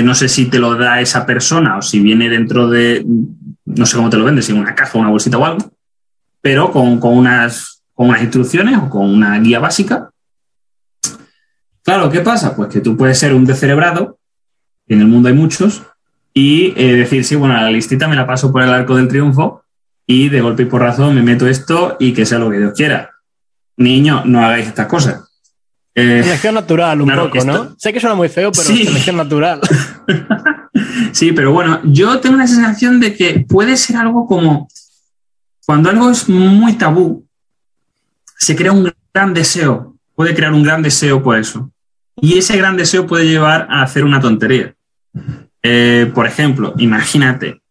no 0.02 0.14
sé 0.14 0.28
si 0.28 0.46
te 0.46 0.58
lo 0.58 0.74
da 0.76 1.00
esa 1.00 1.26
persona 1.26 1.76
o 1.76 1.82
si 1.82 2.00
viene 2.00 2.30
dentro 2.30 2.70
de, 2.70 3.04
no 3.66 3.84
sé 3.84 3.96
cómo 3.96 4.08
te 4.08 4.16
lo 4.16 4.24
vende, 4.24 4.40
si 4.40 4.52
una 4.52 4.74
caja, 4.74 4.98
una 4.98 5.10
bolsita 5.10 5.36
o 5.36 5.44
algo, 5.44 5.70
pero 6.40 6.72
con, 6.72 6.98
unas, 7.02 7.82
unas 7.96 8.22
instrucciones 8.22 8.78
o 8.78 8.88
con 8.88 9.12
una 9.12 9.38
guía 9.38 9.58
básica. 9.58 10.08
Claro, 11.82 12.10
¿qué 12.10 12.20
pasa? 12.20 12.54
Pues 12.54 12.68
que 12.68 12.80
tú 12.80 12.96
puedes 12.96 13.18
ser 13.18 13.34
un 13.34 13.44
descerebrado, 13.44 14.18
en 14.86 15.00
el 15.00 15.06
mundo 15.06 15.28
hay 15.28 15.34
muchos, 15.34 15.82
y 16.34 16.72
eh, 16.76 16.94
decir, 16.94 17.24
sí, 17.24 17.34
bueno, 17.34 17.54
la 17.54 17.70
listita 17.70 18.08
me 18.08 18.16
la 18.16 18.26
paso 18.26 18.52
por 18.52 18.62
el 18.62 18.70
arco 18.70 18.96
del 18.96 19.08
triunfo 19.08 19.64
y 20.06 20.28
de 20.28 20.40
golpe 20.40 20.62
y 20.62 20.66
por 20.66 20.80
razón 20.80 21.14
me 21.14 21.22
meto 21.22 21.46
esto 21.46 21.96
y 22.00 22.12
que 22.12 22.24
sea 22.24 22.38
lo 22.38 22.50
que 22.50 22.58
Dios 22.58 22.72
quiera. 22.74 23.10
Niño, 23.76 24.22
no 24.24 24.44
hagáis 24.44 24.68
estas 24.68 24.86
cosas. 24.86 25.22
Eh, 25.94 26.22
selección 26.22 26.54
natural, 26.54 27.02
un 27.02 27.10
poco, 27.10 27.44
¿no? 27.44 27.74
Sé 27.78 27.92
que 27.92 28.00
suena 28.00 28.14
muy 28.14 28.28
feo, 28.28 28.50
pero 28.50 28.64
selección 28.64 29.16
natural. 29.16 29.60
sí, 31.12 31.32
pero 31.32 31.52
bueno, 31.52 31.80
yo 31.84 32.18
tengo 32.20 32.36
la 32.36 32.46
sensación 32.46 32.98
de 32.98 33.14
que 33.14 33.44
puede 33.46 33.76
ser 33.76 33.96
algo 33.96 34.26
como 34.26 34.68
cuando 35.66 35.90
algo 35.90 36.10
es 36.10 36.28
muy 36.28 36.74
tabú, 36.74 37.26
se 38.38 38.56
crea 38.56 38.72
un 38.72 38.92
gran 39.14 39.34
deseo, 39.34 39.91
puede 40.14 40.34
crear 40.34 40.52
un 40.52 40.62
gran 40.62 40.82
deseo 40.82 41.22
por 41.22 41.38
eso. 41.38 41.70
Y 42.16 42.38
ese 42.38 42.56
gran 42.56 42.76
deseo 42.76 43.06
puede 43.06 43.26
llevar 43.26 43.66
a 43.70 43.82
hacer 43.82 44.04
una 44.04 44.20
tontería. 44.20 44.74
Eh, 45.62 46.10
por 46.14 46.26
ejemplo, 46.26 46.74
imagínate, 46.78 47.62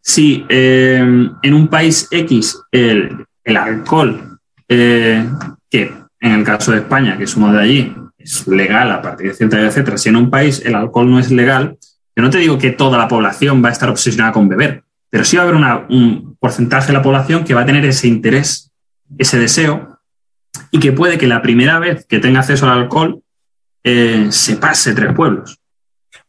si 0.00 0.44
eh, 0.48 0.98
en 1.42 1.54
un 1.54 1.68
país 1.68 2.08
X 2.10 2.60
el, 2.70 3.26
alcohol, 3.44 4.38
que 4.68 5.92
en 6.20 6.32
el 6.32 6.44
caso 6.44 6.72
de 6.72 6.78
España, 6.78 7.18
que 7.18 7.26
somos 7.26 7.52
de 7.52 7.60
allí, 7.60 7.94
es 8.18 8.46
legal 8.46 8.90
a 8.92 9.02
partir 9.02 9.28
de 9.28 9.34
cierta 9.34 9.58
edad, 9.58 9.68
etcétera. 9.68 9.98
Si 9.98 10.08
en 10.08 10.16
un 10.16 10.30
país 10.30 10.62
el 10.64 10.74
alcohol 10.74 11.10
no 11.10 11.18
es 11.18 11.30
legal, 11.30 11.76
yo 12.14 12.22
no 12.22 12.30
te 12.30 12.38
digo 12.38 12.58
que 12.58 12.70
toda 12.70 12.98
la 12.98 13.08
población 13.08 13.64
va 13.64 13.70
a 13.70 13.72
estar 13.72 13.88
obsesionada 13.88 14.32
con 14.32 14.48
beber, 14.48 14.84
pero 15.08 15.24
sí 15.24 15.36
va 15.36 15.42
a 15.42 15.48
haber 15.48 15.86
un 15.88 16.36
porcentaje 16.38 16.88
de 16.88 16.92
la 16.92 17.02
población 17.02 17.44
que 17.44 17.54
va 17.54 17.62
a 17.62 17.66
tener 17.66 17.84
ese 17.84 18.08
interés, 18.08 18.70
ese 19.18 19.38
deseo, 19.38 19.89
y 20.70 20.78
que 20.78 20.92
puede 20.92 21.18
que 21.18 21.26
la 21.26 21.42
primera 21.42 21.78
vez 21.78 22.06
que 22.06 22.18
tenga 22.18 22.40
acceso 22.40 22.66
al 22.66 22.78
alcohol 22.78 23.22
eh, 23.84 24.28
se 24.30 24.56
pase 24.56 24.94
tres 24.94 25.12
pueblos. 25.14 25.58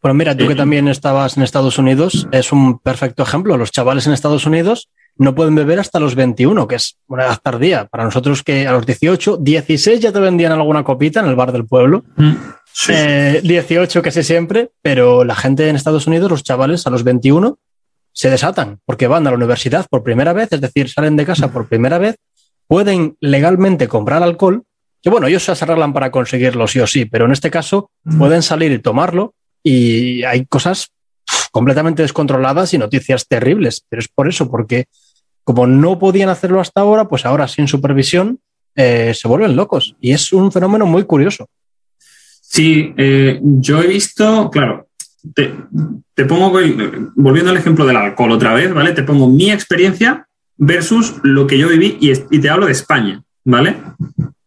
Bueno, 0.02 0.16
mira, 0.16 0.36
tú 0.36 0.48
que 0.48 0.54
eh, 0.54 0.56
también 0.56 0.88
estabas 0.88 1.38
en 1.38 1.44
Estados 1.44 1.78
Unidos, 1.78 2.28
es 2.32 2.52
un 2.52 2.80
perfecto 2.80 3.22
ejemplo. 3.24 3.58
Los 3.58 3.72
chavales 3.72 4.08
en 4.08 4.14
Estados 4.14 4.46
Unidos 4.46 4.90
no 5.18 5.36
pueden 5.36 5.54
beber 5.54 5.80
hasta 5.80 6.00
los 6.00 6.16
21, 6.16 6.68
que 6.68 6.76
es 6.76 6.98
una 7.08 7.26
edad 7.26 7.40
tardía. 7.42 7.86
Para 7.86 8.06
nosotros 8.06 8.42
que 8.42 8.68
a 8.68 8.72
los 8.72 8.86
18, 8.86 9.38
16 9.38 10.00
ya 10.00 10.12
te 10.12 10.20
vendían 10.20 10.52
alguna 10.54 10.84
copita 10.84 11.20
en 11.20 11.28
el 11.28 11.36
bar 11.36 11.52
del 11.52 11.66
pueblo. 11.66 12.04
18 12.18 13.42
mm, 13.44 13.98
eh, 14.00 14.02
casi 14.02 14.24
siempre, 14.24 14.72
pero 14.82 15.24
la 15.24 15.36
gente 15.36 15.70
en 15.70 15.76
Estados 15.76 16.08
Unidos, 16.08 16.32
los 16.32 16.44
chavales 16.44 16.88
a 16.88 16.90
los 16.90 17.04
21, 17.04 17.60
se 18.14 18.30
desatan 18.30 18.80
porque 18.86 19.08
van 19.08 19.28
a 19.28 19.30
la 19.30 19.38
universidad 19.38 19.86
por 19.90 20.04
primera 20.04 20.34
vez, 20.34 20.52
es 20.52 20.62
decir, 20.62 20.90
salen 20.90 21.16
de 21.16 21.26
casa 21.26 21.50
por 21.50 21.68
primera 21.68 21.98
vez, 21.98 22.16
pueden 22.72 23.18
legalmente 23.20 23.90
comprar 23.90 24.24
alcohol, 24.24 24.64
que 25.02 25.10
bueno, 25.10 25.28
ellos 25.28 25.44
se 25.44 25.52
arreglan 25.52 25.92
para 25.92 26.10
conseguirlo 26.10 26.70
sí 26.70 26.80
o 26.80 26.88
sí, 26.88 27.04
pero 27.04 27.26
en 27.26 27.34
este 27.34 27.52
caso 27.52 27.92
mm. 28.06 28.18
pueden 28.18 28.42
salir 28.42 28.72
y 28.72 28.80
tomarlo 28.80 29.34
y 29.62 30.24
hay 30.24 30.46
cosas 30.46 30.88
completamente 31.52 32.02
descontroladas 32.02 32.74
y 32.74 32.78
noticias 32.78 33.28
terribles, 33.28 33.86
pero 33.90 34.00
es 34.00 34.08
por 34.08 34.30
eso, 34.30 34.50
porque 34.50 34.86
como 35.44 35.68
no 35.68 36.00
podían 36.00 36.30
hacerlo 36.30 36.62
hasta 36.62 36.80
ahora, 36.80 37.10
pues 37.10 37.26
ahora 37.26 37.50
sin 37.50 37.68
supervisión 37.68 38.40
eh, 38.78 39.12
se 39.16 39.28
vuelven 39.28 39.58
locos. 39.58 39.98
Y 40.00 40.14
es 40.14 40.32
un 40.32 40.50
fenómeno 40.50 40.86
muy 40.86 41.04
curioso. 41.04 41.50
Sí, 41.98 42.94
eh, 42.96 43.38
yo 43.44 43.82
he 43.82 43.88
visto, 43.88 44.50
claro, 44.50 44.88
te, 45.36 46.24
pongo, 46.24 46.52
volviendo 47.16 47.52
al 47.52 47.58
ejemplo 47.58 47.86
del 47.86 47.98
alcohol 47.98 48.32
otra 48.32 48.54
vez, 48.54 48.74
¿vale? 48.74 48.94
Te 48.94 49.04
pongo 49.04 49.28
mi 49.28 49.52
experiencia 49.52 50.26
versus 50.62 51.16
lo 51.24 51.48
que 51.48 51.58
yo 51.58 51.68
viví 51.70 51.98
y, 52.00 52.40
te 52.40 52.50
hablo 52.50 52.68
de 52.68 52.72
España, 52.72 53.24
¿vale? 53.44 53.78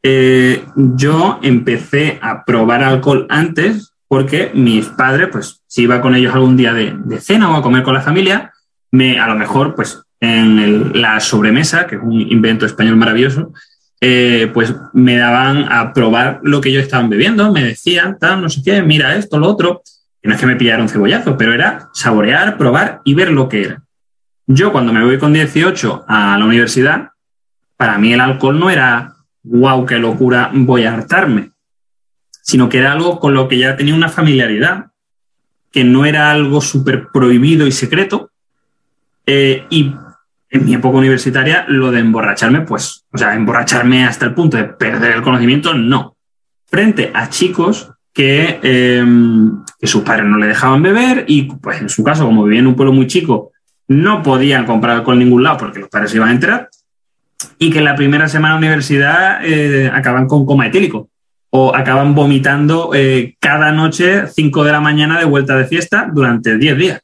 Eh, 0.00 0.64
yo 0.76 1.40
empecé 1.42 2.20
a 2.22 2.44
probar 2.44 2.84
alcohol 2.84 3.26
antes 3.28 3.92
porque 4.06 4.52
mis 4.54 4.86
padres, 4.86 5.28
pues 5.32 5.60
si 5.66 5.82
iba 5.82 6.00
con 6.00 6.14
ellos 6.14 6.32
algún 6.32 6.56
día 6.56 6.72
de, 6.72 6.96
cena 7.20 7.50
o 7.50 7.56
a 7.56 7.62
comer 7.62 7.82
con 7.82 7.94
la 7.94 8.00
familia, 8.00 8.52
me, 8.92 9.18
a 9.18 9.26
lo 9.26 9.34
mejor, 9.34 9.74
pues 9.74 10.02
en 10.20 11.00
la 11.00 11.18
sobremesa, 11.18 11.88
que 11.88 11.96
es 11.96 12.00
un 12.00 12.20
invento 12.20 12.64
español 12.64 12.94
maravilloso, 12.94 13.52
eh, 14.00 14.48
pues 14.54 14.72
me 14.92 15.16
daban 15.16 15.66
a 15.68 15.92
probar 15.92 16.38
lo 16.44 16.60
que 16.60 16.68
ellos 16.68 16.84
estaban 16.84 17.10
bebiendo, 17.10 17.50
me 17.52 17.64
decían, 17.64 18.18
tal, 18.20 18.40
no 18.40 18.48
sé 18.48 18.62
qué, 18.64 18.82
mira 18.82 19.16
esto, 19.16 19.36
lo 19.40 19.48
otro. 19.48 19.82
Y 20.22 20.28
no 20.28 20.34
es 20.34 20.40
que 20.40 20.46
me 20.46 20.56
pillaron 20.56 20.88
cebollazo, 20.88 21.36
pero 21.36 21.52
era 21.52 21.88
saborear, 21.92 22.56
probar 22.56 23.00
y 23.04 23.14
ver 23.14 23.32
lo 23.32 23.48
que 23.48 23.62
era. 23.62 23.83
Yo 24.46 24.72
cuando 24.72 24.92
me 24.92 25.02
voy 25.02 25.18
con 25.18 25.32
18 25.32 26.04
a 26.06 26.36
la 26.36 26.44
universidad, 26.44 27.10
para 27.76 27.98
mí 27.98 28.12
el 28.12 28.20
alcohol 28.20 28.58
no 28.58 28.68
era, 28.68 29.16
wow, 29.42 29.86
qué 29.86 29.98
locura, 29.98 30.50
voy 30.52 30.84
a 30.84 30.92
hartarme, 30.92 31.52
sino 32.42 32.68
que 32.68 32.78
era 32.78 32.92
algo 32.92 33.18
con 33.18 33.32
lo 33.32 33.48
que 33.48 33.58
ya 33.58 33.76
tenía 33.76 33.94
una 33.94 34.10
familiaridad 34.10 34.86
que 35.72 35.82
no 35.82 36.04
era 36.04 36.30
algo 36.30 36.60
súper 36.60 37.08
prohibido 37.12 37.66
y 37.66 37.72
secreto. 37.72 38.30
Eh, 39.26 39.64
y 39.70 39.94
en 40.50 40.64
mi 40.64 40.74
época 40.74 40.98
universitaria, 40.98 41.64
lo 41.66 41.90
de 41.90 42.00
emborracharme, 42.00 42.60
pues, 42.60 43.06
o 43.12 43.18
sea, 43.18 43.34
emborracharme 43.34 44.04
hasta 44.04 44.26
el 44.26 44.34
punto 44.34 44.56
de 44.58 44.64
perder 44.64 45.12
el 45.12 45.22
conocimiento, 45.22 45.74
no. 45.74 46.16
Frente 46.66 47.10
a 47.12 47.28
chicos 47.30 47.90
que, 48.12 48.60
em, 48.62 49.64
que 49.80 49.86
sus 49.86 50.02
padres 50.02 50.26
no 50.26 50.36
le 50.36 50.46
dejaban 50.46 50.82
beber 50.82 51.24
y, 51.26 51.44
pues, 51.44 51.80
en 51.80 51.88
su 51.88 52.04
caso, 52.04 52.26
como 52.26 52.44
vivía 52.44 52.60
en 52.60 52.68
un 52.68 52.76
pueblo 52.76 52.92
muy 52.92 53.08
chico, 53.08 53.50
no 53.88 54.22
podían 54.22 54.66
comprar 54.66 54.96
alcohol 54.96 55.16
en 55.16 55.24
ningún 55.28 55.42
lado 55.42 55.58
porque 55.58 55.80
los 55.80 55.88
padres 55.88 56.10
se 56.10 56.16
iban 56.16 56.30
a 56.30 56.32
enterar 56.32 56.68
y 57.58 57.70
que 57.70 57.78
en 57.78 57.84
la 57.84 57.96
primera 57.96 58.28
semana 58.28 58.54
de 58.54 58.58
universidad 58.58 59.44
eh, 59.44 59.90
acaban 59.92 60.26
con 60.26 60.46
coma 60.46 60.66
etílico 60.66 61.08
o 61.50 61.74
acaban 61.74 62.14
vomitando 62.14 62.90
eh, 62.94 63.36
cada 63.38 63.70
noche 63.70 64.26
5 64.26 64.64
de 64.64 64.72
la 64.72 64.80
mañana 64.80 65.18
de 65.18 65.24
vuelta 65.24 65.56
de 65.56 65.66
fiesta 65.66 66.10
durante 66.12 66.58
10 66.58 66.78
días. 66.78 67.00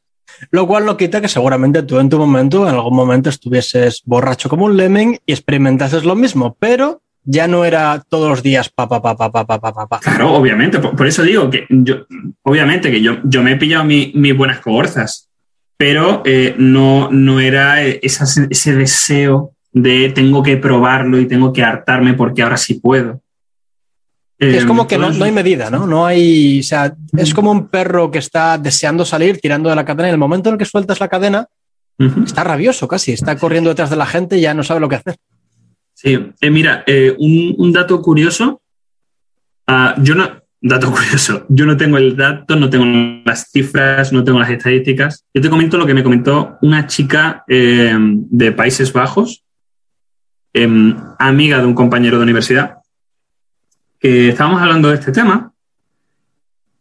Lo 0.51 0.67
cual 0.67 0.87
no 0.87 0.97
quita 0.97 1.21
que 1.21 1.29
seguramente 1.29 1.83
tú 1.83 2.01
en 2.01 2.09
tu 2.09 2.19
momento, 2.19 2.69
en 2.69 2.75
algún 2.75 2.97
momento, 2.97 3.29
estuvieses 3.29 4.03
borracho 4.05 4.49
como 4.49 4.65
un 4.65 4.77
lemming 4.77 5.19
y 5.25 5.33
experimentases 5.33 6.05
lo 6.05 6.17
mismo, 6.17 6.57
pero 6.59 7.03
ya 7.23 7.47
no 7.47 7.65
era 7.65 8.03
todos 8.09 8.29
los 8.29 8.43
días 8.43 8.71
pa, 8.71 8.89
pa, 8.89 9.01
pa, 9.01 9.17
pa, 9.17 9.31
pa, 9.31 9.47
pa, 9.47 9.61
pa, 9.61 9.87
pa. 9.87 10.01
Claro, 10.01 10.35
obviamente. 10.35 10.81
Por, 10.81 10.97
por, 10.97 11.07
eso 11.07 11.23
digo 11.23 11.49
que 11.49 11.67
yo, 11.69 12.07
obviamente 12.43 12.91
que 12.91 13.01
yo, 13.01 13.19
yo 13.23 13.43
me 13.43 13.53
he 13.53 13.57
pillado 13.57 13.85
mis 13.85 14.15
mi 14.15 14.33
buenas 14.33 14.59
cogorzas, 14.59 15.30
pero 15.81 16.21
eh, 16.27 16.55
no, 16.59 17.09
no 17.11 17.41
era 17.41 17.83
esa, 17.83 18.25
ese 18.51 18.75
deseo 18.75 19.55
de 19.73 20.11
tengo 20.11 20.43
que 20.43 20.59
probarlo 20.59 21.19
y 21.19 21.27
tengo 21.27 21.55
que 21.55 21.63
hartarme 21.63 22.13
porque 22.13 22.43
ahora 22.43 22.59
sí 22.59 22.75
puedo. 22.75 23.23
Es 24.39 24.67
como 24.67 24.87
que 24.87 24.99
no, 24.99 25.11
no, 25.11 25.25
hay 25.25 25.33
medida, 25.33 25.71
¿no? 25.71 25.87
No 25.87 26.05
hay, 26.05 26.61
o 26.61 26.63
sea, 26.63 26.95
es 27.17 27.33
como 27.33 27.51
un 27.51 27.69
perro 27.69 28.11
que 28.11 28.19
está 28.19 28.59
deseando 28.59 29.07
salir, 29.07 29.41
tirando 29.41 29.71
de 29.71 29.77
la 29.77 29.87
cadena, 29.87 30.09
y 30.09 30.11
en 30.11 30.17
el 30.17 30.19
momento 30.19 30.51
en 30.51 30.57
el 30.57 30.59
que 30.59 30.67
sueltas 30.67 31.01
la 31.01 31.09
cadena, 31.09 31.49
uh 31.99 32.05
-huh. 32.05 32.25
está 32.27 32.45
rabioso 32.45 32.87
casi, 32.87 33.13
está 33.13 33.39
corriendo 33.39 33.71
detrás 33.71 33.89
de 33.89 33.97
la 33.97 34.05
gente 34.05 34.37
y 34.37 34.43
ya 34.43 34.53
no 34.53 34.63
sabe 34.63 34.81
lo 34.81 34.89
que 34.91 34.97
hacer. 34.97 35.17
Sí, 35.95 36.31
eh, 36.43 36.51
mira, 36.51 36.85
eh, 36.87 37.17
un, 37.19 37.55
un, 37.57 37.73
dato 37.73 38.03
curioso, 38.03 38.61
uh, 39.67 40.03
yo 40.03 40.15
no, 40.15 40.43
dato 40.61 40.91
curioso, 40.93 41.47
yo 41.49 41.67
no 41.67 41.77
tengo 41.77 41.97
el 41.97 42.17
dato, 42.17 42.57
no 42.57 42.69
tengo 42.69 42.85
las 43.25 43.51
cifras, 43.51 44.13
no 44.13 44.25
tengo 44.25 44.39
las 44.39 44.51
estadísticas, 44.51 45.25
yo 45.33 45.41
te 45.41 45.51
comento 45.51 45.79
lo 45.79 45.87
que 45.87 45.95
me 45.95 46.03
comentó 46.03 46.59
una 46.61 46.87
chica 46.87 47.45
eh, 47.49 47.97
de 47.99 48.53
Países 48.53 48.93
Bajos, 48.93 49.45
em, 50.53 50.95
amiga 51.19 51.59
de 51.59 51.67
un 51.67 51.75
compañero 51.75 52.19
de 52.19 52.25
universidad, 52.25 52.79
que 53.99 54.31
estábamos 54.31 54.61
hablando 54.61 54.89
de 54.89 54.97
este 54.97 55.13
tema 55.13 55.53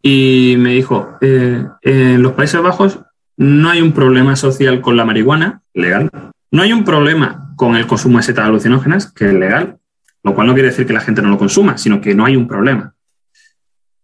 y 0.01 0.55
me 0.57 0.73
dijo, 0.73 1.17
eh, 1.21 1.65
en 1.81 2.21
los 2.21 2.33
Países 2.33 2.61
Bajos 2.61 2.99
no 3.37 3.69
hay 3.69 3.81
un 3.81 3.93
problema 3.93 4.35
social 4.35 4.81
con 4.81 4.97
la 4.97 5.05
marihuana, 5.05 5.61
legal, 5.73 6.09
no 6.51 6.61
hay 6.61 6.73
un 6.73 6.83
problema 6.83 7.53
con 7.55 7.75
el 7.75 7.87
consumo 7.87 8.17
de 8.17 8.23
setas 8.23 8.45
alucinógenas, 8.45 9.11
que 9.11 9.27
es 9.27 9.33
legal, 9.33 9.77
lo 10.23 10.35
cual 10.35 10.47
no 10.47 10.53
quiere 10.53 10.69
decir 10.69 10.85
que 10.85 10.93
la 10.93 11.01
gente 11.01 11.21
no 11.21 11.29
lo 11.29 11.37
consuma, 11.37 11.77
sino 11.77 12.01
que 12.01 12.15
no 12.15 12.25
hay 12.25 12.35
un 12.35 12.47
problema. 12.47 12.93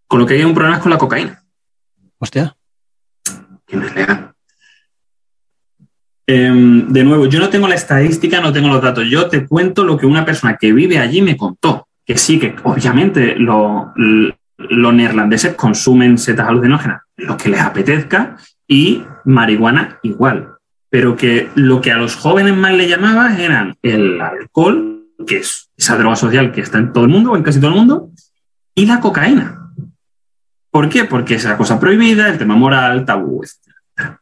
Con 0.08 0.20
lo 0.20 0.26
que 0.26 0.36
hay 0.36 0.44
un 0.44 0.54
problema 0.54 0.78
es 0.78 0.82
con 0.82 0.92
la 0.92 0.98
cocaína. 0.98 1.44
Hostia. 2.20 2.56
Que 3.66 3.78
no 3.78 3.86
es 3.86 3.96
legal. 3.96 4.34
Eh, 6.28 6.84
de 6.88 7.04
nuevo, 7.04 7.28
yo 7.28 7.40
no 7.40 7.50
tengo 7.50 7.68
la 7.68 7.76
estadística, 7.76 8.42
no 8.42 8.54
tengo 8.54 8.70
los 8.70 8.82
datos. 8.82 9.06
Yo 9.10 9.28
te 9.30 9.46
cuento 9.46 9.84
lo 9.84 9.98
que 9.98 10.06
una 10.06 10.26
persona 10.26 10.58
que 10.58 10.74
vive 10.74 11.00
allí 11.00 11.22
me 11.22 11.38
contó 11.38 11.88
que 12.06 12.18
sí, 12.18 12.40
que 12.40 12.56
obviamente 12.64 13.36
los 13.36 13.88
lo 14.58 14.92
neerlandeses 14.94 15.56
consumen 15.56 16.18
setas 16.18 16.48
alucinógenas, 16.48 17.02
lo 17.18 17.36
que 17.36 17.50
les 17.50 17.60
apetezca, 17.60 18.38
y 18.68 19.04
marihuana 19.26 20.00
igual. 20.04 20.54
Pero 20.90 21.16
que 21.16 21.50
lo 21.56 21.82
que 21.82 21.92
a 21.92 21.98
los 21.98 22.16
jóvenes 22.16 22.56
más 22.56 22.74
le 22.74 22.88
llamaba 22.88 23.38
eran 23.38 23.76
el 23.82 24.22
alcohol, 24.22 25.04
que 25.28 25.38
es 25.38 25.70
esa 25.76 25.98
droga 25.98 26.16
social 26.16 26.52
que 26.52 26.62
está 26.62 26.78
en 26.78 26.94
todo 26.94 27.04
el 27.04 27.10
mundo, 27.10 27.32
o 27.32 27.38
en 27.38 27.44
casi 27.44 27.60
todo 27.60 27.72
el 27.72 27.78
mundo, 27.78 28.12
y 28.74 28.86
la 28.86 29.02
cocaína. 29.02 29.65
¿Por 30.76 30.90
qué? 30.90 31.06
Porque 31.06 31.36
es 31.36 31.46
la 31.46 31.56
cosa 31.56 31.80
prohibida, 31.80 32.28
el 32.28 32.38
tema 32.38 32.58
moral, 32.58 33.06
tabú, 33.06 33.42
etc. 33.42 34.18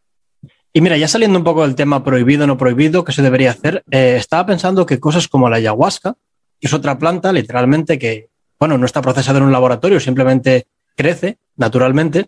Y 0.71 0.81
mira, 0.81 0.95
ya 0.97 1.07
saliendo 1.07 1.39
un 1.39 1.43
poco 1.43 1.63
del 1.63 1.73
tema 1.73 2.03
prohibido 2.03 2.45
no 2.45 2.59
prohibido, 2.59 3.03
que 3.03 3.11
se 3.11 3.23
debería 3.23 3.49
hacer, 3.49 3.83
eh, 3.89 4.17
estaba 4.19 4.45
pensando 4.45 4.85
que 4.85 4.99
cosas 4.99 5.27
como 5.27 5.49
la 5.49 5.55
ayahuasca, 5.55 6.13
es 6.61 6.71
otra 6.71 6.99
planta, 6.99 7.33
literalmente, 7.33 7.97
que, 7.97 8.29
bueno, 8.59 8.77
no 8.77 8.85
está 8.85 9.01
procesada 9.01 9.39
en 9.39 9.45
un 9.45 9.51
laboratorio, 9.51 9.99
simplemente 9.99 10.67
crece 10.95 11.39
naturalmente. 11.55 12.27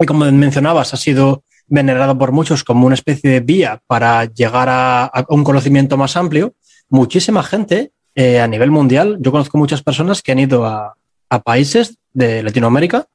Y 0.00 0.06
como 0.06 0.24
mencionabas, 0.32 0.94
ha 0.94 0.96
sido 0.96 1.44
venerado 1.66 2.16
por 2.16 2.32
muchos 2.32 2.64
como 2.64 2.86
una 2.86 2.94
especie 2.94 3.28
de 3.28 3.40
vía 3.40 3.82
para 3.86 4.24
llegar 4.24 4.70
a, 4.70 5.04
a 5.04 5.26
un 5.28 5.44
conocimiento 5.44 5.98
más 5.98 6.16
amplio. 6.16 6.54
Muchísima 6.88 7.42
gente 7.42 7.92
eh, 8.14 8.40
a 8.40 8.48
nivel 8.48 8.70
mundial, 8.70 9.18
yo 9.20 9.30
conozco 9.30 9.58
muchas 9.58 9.82
personas 9.82 10.22
que 10.22 10.32
han 10.32 10.38
ido 10.38 10.64
a, 10.64 10.94
a 11.28 11.42
países 11.42 11.98
de 12.14 12.42
Latinoamérica 12.42 13.08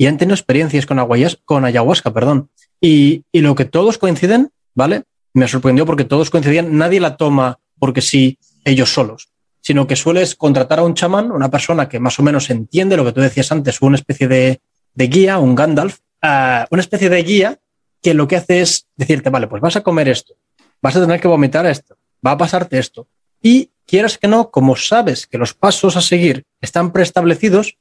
y 0.00 0.06
han 0.06 0.16
tenido 0.16 0.34
experiencias 0.34 0.86
con, 0.86 0.98
aguayas, 0.98 1.38
con 1.44 1.66
ayahuasca, 1.66 2.10
perdón. 2.10 2.48
Y, 2.80 3.24
y 3.32 3.40
lo 3.42 3.54
que 3.54 3.66
todos 3.66 3.98
coinciden, 3.98 4.50
¿vale? 4.74 5.02
Me 5.34 5.46
sorprendió 5.46 5.84
porque 5.84 6.04
todos 6.04 6.30
coincidían, 6.30 6.78
nadie 6.78 7.00
la 7.00 7.18
toma 7.18 7.58
porque 7.78 8.00
sí, 8.00 8.38
ellos 8.64 8.92
solos 8.94 9.28
sino 9.60 9.86
que 9.86 9.96
sueles 9.96 10.34
contratar 10.34 10.78
a 10.78 10.84
un 10.84 10.94
chamán, 10.94 11.30
una 11.30 11.50
persona 11.50 11.88
que 11.88 12.00
más 12.00 12.18
o 12.18 12.22
menos 12.22 12.50
entiende 12.50 12.96
lo 12.96 13.04
que 13.04 13.12
tú 13.12 13.20
decías 13.20 13.52
antes, 13.52 13.82
una 13.82 13.96
especie 13.96 14.26
de, 14.26 14.60
de 14.94 15.06
guía, 15.06 15.38
un 15.38 15.54
Gandalf, 15.54 15.98
uh, 16.22 16.64
una 16.70 16.80
especie 16.80 17.10
de 17.10 17.22
guía 17.22 17.58
que 18.02 18.14
lo 18.14 18.26
que 18.26 18.36
hace 18.36 18.62
es 18.62 18.86
decirte, 18.96 19.28
vale, 19.28 19.46
pues 19.46 19.60
vas 19.60 19.76
a 19.76 19.82
comer 19.82 20.08
esto, 20.08 20.34
vas 20.80 20.96
a 20.96 21.00
tener 21.00 21.20
que 21.20 21.28
vomitar 21.28 21.66
esto, 21.66 21.96
va 22.26 22.32
a 22.32 22.38
pasarte 22.38 22.78
esto. 22.78 23.06
Y 23.42 23.70
quieras 23.86 24.16
que 24.16 24.28
no, 24.28 24.50
como 24.50 24.76
sabes 24.76 25.26
que 25.26 25.36
los 25.36 25.52
pasos 25.52 25.96
a 25.96 26.00
seguir 26.00 26.44
están 26.60 26.92
preestablecidos, 26.92 27.76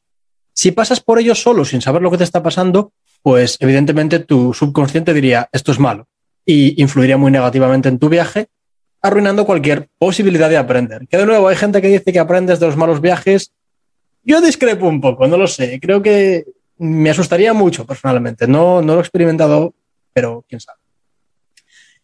si 0.60 0.74
pasas 0.74 1.00
por 1.00 1.20
ellos 1.20 1.42
solo 1.42 1.64
sin 1.64 1.80
saber 1.80 2.02
lo 2.02 2.12
que 2.12 2.18
te 2.18 2.26
está 2.26 2.44
pasando, 2.44 2.92
pues 3.22 3.56
evidentemente 3.62 4.20
tu 4.20 4.54
subconsciente 4.54 5.14
diría, 5.14 5.48
esto 5.54 5.72
es 5.72 5.80
malo, 5.80 6.10
y 6.46 6.82
influiría 6.82 7.16
muy 7.16 7.32
negativamente 7.32 7.88
en 7.88 7.98
tu 7.98 8.10
viaje 8.10 8.50
arruinando 9.02 9.46
cualquier 9.46 9.88
posibilidad 9.98 10.50
de 10.50 10.58
aprender. 10.58 11.08
Que 11.08 11.16
de 11.16 11.26
nuevo 11.26 11.48
hay 11.48 11.56
gente 11.56 11.82
que 11.82 11.88
dice 11.88 12.12
que 12.12 12.20
aprendes 12.20 12.60
de 12.60 12.66
los 12.66 12.76
malos 12.76 13.00
viajes. 13.00 13.54
Yo 14.22 14.42
discrepo 14.42 14.86
un 14.86 15.00
poco, 15.00 15.30
no 15.30 15.38
lo 15.38 15.48
sé. 15.48 15.80
Creo 15.80 16.02
que 16.02 16.44
me 16.78 17.10
asustaría 17.10 17.54
mucho 17.54 17.86
personalmente. 17.86 18.46
No, 18.46 18.82
no 18.82 18.96
lo 18.96 19.00
he 19.00 19.04
experimentado, 19.04 19.74
pero 20.12 20.44
quién 20.50 20.60
sabe. 20.60 20.80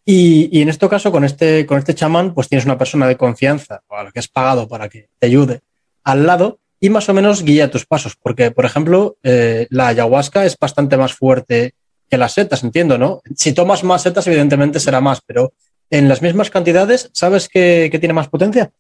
Y, 0.06 0.48
y, 0.58 0.62
en 0.62 0.70
este 0.70 0.88
caso, 0.88 1.12
con 1.12 1.26
este, 1.26 1.66
con 1.66 1.78
este 1.78 1.94
chamán, 1.94 2.34
pues 2.34 2.48
tienes 2.48 2.64
una 2.64 2.78
persona 2.78 3.06
de 3.06 3.18
confianza, 3.18 3.82
o 3.88 3.98
a 3.98 4.04
la 4.06 4.12
que 4.14 4.20
has 4.20 4.30
pagado 4.30 4.66
para 4.66 4.88
que 4.88 5.10
te 5.20 5.28
ayude 5.28 5.60
al 6.06 6.26
lado 6.26 6.60
y 6.86 6.90
más 6.90 7.10
o 7.10 7.14
menos 7.14 7.44
guía 7.44 7.72
tus 7.72 7.86
pasos. 7.86 8.16
Porque, 8.22 8.52
por 8.52 8.66
ejemplo, 8.66 9.18
eh, 9.24 9.66
la 9.72 9.88
ayahuasca 9.88 10.46
es 10.46 10.56
bastante 10.60 10.98
más 10.98 11.14
fuerte 11.14 11.74
que 12.10 12.18
las 12.18 12.34
setas, 12.34 12.64
entiendo, 12.64 12.98
¿no? 12.98 13.22
Si 13.36 13.54
tomas 13.54 13.84
más 13.84 14.04
setas, 14.04 14.28
evidentemente 14.28 14.80
será 14.80 15.02
más, 15.02 15.22
pero 15.26 15.54
en 15.90 16.08
las 16.08 16.22
mismas 16.22 16.52
cantidades, 16.52 17.10
¿sabes 17.14 17.50
qué 17.50 17.96
tiene 18.00 18.14
más 18.14 18.28
potencia? 18.28 18.72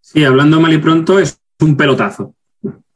Sí, 0.00 0.24
hablando 0.24 0.60
mal 0.60 0.72
y 0.72 0.78
pronto, 0.78 1.20
es 1.20 1.38
un 1.60 1.76
pelotazo. 1.76 2.34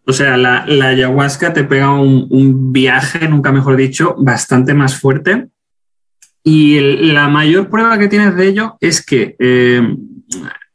O 0.07 0.12
sea, 0.12 0.36
la, 0.36 0.66
la 0.66 0.88
ayahuasca 0.88 1.53
te 1.53 1.62
pega 1.62 1.92
un, 1.92 2.26
un, 2.30 2.72
viaje, 2.72 3.28
nunca 3.28 3.53
mejor 3.53 3.76
dicho, 3.76 4.16
bastante 4.18 4.74
más 4.74 4.96
fuerte. 4.96 5.48
Y 6.42 6.80
la 7.12 7.28
mayor 7.28 7.68
prueba 7.68 7.98
que 7.98 8.09
tienes 8.09 8.34
de 8.34 8.48
ello 8.48 8.76
es 8.80 9.05
que, 9.05 9.36
eh, 9.38 9.96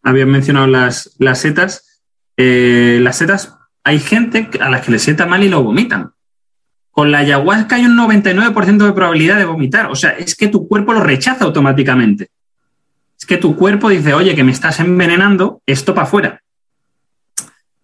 habían 0.03 0.29
mencionado 0.29 0.67
las, 0.67 1.15
las 1.19 1.39
setas, 1.39 2.01
eh, 2.37 2.99
las 3.01 3.17
setas, 3.17 3.54
hay 3.85 3.99
gente 3.99 4.49
a 4.59 4.69
las 4.69 4.85
que 4.85 4.91
les 4.91 5.01
sienta 5.01 5.25
mal 5.25 5.41
y 5.43 5.49
lo 5.49 5.63
vomitan. 5.63 6.11
Con 6.91 7.11
la 7.11 7.19
ayahuasca 7.19 7.77
hay 7.77 7.85
un 7.85 7.95
99% 7.97 8.85
de 8.85 8.93
probabilidad 8.93 9.37
de 9.37 9.45
vomitar. 9.45 9.89
O 9.89 9.95
sea, 9.95 10.11
es 10.11 10.35
que 10.35 10.49
tu 10.49 10.67
cuerpo 10.67 10.91
lo 10.91 11.01
rechaza 11.01 11.45
automáticamente 11.45 12.29
es 13.17 13.25
que 13.25 13.37
tu 13.37 13.55
cuerpo 13.55 13.89
dice, 13.89 14.13
oye, 14.13 14.35
que 14.35 14.43
me 14.43 14.51
estás 14.51 14.79
envenenando, 14.79 15.61
esto 15.65 15.93
para 15.93 16.07
afuera. 16.07 16.41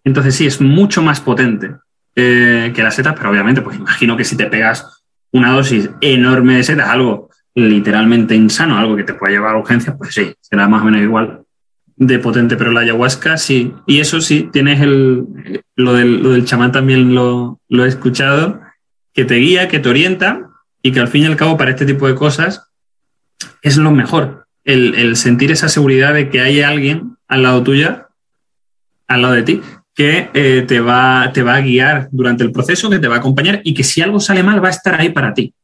Entonces 0.04 0.34
sí, 0.34 0.46
es 0.46 0.60
mucho 0.60 1.02
más 1.02 1.20
potente 1.20 1.74
eh, 2.14 2.72
que 2.74 2.82
las 2.82 2.94
setas, 2.94 3.14
pero 3.16 3.30
obviamente, 3.30 3.62
pues 3.62 3.78
imagino 3.78 4.16
que 4.16 4.24
si 4.24 4.36
te 4.36 4.46
pegas 4.46 5.04
una 5.32 5.52
dosis 5.52 5.90
enorme 6.00 6.56
de 6.56 6.64
setas, 6.64 6.88
algo 6.88 7.30
literalmente 7.54 8.34
insano, 8.34 8.76
algo 8.76 8.96
que 8.96 9.04
te 9.04 9.14
pueda 9.14 9.32
llevar 9.32 9.54
a 9.54 9.58
urgencias, 9.58 9.96
pues 9.96 10.14
sí, 10.14 10.34
será 10.40 10.68
más 10.68 10.82
o 10.82 10.84
menos 10.86 11.00
igual 11.00 11.41
de 12.06 12.18
potente, 12.18 12.56
pero 12.56 12.72
la 12.72 12.80
ayahuasca 12.80 13.36
sí. 13.36 13.72
Y 13.86 14.00
eso 14.00 14.20
sí, 14.20 14.48
tienes 14.52 14.80
el, 14.80 15.24
lo 15.76 15.94
del, 15.94 16.22
lo 16.22 16.30
del 16.30 16.44
chamán 16.44 16.72
también 16.72 17.14
lo, 17.14 17.60
lo 17.68 17.84
he 17.84 17.88
escuchado, 17.88 18.60
que 19.12 19.24
te 19.24 19.36
guía, 19.36 19.68
que 19.68 19.78
te 19.78 19.88
orienta 19.88 20.50
y 20.82 20.92
que 20.92 21.00
al 21.00 21.08
fin 21.08 21.22
y 21.22 21.26
al 21.26 21.36
cabo 21.36 21.56
para 21.56 21.70
este 21.70 21.86
tipo 21.86 22.06
de 22.06 22.14
cosas 22.14 22.68
es 23.62 23.76
lo 23.76 23.90
mejor 23.90 24.46
el, 24.64 24.94
el, 24.94 25.16
sentir 25.16 25.50
esa 25.50 25.68
seguridad 25.68 26.14
de 26.14 26.30
que 26.30 26.40
hay 26.40 26.60
alguien 26.62 27.16
al 27.28 27.42
lado 27.42 27.62
tuya, 27.62 28.08
al 29.08 29.22
lado 29.22 29.34
de 29.34 29.42
ti, 29.42 29.62
que 29.94 30.30
eh, 30.34 30.64
te, 30.66 30.80
va, 30.80 31.30
te 31.32 31.42
va 31.42 31.56
a 31.56 31.60
guiar 31.60 32.08
durante 32.10 32.44
el 32.44 32.52
proceso, 32.52 32.88
que 32.88 32.98
te 32.98 33.08
va 33.08 33.16
a 33.16 33.18
acompañar 33.18 33.60
y 33.64 33.74
que 33.74 33.84
si 33.84 34.00
algo 34.00 34.20
sale 34.20 34.42
mal 34.42 34.62
va 34.62 34.68
a 34.68 34.72
estar 34.72 35.00
ahí 35.00 35.10
para 35.10 35.34
ti. 35.34 35.54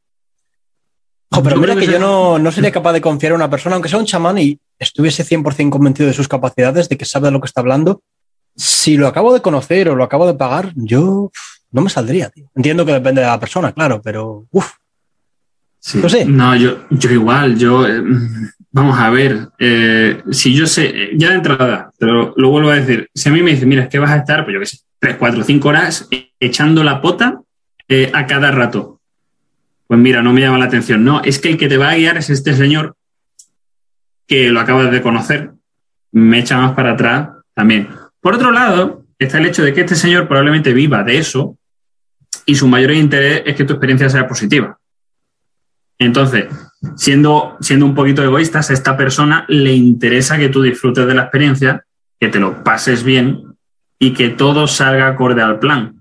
Pero 1.43 1.57
mira 1.57 1.75
que, 1.75 1.85
yo 1.85 1.99
no, 1.99 2.39
no, 2.39 2.51
sería 2.51 2.71
capaz 2.73 2.93
de 2.93 3.01
confiar 3.01 3.31
en 3.31 3.37
una 3.37 3.49
persona, 3.49 3.75
aunque 3.75 3.89
sea 3.89 3.99
un 3.99 4.05
chamán 4.05 4.37
y 4.37 4.59
estuviese 4.77 5.25
100% 5.25 5.69
convencido 5.69 6.07
de 6.07 6.13
sus 6.13 6.27
capacidades, 6.27 6.89
de 6.89 6.97
que 6.97 7.05
sabe 7.05 7.27
de 7.27 7.31
lo 7.31 7.41
que 7.41 7.47
está 7.47 7.61
hablando. 7.61 8.01
Si 8.55 8.97
lo 8.97 9.07
acabo 9.07 9.33
de 9.33 9.41
conocer 9.41 9.89
o 9.89 9.95
lo 9.95 10.03
acabo 10.03 10.27
de 10.27 10.33
pagar, 10.33 10.73
yo 10.75 11.31
no 11.71 11.81
me 11.81 11.89
saldría, 11.89 12.29
tío. 12.29 12.49
Entiendo 12.55 12.85
que 12.85 12.93
depende 12.93 13.21
de 13.21 13.27
la 13.27 13.39
persona, 13.39 13.71
claro, 13.71 14.01
pero 14.01 14.45
uff. 14.51 14.73
No 15.93 16.09
sé. 16.09 16.25
No, 16.25 16.55
yo, 16.55 16.85
yo 16.89 17.11
igual, 17.11 17.57
yo. 17.57 17.87
Eh, 17.87 18.03
vamos 18.71 18.99
a 18.99 19.09
ver, 19.09 19.49
eh, 19.59 20.21
si 20.31 20.53
yo 20.53 20.67
sé, 20.67 21.11
ya 21.15 21.29
de 21.29 21.35
entrada, 21.35 21.91
pero 21.97 22.33
lo 22.35 22.49
vuelvo 22.49 22.69
a 22.69 22.75
decir, 22.75 23.09
si 23.13 23.29
a 23.29 23.31
mí 23.31 23.41
me 23.41 23.51
dice, 23.51 23.65
mira, 23.65 23.83
es 23.83 23.89
que 23.89 23.99
vas 23.99 24.11
a 24.11 24.17
estar, 24.17 24.43
pues 24.43 24.53
yo 24.53 24.59
qué 24.59 24.65
sé, 24.65 24.77
3, 24.99 25.15
4, 25.17 25.43
5 25.43 25.67
horas 25.67 26.07
echando 26.39 26.83
la 26.83 27.01
pota 27.01 27.41
eh, 27.87 28.11
a 28.13 28.27
cada 28.27 28.51
rato. 28.51 28.98
Pues 29.89 29.99
mira, 29.99 30.21
no 30.21 30.31
me 30.33 30.41
llama 30.41 30.59
la 30.59 30.65
atención. 30.65 31.03
No, 31.03 31.19
es 31.23 31.39
que 31.39 31.49
el 31.49 31.57
que 31.57 31.67
te 31.67 31.77
va 31.77 31.89
a 31.89 31.95
guiar 31.95 32.15
es 32.15 32.29
este 32.29 32.53
señor 32.53 32.95
que 34.27 34.51
lo 34.51 34.59
acabas 34.59 34.91
de 34.91 35.01
conocer. 35.01 35.53
Me 36.11 36.37
echa 36.37 36.59
más 36.59 36.73
para 36.73 36.91
atrás 36.91 37.29
también. 37.55 37.89
Por 38.21 38.35
otro 38.35 38.51
lado, 38.51 39.05
está 39.17 39.39
el 39.39 39.47
hecho 39.47 39.63
de 39.63 39.73
que 39.73 39.81
este 39.81 39.95
señor 39.95 40.27
probablemente 40.27 40.73
viva 40.73 41.03
de 41.03 41.17
eso 41.17 41.57
y 42.45 42.53
su 42.53 42.67
mayor 42.67 42.91
interés 42.91 43.41
es 43.47 43.55
que 43.55 43.63
tu 43.63 43.73
experiencia 43.73 44.11
sea 44.11 44.27
positiva. 44.27 44.77
Entonces, 45.97 46.45
siendo, 46.95 47.57
siendo 47.59 47.87
un 47.87 47.95
poquito 47.95 48.23
egoístas, 48.23 48.69
a 48.69 48.73
esta 48.73 48.95
persona 48.95 49.43
le 49.47 49.73
interesa 49.73 50.37
que 50.37 50.49
tú 50.49 50.61
disfrutes 50.61 51.07
de 51.07 51.15
la 51.15 51.23
experiencia, 51.23 51.83
que 52.19 52.27
te 52.27 52.39
lo 52.39 52.63
pases 52.63 53.03
bien 53.03 53.55
y 53.97 54.13
que 54.13 54.29
todo 54.29 54.67
salga 54.67 55.07
acorde 55.07 55.41
al 55.41 55.57
plan. 55.57 55.98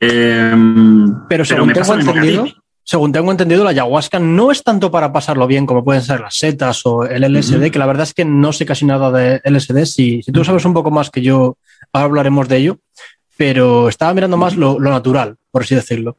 Em, 0.00 1.26
pero 1.28 1.44
según 1.44 1.72
tengo 1.72 1.94
entendido, 1.94 2.46
según 2.84 3.12
tengo 3.12 3.30
entendido, 3.30 3.64
la 3.64 3.70
ayahuasca 3.70 4.18
no 4.18 4.50
es 4.50 4.62
tanto 4.62 4.90
para 4.90 5.12
pasarlo 5.12 5.46
bien 5.46 5.66
como 5.66 5.84
pueden 5.84 6.02
ser 6.02 6.20
las 6.20 6.36
setas 6.36 6.86
o 6.86 7.04
el 7.04 7.24
LSD, 7.24 7.70
que 7.70 7.78
la 7.78 7.86
verdad 7.86 8.04
es 8.04 8.14
que 8.14 8.24
no 8.24 8.52
sé 8.52 8.64
casi 8.64 8.86
nada 8.86 9.10
de 9.10 9.40
LSD. 9.44 9.84
Si, 9.84 10.22
si 10.22 10.32
tú 10.32 10.44
sabes 10.44 10.64
un 10.64 10.74
poco 10.74 10.90
más 10.90 11.10
que 11.10 11.20
yo, 11.20 11.58
ahora 11.92 12.06
hablaremos 12.06 12.48
de 12.48 12.56
ello, 12.56 12.78
pero 13.36 13.88
estaba 13.88 14.14
mirando 14.14 14.36
más 14.36 14.56
lo 14.56 14.78
natural, 14.78 15.36
por 15.50 15.62
así 15.62 15.74
decirlo. 15.74 16.16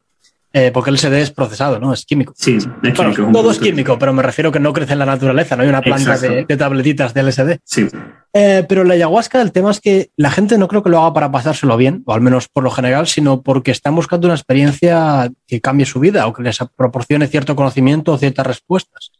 Eh, 0.51 0.71
porque 0.73 0.89
el 0.89 0.97
SD 0.97 1.21
es 1.21 1.29
procesado, 1.29 1.79
¿no? 1.79 1.93
Es 1.93 2.05
químico. 2.05 2.33
Sí, 2.35 2.57
es 2.57 2.67
químico. 2.93 3.29
todo 3.31 3.51
es 3.51 3.59
químico, 3.59 3.99
pero 3.99 4.13
me 4.13 4.23
refiero 4.23 4.51
que 4.51 4.59
no 4.59 4.73
crece 4.73 4.93
en 4.93 4.99
la 4.99 5.05
naturaleza, 5.05 5.55
no 5.55 5.61
hay 5.61 5.69
una 5.69 5.81
planta 5.81 6.17
de, 6.17 6.43
tabletitas 6.57 7.13
de 7.13 7.21
LSD. 7.21 7.59
Sí. 7.63 7.87
Eh, 8.33 8.65
pero 8.67 8.83
la 8.83 8.95
ayahuasca, 8.95 9.41
el 9.43 9.51
tema 9.51 9.69
es 9.69 9.79
que 9.79 10.09
la 10.15 10.31
gente 10.31 10.57
no 10.57 10.67
creo 10.67 10.81
que 10.81 10.89
lo 10.89 10.99
haga 10.99 11.13
para 11.13 11.31
pasárselo 11.31 11.77
bien, 11.77 12.01
o 12.07 12.13
al 12.13 12.21
menos 12.21 12.47
por 12.47 12.63
lo 12.63 12.71
general, 12.71 13.05
sino 13.05 13.43
porque 13.43 13.69
están 13.69 13.93
buscando 13.93 14.27
una 14.27 14.35
experiencia 14.35 15.29
que 15.45 15.61
cambie 15.61 15.85
su 15.85 15.99
vida 15.99 16.25
o 16.25 16.33
que 16.33 16.41
les 16.41 16.57
proporcione 16.75 17.27
cierto 17.27 17.55
conocimiento 17.55 18.13
o 18.13 18.17
ciertas 18.17 18.47
respuestas. 18.47 19.11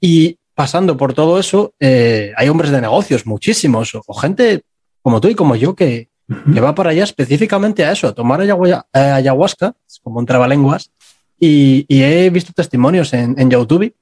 Y 0.00 0.38
pasando 0.54 0.96
por 0.96 1.14
todo 1.14 1.40
eso, 1.40 1.74
eh, 1.80 2.32
hay 2.36 2.48
hombres 2.48 2.70
de 2.70 2.80
negocios, 2.80 3.26
muchísimos, 3.26 3.92
o 3.94 4.14
gente 4.14 4.62
como 5.02 5.20
tú 5.20 5.28
y 5.28 5.34
como 5.34 5.56
yo 5.56 5.74
que, 5.74 6.10
que 6.26 6.60
va 6.60 6.74
para 6.74 6.90
allá 6.90 7.04
específicamente 7.04 7.84
a 7.84 7.92
eso, 7.92 8.08
a 8.08 8.14
tomar 8.14 8.42
eh, 8.42 8.74
ayahuasca, 8.92 9.74
como 10.02 10.18
un 10.18 10.26
trabalenguas, 10.26 10.90
y, 11.38 11.84
y 11.88 12.02
he 12.02 12.30
visto 12.30 12.52
testimonios 12.52 13.12
en, 13.12 13.50
YouTube, 13.50 13.94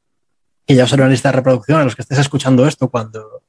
y 0.67 0.75
ya 0.75 0.85
os 0.85 0.93
una 0.93 1.09
lista 1.09 1.29
de 1.29 1.37
reproducción 1.37 1.81
a 1.81 1.85
los 1.85 1.95
que 1.95 2.03
estés 2.03 2.19
escuchando 2.19 2.67
esto 2.67 2.89
cuando, 2.89 3.43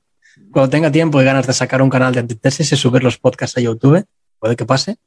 cuando 0.51 0.69
tenga 0.69 0.91
tiempo 0.91 1.21
y 1.21 1.25
ganas 1.25 1.47
de 1.47 1.53
sacar 1.53 1.81
un 1.81 1.89
canal 1.89 2.13
de 2.13 2.19
antitesis 2.19 2.71
y 2.71 2.75
subir 2.75 3.03
los 3.03 3.17
podcasts 3.17 3.57
a 3.57 3.61
YouTube, 3.61 4.05
puede 4.39 4.55
que 4.55 4.65
pase. 4.65 4.97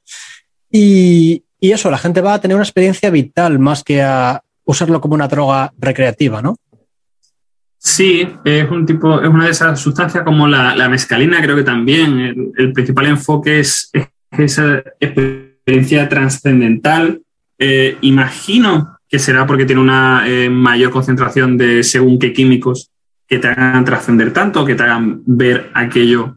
Y, 0.71 1.45
y 1.61 1.73
eso, 1.73 1.91
la 1.91 1.99
gente 1.99 2.21
va 2.21 2.35
a 2.35 2.41
tener 2.41 2.55
una 2.55 2.65
experiencia 2.65 3.11
vital 3.11 3.59
más 3.59 3.85
que 3.85 4.03
a 4.03 4.43
usarlo 4.65 5.01
como 5.01 5.15
una 5.15 5.29
droga 5.29 5.73
recreativa, 5.79 6.41
¿no? 6.41 6.57
Sí, 7.79 8.29
es 8.45 8.71
un 8.71 8.85
tipo, 8.85 9.21
es 9.21 9.29
una 9.29 9.45
de 9.45 9.53
esas 9.53 9.81
sustancias 9.81 10.25
como 10.25 10.49
la, 10.49 10.75
la 10.75 10.89
mescalina, 10.89 11.41
creo 11.41 11.57
que 11.57 11.63
también. 11.63 12.53
El, 12.57 12.73
principal 12.73 13.07
enfoque 13.07 13.61
es, 13.61 13.91
esa 14.33 14.83
experiencia 14.99 16.09
trascendental. 16.09 17.23
Eh, 17.57 17.97
imagino 18.01 18.99
que 19.09 19.19
será 19.19 19.47
porque 19.47 19.65
tiene 19.65 19.81
una 19.81 20.25
eh, 20.27 20.51
mayor 20.51 20.91
concentración 20.91 21.57
de 21.57 21.83
según 21.83 22.19
qué 22.19 22.33
químicos 22.33 22.91
que 23.27 23.39
te 23.39 23.49
hagan 23.49 23.85
trascender 23.85 24.33
tanto, 24.33 24.65
que 24.65 24.75
te 24.75 24.83
hagan 24.83 25.23
ver 25.27 25.71
aquello 25.73 26.37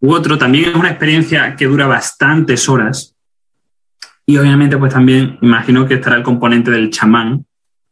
u 0.00 0.12
otro. 0.12 0.38
También 0.38 0.70
es 0.70 0.74
una 0.74 0.90
experiencia 0.90 1.56
que 1.56 1.66
dura 1.66 1.86
bastantes 1.86 2.68
horas. 2.68 3.14
Y 4.24 4.38
obviamente, 4.38 4.78
pues 4.78 4.92
también 4.92 5.38
imagino 5.42 5.86
que 5.86 5.94
estará 5.94 6.16
el 6.16 6.22
componente 6.22 6.70
del 6.70 6.90
chamán 6.90 7.44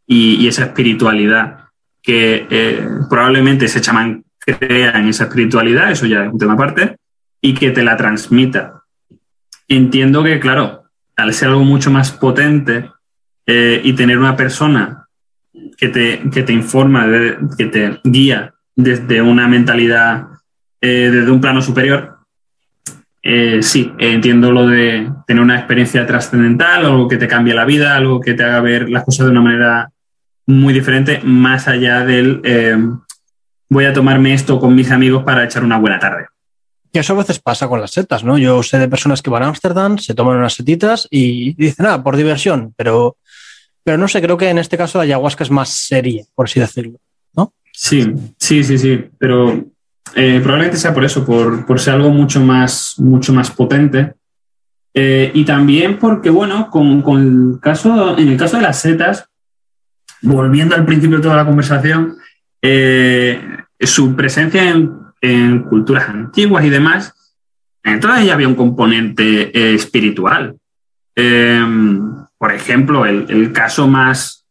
y, 0.07 0.37
y 0.37 0.49
esa 0.49 0.65
espiritualidad 0.65 1.68
que 2.03 2.47
eh, 2.51 2.89
probablemente 3.09 3.67
ese 3.67 3.81
chamán 3.81 4.25
crea 4.39 4.93
en 4.93 5.09
esa 5.09 5.25
espiritualidad, 5.25 5.91
eso 5.91 6.07
ya 6.07 6.25
es 6.25 6.33
un 6.33 6.39
tema 6.39 6.55
aparte, 6.55 6.97
y 7.41 7.55
que 7.55 7.71
te 7.71 7.83
la 7.83 7.97
transmita. 7.97 8.83
Entiendo 9.69 10.23
que, 10.23 10.41
claro, 10.41 10.85
al 11.17 11.35
ser 11.35 11.49
algo 11.49 11.65
mucho 11.65 11.91
más 11.91 12.13
potente 12.13 12.91
eh, 13.47 13.81
y 13.85 13.93
tener 13.93 14.19
una 14.19 14.37
persona 14.37 15.07
que 15.77 15.89
te, 15.89 16.23
que 16.33 16.43
te 16.43 16.53
informa, 16.53 17.07
que 17.57 17.67
te 17.67 18.01
guía 18.05 18.55
desde 18.75 19.21
una 19.21 19.49
mentalidad, 19.49 20.29
eh, 20.81 21.11
desde 21.13 21.31
un 21.31 21.41
plano 21.41 21.61
superior, 21.61 22.17
sí, 23.61 23.93
entiendo 23.99 24.51
lo 24.51 24.67
de 24.67 25.13
tener 25.27 25.43
una 25.43 25.59
experiencia 25.59 26.07
trascendental, 26.07 26.87
algo 26.87 27.09
que 27.09 27.19
te 27.19 27.29
cambie 27.29 27.53
la 27.53 27.67
vida, 27.67 27.95
algo 27.95 28.21
que 28.21 28.33
te 28.33 28.43
haga 28.43 28.63
ver 28.63 28.89
las 28.89 29.05
cosas 29.05 29.27
de 29.27 29.33
una 29.33 29.43
manera 29.43 29.91
muy 30.49 30.73
diferente, 30.73 31.21
más 31.23 31.69
allá 31.69 32.07
del 32.07 32.41
eh, 32.43 32.75
voy 33.69 33.85
a 33.85 33.93
tomarme 33.93 34.33
esto 34.33 34.59
con 34.59 34.75
mis 34.75 34.91
amigos 34.91 35.23
para 35.23 35.45
echar 35.45 35.63
una 35.63 35.79
buena 35.79 35.99
tarde. 35.99 36.27
Y 36.91 36.99
eso 36.99 37.13
a 37.13 37.17
veces 37.17 37.39
pasa 37.39 37.69
con 37.69 37.83
las 37.83 37.91
setas, 37.91 38.25
¿no? 38.25 38.39
Yo 38.39 38.63
sé 38.63 38.79
de 38.79 38.89
personas 38.89 39.21
que 39.21 39.29
van 39.29 39.43
a 39.43 39.49
Ámsterdam, 39.49 39.99
se 39.99 40.15
toman 40.15 40.39
unas 40.39 40.55
setitas 40.55 41.07
y 41.11 41.53
dicen, 41.53 41.85
ah, 41.85 42.03
por 42.03 42.17
diversión, 42.17 42.73
pero, 42.79 43.19
pero 43.85 43.99
no 43.99 44.09
sé, 44.09 44.23
creo 44.23 44.39
que 44.39 44.49
en 44.49 44.57
este 44.57 44.79
caso 44.79 44.97
la 44.97 45.05
ayahuasca 45.05 45.45
es 45.45 45.51
más 45.51 45.69
seria, 45.69 46.25
por 46.35 46.47
así 46.47 46.61
decirlo, 46.61 46.99
¿no? 47.35 47.53
Sí, 47.71 48.11
sí, 48.39 48.65
sí, 48.65 48.79
sí, 48.79 49.05
pero 49.19 49.67
eh, 50.15 50.41
probablemente 50.43 50.79
sea 50.79 50.95
por 50.95 51.05
eso, 51.05 51.27
por, 51.27 51.67
por, 51.67 51.79
ser 51.79 51.93
algo 51.93 52.09
mucho 52.09 52.41
más, 52.41 52.95
mucho 52.97 53.35
más 53.35 53.51
potente. 53.51 54.15
Eh, 54.95 55.31
y 55.35 55.45
también 55.45 55.99
porque, 55.99 56.31
bueno, 56.31 56.71
con, 56.71 57.03
con, 57.03 57.53
el 57.53 57.61
caso, 57.61 58.17
en 58.17 58.29
el 58.29 58.39
caso 58.39 58.57
de 58.57 58.63
las 58.63 58.81
setas, 58.81 59.29
volviendo 60.23 60.75
al 60.75 60.85
principio 60.85 61.19
de 61.19 61.23
toda 61.23 61.37
la 61.37 61.45
conversación, 61.45 62.17
eh, 62.63 63.41
su 63.81 64.15
presencia 64.17 64.63
en, 65.21 65.63
culturas 65.65 66.09
antiguas 66.09 66.65
y 66.65 66.71
demás, 66.71 67.13
en 67.83 68.01
todas 68.01 68.21
ellas 68.21 68.35
había 68.35 68.49
un 68.49 68.55
componente 68.55 69.51
eh, 69.57 69.75
espiritual. 69.75 70.57
Em, 71.15 72.15
por 72.37 72.53
ejemplo, 72.53 73.05
el, 73.05 73.53
caso 73.53 73.89
más, 73.89 74.47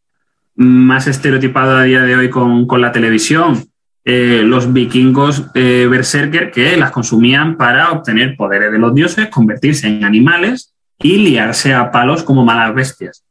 más 0.56 1.06
estereotipado 1.06 1.76
a 1.76 1.84
día 1.84 2.02
de 2.02 2.16
hoy 2.16 2.30
con, 2.30 2.66
la 2.80 2.92
televisión, 2.92 3.64
eh, 4.04 4.42
los 4.44 4.72
vikingos 4.72 5.52
berserker 5.52 6.50
que 6.50 6.76
las 6.76 6.90
consumían 6.90 7.56
para 7.56 7.92
obtener 7.92 8.36
poderes 8.36 8.72
de 8.72 8.78
los 8.78 8.94
dioses, 8.94 9.28
convertirse 9.28 9.86
en 9.86 10.04
animales 10.04 10.74
y 10.98 11.18
liarse 11.18 11.74
a 11.74 11.90
palos 11.90 12.22
como 12.22 12.44
malas 12.44 12.74
bestias. 12.74 13.27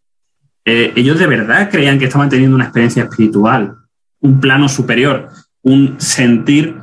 Eh, 0.70 0.92
ellos 0.98 1.18
de 1.18 1.28
verdad 1.28 1.70
creían 1.72 1.98
que 1.98 2.06
estaban 2.06 2.28
teniendo 2.28 2.54
una 2.54 2.66
experiencia 2.66 3.04
espiritual, 3.04 3.78
un 4.20 4.42
plano 4.42 4.68
superior, 4.68 5.30
un 5.62 5.96
sentir 5.98 6.76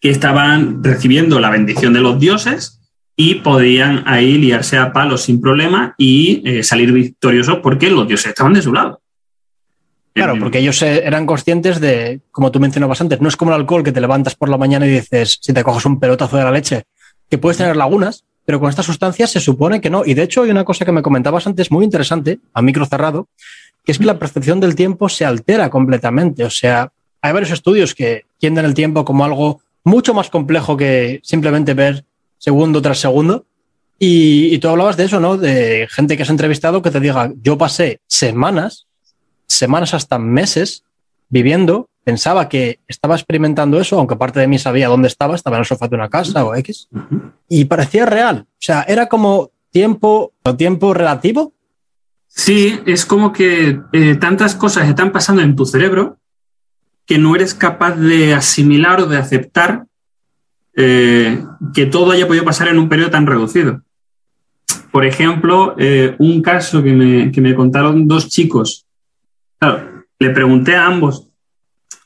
que 0.00 0.10
estaban 0.10 0.82
recibiendo 0.82 1.38
la 1.38 1.48
bendición 1.48 1.92
de 1.92 2.00
los 2.00 2.18
dioses 2.18 2.80
y 3.14 3.36
podían 3.36 4.02
ahí 4.06 4.36
liarse 4.36 4.78
a 4.78 4.92
palos 4.92 5.22
sin 5.22 5.40
problema 5.40 5.94
y 5.96 6.42
eh, 6.44 6.64
salir 6.64 6.90
victoriosos 6.90 7.60
porque 7.62 7.88
los 7.88 8.08
dioses 8.08 8.30
estaban 8.30 8.52
de 8.52 8.62
su 8.62 8.72
lado. 8.72 9.00
Claro, 10.12 10.34
porque 10.40 10.58
ellos 10.58 10.82
eran 10.82 11.24
conscientes 11.24 11.80
de, 11.80 12.20
como 12.32 12.50
tú 12.50 12.58
mencionabas 12.58 13.00
antes, 13.00 13.20
no 13.20 13.28
es 13.28 13.36
como 13.36 13.52
el 13.52 13.60
alcohol 13.60 13.84
que 13.84 13.92
te 13.92 14.00
levantas 14.00 14.34
por 14.34 14.48
la 14.48 14.58
mañana 14.58 14.88
y 14.88 14.90
dices, 14.90 15.38
si 15.40 15.52
te 15.52 15.62
coges 15.62 15.86
un 15.86 16.00
pelotazo 16.00 16.36
de 16.36 16.44
la 16.44 16.50
leche, 16.50 16.82
que 17.30 17.38
puedes 17.38 17.58
tener 17.58 17.76
lagunas, 17.76 18.24
pero 18.44 18.60
con 18.60 18.68
estas 18.68 18.86
sustancias 18.86 19.30
se 19.30 19.40
supone 19.40 19.80
que 19.80 19.90
no. 19.90 20.04
Y 20.04 20.14
de 20.14 20.22
hecho 20.22 20.42
hay 20.42 20.50
una 20.50 20.64
cosa 20.64 20.84
que 20.84 20.92
me 20.92 21.02
comentabas 21.02 21.46
antes 21.46 21.70
muy 21.70 21.84
interesante, 21.84 22.40
a 22.52 22.62
micro 22.62 22.86
cerrado, 22.86 23.28
que 23.84 23.92
es 23.92 23.98
que 23.98 24.04
la 24.04 24.18
percepción 24.18 24.60
del 24.60 24.74
tiempo 24.74 25.08
se 25.08 25.24
altera 25.24 25.70
completamente. 25.70 26.44
O 26.44 26.50
sea, 26.50 26.92
hay 27.22 27.32
varios 27.32 27.52
estudios 27.52 27.94
que 27.94 28.24
tienden 28.38 28.64
el 28.64 28.74
tiempo 28.74 29.04
como 29.04 29.24
algo 29.24 29.60
mucho 29.82 30.14
más 30.14 30.30
complejo 30.30 30.76
que 30.76 31.20
simplemente 31.22 31.74
ver 31.74 32.04
segundo 32.38 32.82
tras 32.82 32.98
segundo. 32.98 33.46
Y, 33.98 34.54
y, 34.54 34.58
tú 34.58 34.68
hablabas 34.68 34.96
de 34.96 35.04
eso, 35.04 35.20
¿no? 35.20 35.36
De 35.36 35.86
gente 35.88 36.16
que 36.16 36.24
has 36.24 36.30
entrevistado 36.30 36.82
que 36.82 36.90
te 36.90 37.00
diga, 37.00 37.32
yo 37.40 37.56
pasé 37.56 38.00
semanas, 38.06 38.86
semanas 39.46 39.94
hasta 39.94 40.18
meses 40.18 40.84
viviendo 41.28 41.88
pensaba 42.04 42.48
que 42.48 42.80
estaba 42.86 43.14
experimentando 43.14 43.80
eso, 43.80 43.98
aunque 43.98 44.16
parte 44.16 44.40
de 44.40 44.46
mí 44.46 44.58
sabía 44.58 44.88
dónde 44.88 45.08
estaba, 45.08 45.34
estaba 45.34 45.56
en 45.56 45.60
el 45.60 45.66
sofá 45.66 45.88
de 45.88 45.96
una 45.96 46.10
casa 46.10 46.44
o 46.44 46.54
X, 46.54 46.88
y 47.48 47.64
parecía 47.64 48.06
real. 48.06 48.46
O 48.48 48.60
sea, 48.60 48.82
era 48.82 49.06
como 49.06 49.50
tiempo, 49.70 50.32
tiempo 50.56 50.94
relativo. 50.94 51.54
Sí, 52.28 52.80
es 52.86 53.06
como 53.06 53.32
que 53.32 53.80
eh, 53.92 54.16
tantas 54.16 54.54
cosas 54.54 54.88
están 54.88 55.12
pasando 55.12 55.42
en 55.42 55.56
tu 55.56 55.64
cerebro 55.66 56.18
que 57.06 57.18
no 57.18 57.34
eres 57.34 57.54
capaz 57.54 57.96
de 57.96 58.34
asimilar 58.34 59.00
o 59.00 59.06
de 59.06 59.18
aceptar 59.18 59.86
eh, 60.76 61.44
que 61.74 61.86
todo 61.86 62.10
haya 62.10 62.26
podido 62.26 62.44
pasar 62.44 62.68
en 62.68 62.78
un 62.78 62.88
periodo 62.88 63.10
tan 63.10 63.26
reducido. 63.26 63.82
Por 64.90 65.04
ejemplo, 65.04 65.74
eh, 65.78 66.14
un 66.18 66.40
caso 66.40 66.82
que 66.82 66.92
me, 66.92 67.32
que 67.32 67.40
me, 67.40 67.54
contaron 67.54 68.06
dos 68.06 68.28
chicos. 68.28 68.86
Claro, 69.58 70.04
le 70.18 70.30
pregunté 70.30 70.76
a 70.76 70.86
ambos 70.86 71.28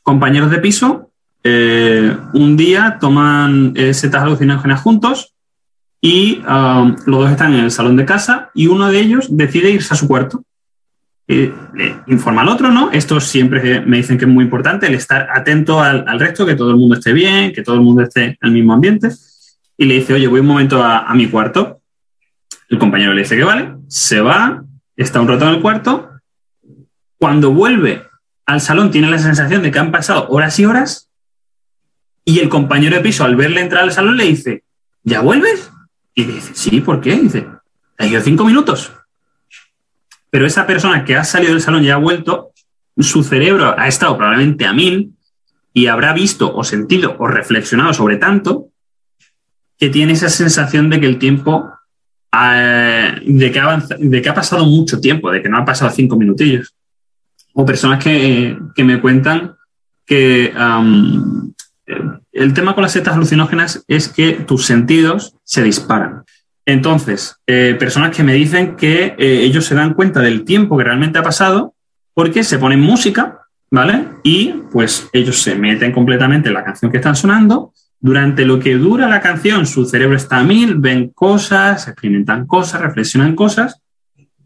compañeros 0.09 0.51
de 0.51 0.59
piso, 0.59 1.11
un 1.45 2.57
día 2.57 2.97
toman 2.99 3.75
setas 3.93 4.23
alucinógenas 4.23 4.81
juntos 4.81 5.35
y 6.01 6.39
um, 6.39 6.97
los 7.07 7.21
dos 7.21 7.31
están 7.31 7.55
en 7.55 7.65
el 7.65 7.71
salón 7.71 7.97
de 7.97 8.07
casa 8.07 8.51
y 8.55 8.69
uno 8.69 8.91
de 8.91 9.01
ellos 9.01 9.29
decide 9.31 9.71
irse 9.71 9.93
a 9.93 9.99
su 9.99 10.09
cuarto. 10.09 10.45
le 11.27 11.53
informa 12.07 12.41
al 12.41 12.49
otro, 12.49 12.71
¿no? 12.71 12.91
Esto 12.91 13.21
siempre 13.21 13.83
me 13.83 13.99
dicen 13.99 14.17
que 14.17 14.25
es 14.25 14.31
muy 14.31 14.45
importante, 14.45 14.87
el 14.87 14.95
estar 14.95 15.29
atento 15.31 15.83
al, 15.83 16.19
resto, 16.19 16.47
que 16.47 16.55
todo 16.55 16.71
el 16.71 16.77
mundo 16.77 16.95
esté 16.95 17.13
bien, 17.13 17.53
que 17.53 17.63
todo 17.63 17.75
el 17.75 17.83
mundo 17.83 18.03
esté 18.03 18.25
en 18.25 18.37
el 18.41 18.53
mismo 18.53 18.73
ambiente. 18.73 19.11
Y 19.77 19.85
le 19.85 19.95
dice, 19.95 20.15
oye, 20.15 20.27
voy 20.27 20.41
un 20.41 20.47
momento 20.47 20.83
a, 20.83 21.01
a 21.01 21.15
mi 21.15 21.29
cuarto. 21.29 21.83
El 22.71 22.79
compañero 22.79 23.13
le 23.13 23.23
dice 23.23 23.37
que 23.37 23.45
vale, 23.45 23.75
se 23.89 24.21
va, 24.21 24.65
está 24.97 25.21
un 25.21 25.29
rato 25.29 25.47
en 25.47 25.55
el 25.57 25.61
cuarto. 25.61 26.11
Cuando 27.19 27.53
vuelve 27.53 28.08
al 28.49 28.63
salón 28.63 28.91
tiene 28.91 29.11
la 29.11 29.19
sensación 29.19 29.63
de 29.63 29.71
que 29.71 29.79
han 29.79 29.93
pasado 29.93 30.27
horas 30.31 30.59
y 30.59 30.65
horas 30.65 31.11
y 32.25 32.39
el 32.39 32.49
compañero 32.49 32.97
de 32.97 33.03
piso 33.03 33.25
al 33.25 33.37
verle 33.37 33.61
entrar 33.61 33.85
al 33.85 33.93
salón 33.93 34.17
le 34.17 34.25
dice, 34.25 34.65
¿ya 35.03 35.21
vuelves? 35.21 35.71
Y 36.15 36.25
dice, 36.25 36.53
sí, 36.55 36.81
¿por 36.81 37.03
qué? 37.03 37.15
dice, 37.17 37.47
ha 37.99 38.07
ido 38.07 38.23
cinco 38.23 38.47
minutos. 38.47 38.91
Pero 40.31 40.47
esa 40.47 40.67
persona 40.67 41.05
que 41.05 41.15
ha 41.15 41.25
salido 41.25 41.53
del 41.53 41.61
salón 41.61 41.85
y 41.85 41.91
ha 41.91 41.99
vuelto, 41.99 42.53
su 42.97 43.23
cerebro 43.23 43.79
ha 43.79 43.87
estado 43.87 44.17
probablemente 44.17 44.65
a 44.65 44.73
mil 44.73 45.13
y 45.75 45.89
habrá 45.89 46.15
visto 46.15 46.51
o 46.57 46.65
sentido 46.65 47.17
o 47.19 47.29
reflexionado 47.29 47.93
sobre 47.93 48.17
tanto 48.17 48.71
que 49.79 49.91
tiene 49.91 50.15
esa 50.15 50.31
sensación 50.31 50.89
de 50.89 51.01
que 51.01 51.07
el 51.07 51.19
tiempo, 51.19 51.71
de, 52.33 53.53
que 53.53 53.63
de 53.99 54.23
que 54.23 54.29
ha 54.31 54.35
pasado 54.35 54.65
mucho 54.65 55.01
tiempo, 55.01 55.31
de 55.31 55.43
que 55.43 55.51
no 55.51 55.59
ha 55.59 55.67
pasado 55.67 55.91
cinco 55.91 56.17
minutillos. 56.17 56.75
O 57.61 57.67
personas 57.67 57.99
que, 58.05 58.57
me 58.85 59.01
cuentan 59.01 59.57
que 60.07 60.53
el 62.31 62.55
tema 62.55 62.77
con 62.77 62.83
las 62.83 62.93
setas 62.93 63.17
alucinógenas 63.17 63.83
es 63.89 64.07
que 64.07 64.35
tus 64.35 64.65
sentidos 64.65 65.35
se 65.43 65.65
disparan. 65.65 66.23
Entonces, 66.65 67.35
eh, 67.49 67.75
personas 67.77 68.17
que 68.17 68.23
me 68.23 68.35
dicen 68.35 68.77
que 68.77 69.17
eh, 69.19 69.41
ellos 69.43 69.65
se 69.65 69.75
dan 69.75 69.95
cuenta 69.95 70.21
del 70.21 70.45
tiempo 70.45 70.79
que 70.79 70.85
realmente 70.85 71.19
ha 71.19 71.25
pasado 71.25 71.75
porque 72.15 72.45
se 72.45 72.59
ponen 72.59 72.79
música, 72.79 73.41
¿vale? 73.73 74.07
Y 74.23 74.55
pues 74.71 75.09
ellos 75.13 75.43
se 75.43 75.57
meten 75.57 75.91
completamente 75.91 76.51
en 76.51 76.55
la 76.55 76.63
canción 76.63 76.93
que 76.93 76.99
están 76.99 77.17
sonando. 77.17 77.73
Durante 77.99 78.45
lo 78.45 78.61
que 78.61 78.77
dura 78.77 79.09
la 79.09 79.21
canción, 79.21 79.67
su 79.67 79.85
cerebro 79.85 80.15
está 80.17 80.37
a 80.37 80.45
mil, 80.45 80.77
ven 80.77 81.09
cosas, 81.09 81.89
experimentan 81.89 82.47
cosas, 82.47 82.83
reflexionan 82.83 83.35
cosas 83.35 83.83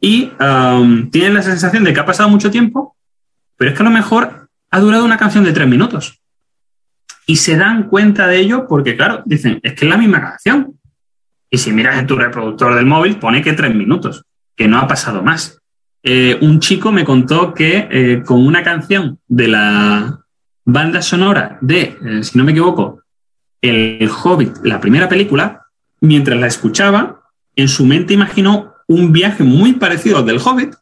y 0.01 0.33
tienen 1.11 1.35
la 1.35 1.43
sensación 1.43 1.85
de 1.85 1.93
que 1.93 2.01
ha 2.01 2.07
pasado 2.07 2.29
mucho 2.29 2.51
tiempo, 2.51 2.92
pero 3.63 3.71
es 3.71 3.77
que 3.77 3.85
a 3.85 3.91
lo 3.91 3.93
mejor 3.93 4.49
ha 4.73 4.81
durado 4.81 5.05
una 5.05 5.17
canción 5.17 5.45
de 5.45 5.53
tres 5.53 5.69
minutos 5.69 6.21
y 7.29 7.37
se 7.37 7.57
dan 7.57 7.85
cuenta 7.85 8.27
de 8.27 8.41
ello 8.41 8.67
porque, 8.67 8.97
claro, 8.97 9.23
dicen, 9.25 9.61
es 9.63 9.75
que 9.75 9.85
es 9.85 9.89
la 9.89 9.97
misma 9.97 10.21
canción. 10.21 10.81
Y 11.49 11.59
si 11.59 11.71
miras 11.71 11.97
en 11.97 12.09
tu 12.09 12.17
reproductor 12.17 12.75
del 12.75 12.87
móvil, 12.87 13.21
pone 13.21 13.41
que 13.41 13.53
tres 13.53 13.73
minutos, 13.73 14.25
que 14.57 14.67
no 14.67 14.79
ha 14.81 14.89
pasado 14.89 15.23
más. 15.23 15.61
Eh, 16.03 16.37
un 16.41 16.59
chico 16.59 16.91
me 16.91 17.05
contó 17.05 17.55
que 17.55 17.87
eh, 17.89 18.25
con 18.27 18.45
una 18.45 18.65
canción 18.65 19.21
de 19.29 19.47
la 19.47 20.19
banda 20.65 21.01
sonora 21.01 21.59
de, 21.61 21.97
eh, 22.05 22.25
si 22.25 22.37
no 22.37 22.43
me 22.43 22.51
equivoco, 22.51 23.05
El 23.61 24.11
Hobbit, 24.11 24.57
la 24.65 24.81
primera 24.81 25.09
película, 25.09 25.69
mientras 26.01 26.37
la 26.37 26.49
escuchaba, 26.49 27.31
en 27.55 27.69
su 27.69 27.87
mente 27.87 28.13
imaginó 28.13 28.75
un 28.89 29.13
viaje 29.13 29.45
muy 29.45 29.75
parecido 29.75 30.19
al 30.19 30.27
del 30.27 30.41
Hobbit, 30.45 30.75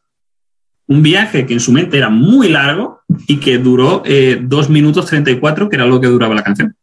un 0.91 1.03
viaje 1.05 1.47
que 1.47 1.53
en 1.53 1.61
su 1.61 1.71
mente 1.71 1.97
era 1.97 2.09
muy 2.09 2.49
largo 2.49 3.03
y 3.29 3.39
que 3.39 3.59
duró 3.59 4.03
eh, 4.05 4.41
2 4.43 4.71
minutos 4.71 5.07
34, 5.07 5.69
que 5.69 5.77
era 5.77 5.87
lo 5.87 6.01
que 6.01 6.09
duraba 6.09 6.35
la 6.35 6.43
canción. 6.43 6.75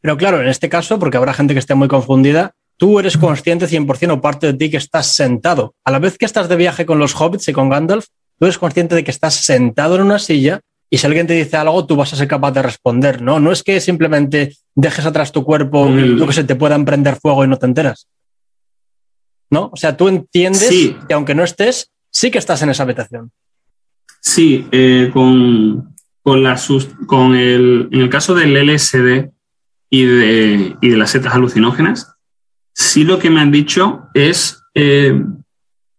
Pero 0.00 0.16
claro, 0.16 0.40
en 0.40 0.48
este 0.48 0.68
caso, 0.68 0.98
porque 0.98 1.16
habrá 1.16 1.32
gente 1.32 1.54
que 1.54 1.60
esté 1.60 1.76
muy 1.76 1.86
confundida, 1.86 2.54
tú 2.76 2.98
eres 2.98 3.16
consciente 3.16 3.68
100% 3.68 4.12
o 4.12 4.20
parte 4.20 4.48
de 4.48 4.54
ti 4.54 4.68
que 4.68 4.78
estás 4.78 5.12
sentado. 5.14 5.76
A 5.84 5.92
la 5.92 6.00
vez 6.00 6.18
que 6.18 6.24
estás 6.24 6.48
de 6.48 6.56
viaje 6.56 6.86
con 6.86 6.98
los 6.98 7.14
hobbits 7.14 7.46
y 7.46 7.52
con 7.52 7.68
Gandalf, 7.68 8.06
tú 8.36 8.46
eres 8.46 8.58
consciente 8.58 8.96
de 8.96 9.04
que 9.04 9.12
estás 9.12 9.34
sentado 9.34 9.94
en 9.94 10.02
una 10.02 10.18
silla 10.18 10.60
y 10.90 10.98
si 10.98 11.06
alguien 11.06 11.28
te 11.28 11.34
dice 11.34 11.56
algo, 11.56 11.86
tú 11.86 11.94
vas 11.94 12.12
a 12.12 12.16
ser 12.16 12.26
capaz 12.26 12.50
de 12.50 12.62
responder, 12.62 13.22
¿no? 13.22 13.38
No 13.38 13.52
es 13.52 13.62
que 13.62 13.80
simplemente 13.80 14.56
dejes 14.74 15.06
atrás 15.06 15.30
tu 15.30 15.44
cuerpo 15.44 15.88
y 15.88 16.00
lo 16.00 16.26
que 16.26 16.32
se 16.32 16.42
te 16.42 16.56
pueda 16.56 16.74
emprender 16.74 17.14
fuego 17.14 17.44
y 17.44 17.48
no 17.48 17.58
te 17.58 17.66
enteras. 17.66 18.08
¿No? 19.50 19.70
O 19.72 19.76
sea, 19.76 19.96
tú 19.96 20.08
entiendes 20.08 20.68
que 21.06 21.14
aunque 21.14 21.36
no 21.36 21.44
estés, 21.44 21.92
sí 22.16 22.30
que 22.30 22.38
estás 22.38 22.62
en 22.62 22.70
esa 22.70 22.84
habitación. 22.84 23.30
Sí, 24.22 24.66
eh, 24.72 25.10
con, 25.12 25.94
con, 26.22 26.42
la, 26.42 26.58
con 27.06 27.34
el, 27.34 27.88
en 27.92 28.00
el 28.00 28.08
caso 28.08 28.34
del 28.34 28.54
LSD 28.56 29.30
y 29.90 30.04
de, 30.04 30.76
y 30.80 30.88
de 30.88 30.96
las 30.96 31.10
setas 31.10 31.34
alucinógenas, 31.34 32.14
sí 32.72 33.04
lo 33.04 33.18
que 33.18 33.28
me 33.28 33.40
han 33.40 33.52
dicho 33.52 34.08
es 34.14 34.62
eh, 34.74 35.22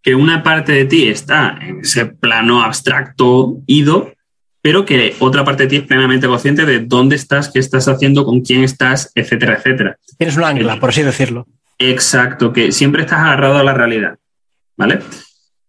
que 0.02 0.16
una 0.16 0.42
parte 0.42 0.72
de 0.72 0.86
ti 0.86 1.08
está 1.08 1.56
en 1.62 1.82
ese 1.82 2.08
plano 2.08 2.64
abstracto, 2.64 3.60
ido, 3.68 4.12
pero 4.60 4.86
que 4.86 5.16
otra 5.20 5.46
parte 5.46 5.64
de 5.64 5.70
ti 5.70 5.76
es 5.78 5.84
plenamente 5.84 6.26
consciente 6.26 6.66
de 6.66 6.80
dónde 6.80 7.16
estás, 7.16 7.52
qué 7.52 7.60
estás 7.60 7.88
haciendo, 7.88 8.26
con 8.26 8.42
quién 8.42 8.64
estás, 8.64 9.12
etcétera, 9.14 9.58
etcétera. 9.58 10.00
Tienes 10.18 10.36
un 10.36 10.46
ancla, 10.46 10.80
por 10.80 10.90
así 10.90 11.04
decirlo. 11.04 11.46
Exacto, 11.78 12.52
que 12.52 12.72
siempre 12.72 13.04
estás 13.04 13.20
agarrado 13.20 13.60
a 13.60 13.64
la 13.64 13.76
realidad, 13.76 14.18
¿vale? 14.76 15.00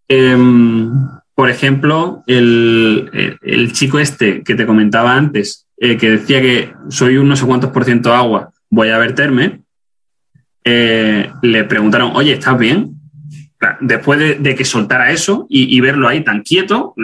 Em, 0.09 0.91
por 1.35 1.51
ejemplo, 1.51 2.25
el, 2.27 3.71
chico 3.73 3.99
este 3.99 4.43
que 4.43 4.55
te 4.55 4.67
comentaba 4.67 5.15
antes, 5.15 5.69
eh, 5.77 5.97
que 5.97 6.11
decía 6.11 6.41
que 6.41 6.73
soy 6.89 7.19
un 7.19 7.29
no 7.29 7.37
sé 7.37 7.47
cuántos 7.47 7.71
por 7.71 7.85
ciento 7.85 8.13
agua, 8.15 8.51
voy 8.71 8.89
a 8.89 8.99
verterme, 8.99 9.61
eh, 10.65 11.31
le 11.43 11.65
preguntaron, 11.65 12.13
oye, 12.17 12.33
¿estás 12.33 12.59
bien? 12.59 12.95
Después 13.81 14.43
de, 14.43 14.55
que 14.55 14.65
soltara 14.65 15.13
eso 15.13 15.47
y, 15.49 15.81
verlo 15.81 16.09
ahí 16.09 16.23
tan 16.23 16.43
quieto, 16.43 16.95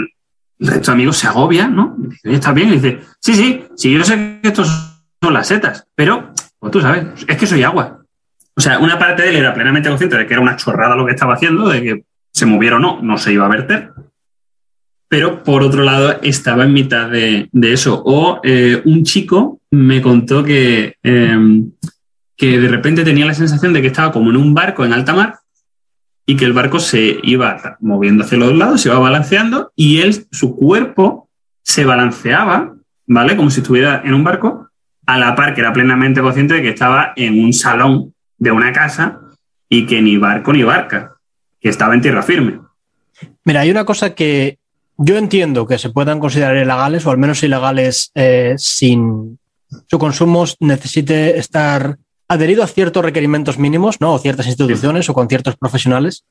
estos 0.58 0.88
amigos 0.88 1.16
se 1.16 1.26
agobia, 1.26 1.68
¿no? 1.68 1.94
Dice, 1.98 2.32
¿estás 2.32 2.54
bien? 2.54 2.68
Y 2.70 2.78
dice, 2.78 3.00
sí, 3.20 3.34
sí, 3.34 3.64
sí, 3.76 3.92
yo 3.92 4.04
sé 4.04 4.40
que 4.40 4.48
estos 4.48 4.68
son 5.20 5.34
las 5.34 5.48
setas, 5.48 5.86
pero, 5.94 6.32
pues 6.58 6.70
tú 6.70 6.80
sabes, 6.80 7.06
es 7.26 7.36
que 7.36 7.46
soy 7.46 7.62
agua. 7.62 8.00
O 8.56 8.60
sea, 8.60 8.78
una 8.78 8.98
parte 8.98 9.22
de 9.22 9.30
él 9.30 9.36
era 9.36 9.52
plenamente 9.52 9.88
consciente 9.88 10.16
de 10.16 10.26
que 10.26 10.34
era 10.34 10.42
una 10.42 10.56
chorrada 10.56 10.94
lo 10.94 11.06
que 11.06 11.12
estaba 11.12 11.34
haciendo, 11.34 11.68
de 11.68 11.82
que 11.82 12.04
se 12.34 12.46
moviera 12.46 12.76
o 12.76 12.80
no, 12.80 13.00
no 13.00 13.16
se 13.16 13.32
iba 13.32 13.46
a 13.46 13.48
verter. 13.48 13.92
Pero 15.08 15.44
por 15.44 15.62
otro 15.62 15.84
lado, 15.84 16.18
estaba 16.22 16.64
en 16.64 16.72
mitad 16.72 17.08
de, 17.08 17.48
eso. 17.62 18.02
O 18.04 18.40
eh, 18.42 18.82
un 18.84 19.04
chico 19.04 19.60
me 19.70 20.02
contó 20.02 20.42
que, 20.42 20.96
em, 21.02 21.70
que 22.36 22.58
de 22.58 22.68
repente 22.68 23.04
tenía 23.04 23.24
la 23.24 23.34
sensación 23.34 23.72
de 23.72 23.80
que 23.80 23.86
estaba 23.86 24.10
como 24.10 24.30
en 24.30 24.36
un 24.36 24.52
barco 24.52 24.84
en 24.84 24.92
alta 24.92 25.14
mar 25.14 25.38
y 26.26 26.36
que 26.36 26.44
el 26.44 26.52
barco 26.52 26.80
se 26.80 27.20
iba 27.22 27.76
moviendo 27.80 28.24
hacia 28.24 28.38
los 28.38 28.56
lados, 28.56 28.80
se 28.80 28.88
iba 28.88 28.98
balanceando 28.98 29.72
y 29.76 30.00
él, 30.00 30.26
su 30.32 30.56
cuerpo, 30.56 31.28
se 31.62 31.84
balanceaba, 31.84 32.74
¿vale? 33.06 33.36
Como 33.36 33.50
si 33.50 33.60
estuviera 33.60 34.02
en 34.04 34.14
un 34.14 34.24
barco, 34.24 34.68
a 35.06 35.18
la 35.18 35.36
par 35.36 35.54
que 35.54 35.60
era 35.60 35.72
plenamente 35.72 36.20
consciente 36.20 36.54
de 36.54 36.62
que 36.62 36.70
estaba 36.70 37.12
en 37.14 37.44
un 37.44 37.52
salón 37.52 38.14
de 38.38 38.50
una 38.50 38.72
casa 38.72 39.20
y 39.68 39.86
que 39.86 40.02
ni 40.02 40.16
barco 40.16 40.52
ni 40.52 40.64
barca 40.64 41.13
que 41.64 41.70
estaba 41.70 41.94
en 41.94 42.02
tierra 42.02 42.22
firme. 42.22 42.60
Mira, 43.42 43.60
hay 43.60 43.70
una 43.70 43.86
cosa 43.86 44.14
que 44.14 44.58
yo 44.98 45.16
entiendo 45.16 45.66
que 45.66 45.78
se 45.78 45.88
puedan 45.88 46.20
considerar 46.20 46.58
ilegales, 46.58 47.06
o 47.06 47.10
al 47.10 47.16
menos 47.16 47.42
ilegales 47.42 48.12
eh, 48.14 48.54
sin 48.58 49.38
su 49.86 49.98
consumo 49.98 50.44
necesite 50.60 51.38
estar 51.38 51.96
adherido 52.28 52.62
a 52.62 52.66
ciertos 52.66 53.02
requerimientos 53.02 53.58
mínimos, 53.58 53.98
¿no? 53.98 54.12
O 54.12 54.18
ciertas 54.18 54.46
instituciones 54.46 55.08
o 55.08 55.14
con 55.14 55.26
ciertos 55.26 55.56
profesionales. 55.56 56.24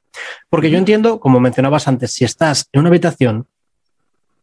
Porque 0.51 0.69
yo 0.69 0.77
entiendo, 0.77 1.19
como 1.19 1.39
mencionabas 1.39 1.87
antes, 1.87 2.11
si 2.11 2.25
estás 2.25 2.69
en 2.71 2.81
una 2.81 2.89
habitación 2.89 3.47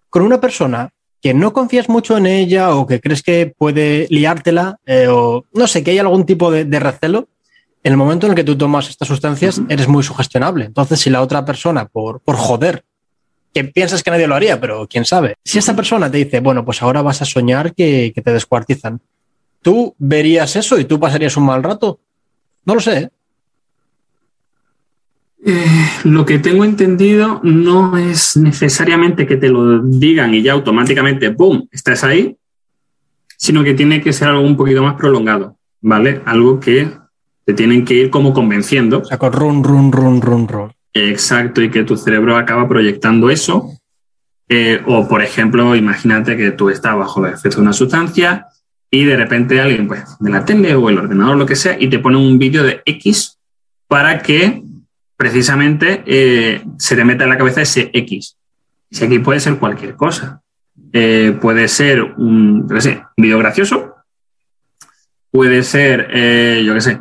con 0.09 0.23
una 0.23 0.41
persona 0.41 0.91
que 1.23 1.35
no 1.35 1.53
confías 1.53 1.89
mucho 1.89 2.17
en 2.17 2.27
ella 2.27 2.75
o 2.75 2.89
que 2.89 3.01
crees 3.01 3.23
que 3.23 3.55
puede 3.57 4.09
liártela, 4.11 4.81
eh, 4.87 5.07
o 5.09 5.45
no 5.53 5.69
sé, 5.69 5.85
que 5.85 5.93
hay 5.93 5.99
algún 6.01 6.27
tipo 6.27 6.51
de 6.51 6.81
recelo, 6.81 7.29
en 7.83 7.93
el 7.93 7.97
momento 7.97 8.27
en 8.27 8.33
el 8.33 8.37
que 8.37 8.45
tú 8.45 8.57
tomas 8.57 8.89
estas 8.89 9.09
sustancias, 9.09 9.63
eres 9.69 9.89
muy 9.89 10.03
sugestionable. 10.03 10.67
Entonces, 10.67 11.01
si 11.01 11.11
la 11.11 11.23
otra 11.23 11.45
persona, 11.45 11.87
por, 11.87 12.21
por 12.21 12.37
joder, 12.37 12.85
que 13.55 13.65
piensas 13.65 14.03
que 14.03 14.11
nadie 14.11 14.27
lo 14.27 14.35
haría, 14.35 14.61
pero 14.61 14.87
quién 14.89 15.05
sabe, 15.05 15.37
si 15.45 15.59
esa 15.59 15.75
persona 15.75 16.11
te 16.11 16.19
dice, 16.19 16.41
bueno, 16.41 16.65
pues 16.65 16.83
ahora 16.83 17.03
vas 17.03 17.23
a 17.23 17.25
soñar 17.25 17.75
que, 17.75 18.13
te 18.15 18.33
descuartizan, 18.33 19.01
¿tú 19.63 19.95
verías 19.99 20.57
eso 20.57 20.79
y 20.79 20.85
tú 20.85 21.01
pasarías 21.01 21.37
un 21.37 21.47
mal 21.47 21.63
rato? 21.63 22.01
No 22.65 22.75
lo 22.75 22.81
sé. 22.81 22.99
¿eh? 22.99 23.11
Eh, 25.47 25.91
lo 26.05 26.27
que 26.27 26.39
tengo 26.39 26.65
entendido 26.65 27.41
no 27.43 27.97
es 27.97 28.37
necesariamente 28.37 29.27
que 29.27 29.39
te 29.39 29.49
lo 29.49 29.81
digan 29.81 30.35
y 30.35 30.43
ya 30.43 30.53
automáticamente, 30.53 31.31
¡pum!, 31.31 31.67
estás 31.73 32.05
ahí, 32.05 32.37
sino 33.39 33.65
que 33.65 33.73
tiene 33.73 34.03
que 34.03 34.13
ser 34.13 34.29
algo 34.29 34.43
un 34.43 34.57
poquito 34.57 34.83
más 34.83 34.97
prolongado, 34.97 35.57
¿vale? 35.81 36.21
Algo 36.27 36.61
que 36.61 37.00
te 37.51 37.55
tienen 37.55 37.85
que 37.85 37.95
ir 37.95 38.11
como 38.11 38.33
convenciendo. 38.33 39.01
O 39.01 39.05
sea, 39.05 39.19
con 39.19 39.33
run, 39.33 39.65
run, 39.65 39.91
run, 39.91 40.23
run, 40.23 40.47
run. 40.47 40.73
Exacto, 40.95 41.61
y 41.61 41.71
que 41.71 41.83
tu 41.83 41.97
cerebro 41.97 42.37
acaba 42.37 42.69
proyectando 42.69 43.29
eso. 43.29 43.69
Eh, 44.49 44.81
o, 44.87 45.09
por 45.09 45.21
ejemplo, 45.21 45.75
imagínate 45.75 46.37
que 46.37 46.53
tú 46.53 46.71
estás 46.71 46.97
bajo 46.97 47.25
el 47.25 47.35
efecto 47.35 47.57
de 47.57 47.63
una 47.63 47.73
sustancia 47.73 48.47
y 48.89 49.05
de 49.05 49.17
repente 49.17 49.61
alguien, 49.61 49.89
pues, 49.89 50.05
de 50.21 50.31
la 50.31 50.45
tele 50.45 50.77
o 50.77 50.89
el 50.91 50.99
ordenador, 50.99 51.37
lo 51.37 51.47
que 51.47 51.57
sea, 51.57 51.77
y 51.79 51.89
te 51.89 51.99
pone 51.99 52.19
un 52.19 52.39
vídeo 52.39 52.63
de 52.63 52.83
X 52.85 53.39
para 53.89 54.21
que 54.23 54.63
precisamente 55.17 56.05
eh, 56.07 56.63
se 56.79 56.95
te 56.95 57.05
meta 57.05 57.25
en 57.25 57.31
la 57.31 57.39
cabeza 57.39 57.63
ese 57.63 57.91
X. 57.93 58.37
Ese 58.91 59.07
X 59.07 59.21
puede 59.25 59.41
ser 59.41 59.57
cualquier 59.57 59.97
cosa. 59.97 60.41
Eh, 60.93 61.37
puede 61.41 61.67
ser 61.67 62.03
un, 62.03 62.69
sé, 62.79 63.03
video 63.17 63.39
gracioso, 63.39 63.97
puede 65.31 65.65
ser, 65.65 66.09
yo 66.65 66.75
qué 66.75 66.81
sé, 66.81 67.01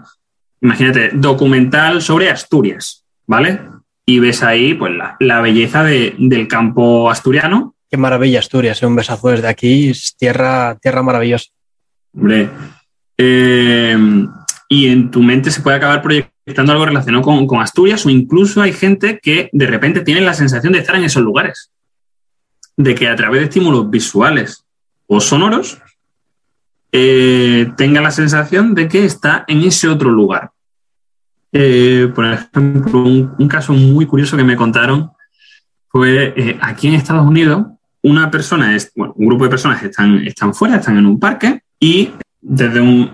imagínate, 0.62 1.12
documental 1.14 2.02
sobre 2.02 2.30
Asturias, 2.30 3.06
¿vale? 3.28 3.62
Y 4.06 4.20
ves 4.20 4.44
ahí 4.44 4.74
pues, 4.74 4.92
la, 5.20 5.42
belleza 5.42 5.84
del 5.84 6.48
campo 6.48 7.10
asturiano. 7.10 7.76
Qué 7.90 7.98
maravilla 7.98 8.40
Asturias, 8.40 8.82
un 8.84 8.96
besazo 8.96 9.30
desde 9.30 9.48
aquí, 9.48 9.90
es 9.90 10.16
tierra, 10.18 10.78
tierra 10.80 11.02
maravillosa. 11.02 11.50
Hombre, 12.14 12.50
y 14.72 14.88
en 14.88 15.12
tu 15.12 15.22
mente 15.22 15.52
se 15.52 15.62
puede 15.62 15.78
acabar 15.78 16.02
proyectando 16.02 16.72
algo 16.72 16.86
relacionado 16.86 17.24
con, 17.24 17.62
Asturias 17.62 18.06
o 18.06 18.10
incluso 18.10 18.62
hay 18.62 18.72
gente 18.72 19.20
que 19.22 19.50
de 19.52 19.68
repente 19.68 20.02
tiene 20.02 20.22
la 20.22 20.34
sensación 20.34 20.74
de 20.74 20.80
estar 20.80 20.96
en 20.96 21.04
esos 21.04 21.24
lugares. 21.24 21.72
De 22.78 22.96
que 22.96 23.08
a 23.08 23.16
través 23.16 23.42
de 23.42 23.46
estímulos 23.46 23.90
visuales 23.90 24.64
o 25.08 25.20
sonoros 25.20 25.80
eh, 26.92 27.72
tenga 27.78 28.02
la 28.02 28.12
sensación 28.12 28.74
de 28.74 28.88
que 28.88 29.06
está 29.06 29.46
en 29.48 29.62
ese 29.62 29.88
otro 29.88 30.10
lugar. 30.10 30.52
Eh, 31.52 32.12
por 32.14 32.26
ejemplo, 32.26 33.04
un, 33.04 33.48
caso 33.48 33.74
muy 33.74 34.06
curioso 34.06 34.38
que 34.38 34.44
me 34.44 34.56
contaron 34.56 35.12
fue 35.90 36.34
eh, 36.36 36.58
aquí 36.62 36.88
en 36.88 36.94
Estados 36.96 37.26
Unidos, 37.26 37.66
una 38.02 38.30
persona, 38.30 38.76
es, 38.76 38.92
un 38.96 39.26
grupo 39.28 39.44
de 39.44 39.50
personas 39.50 39.82
están, 39.84 40.26
están 40.26 40.54
fuera, 40.54 40.78
están 40.78 40.98
en 40.98 41.06
un 41.06 41.20
parque 41.20 41.64
y 41.80 42.12
desde 42.40 42.80
un, 42.80 43.12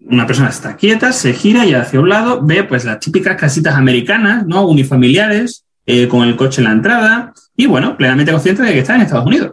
una 0.00 0.26
persona 0.26 0.48
está 0.48 0.76
quieta, 0.76 1.12
se 1.12 1.32
gira 1.32 1.64
y 1.64 1.74
hacia 1.74 2.00
un 2.00 2.08
lado 2.08 2.42
ve 2.42 2.64
pues 2.64 2.84
las 2.84 3.00
típicas 3.00 3.36
casitas 3.36 3.76
americanas, 3.76 4.46
¿no? 4.46 4.66
Unifamiliares, 4.66 5.64
con 6.10 6.26
el 6.26 6.34
coche 6.34 6.60
en 6.60 6.64
la 6.64 6.72
entrada 6.72 7.32
y 7.56 7.66
bueno, 7.66 7.96
plenamente 7.96 8.32
consciente 8.32 8.64
de 8.64 8.72
que 8.72 8.80
está 8.80 8.96
en 8.96 9.02
Estados 9.02 9.26
Unidos. 9.26 9.52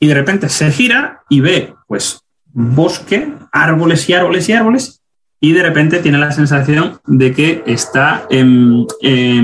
Y 0.00 0.06
de 0.06 0.14
repente 0.14 0.48
se 0.48 0.72
gira 0.72 1.20
y 1.28 1.40
ve 1.40 1.74
pues 1.86 2.23
bosque, 2.54 3.34
árboles 3.52 4.08
y 4.08 4.14
árboles 4.14 4.48
y 4.48 4.52
árboles 4.52 5.02
y 5.40 5.52
de 5.52 5.62
repente 5.62 5.98
tiene 5.98 6.16
la 6.16 6.32
sensación 6.32 7.00
de 7.06 7.34
que 7.34 7.62
está 7.66 8.26
en, 8.30 8.86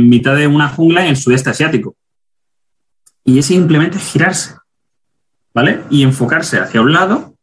mitad 0.08 0.34
de 0.34 0.46
una 0.46 0.68
jungla 0.68 1.02
en 1.02 1.10
el 1.10 1.16
sudeste 1.16 1.50
asiático. 1.50 1.94
Y 3.22 3.38
es 3.38 3.44
simplemente 3.46 3.98
girarse, 3.98 4.54
¿vale? 5.52 5.80
Y 5.90 6.02
enfocarse 6.02 6.58
hacia 6.58 6.80
un 6.80 6.94
lado 6.94 7.34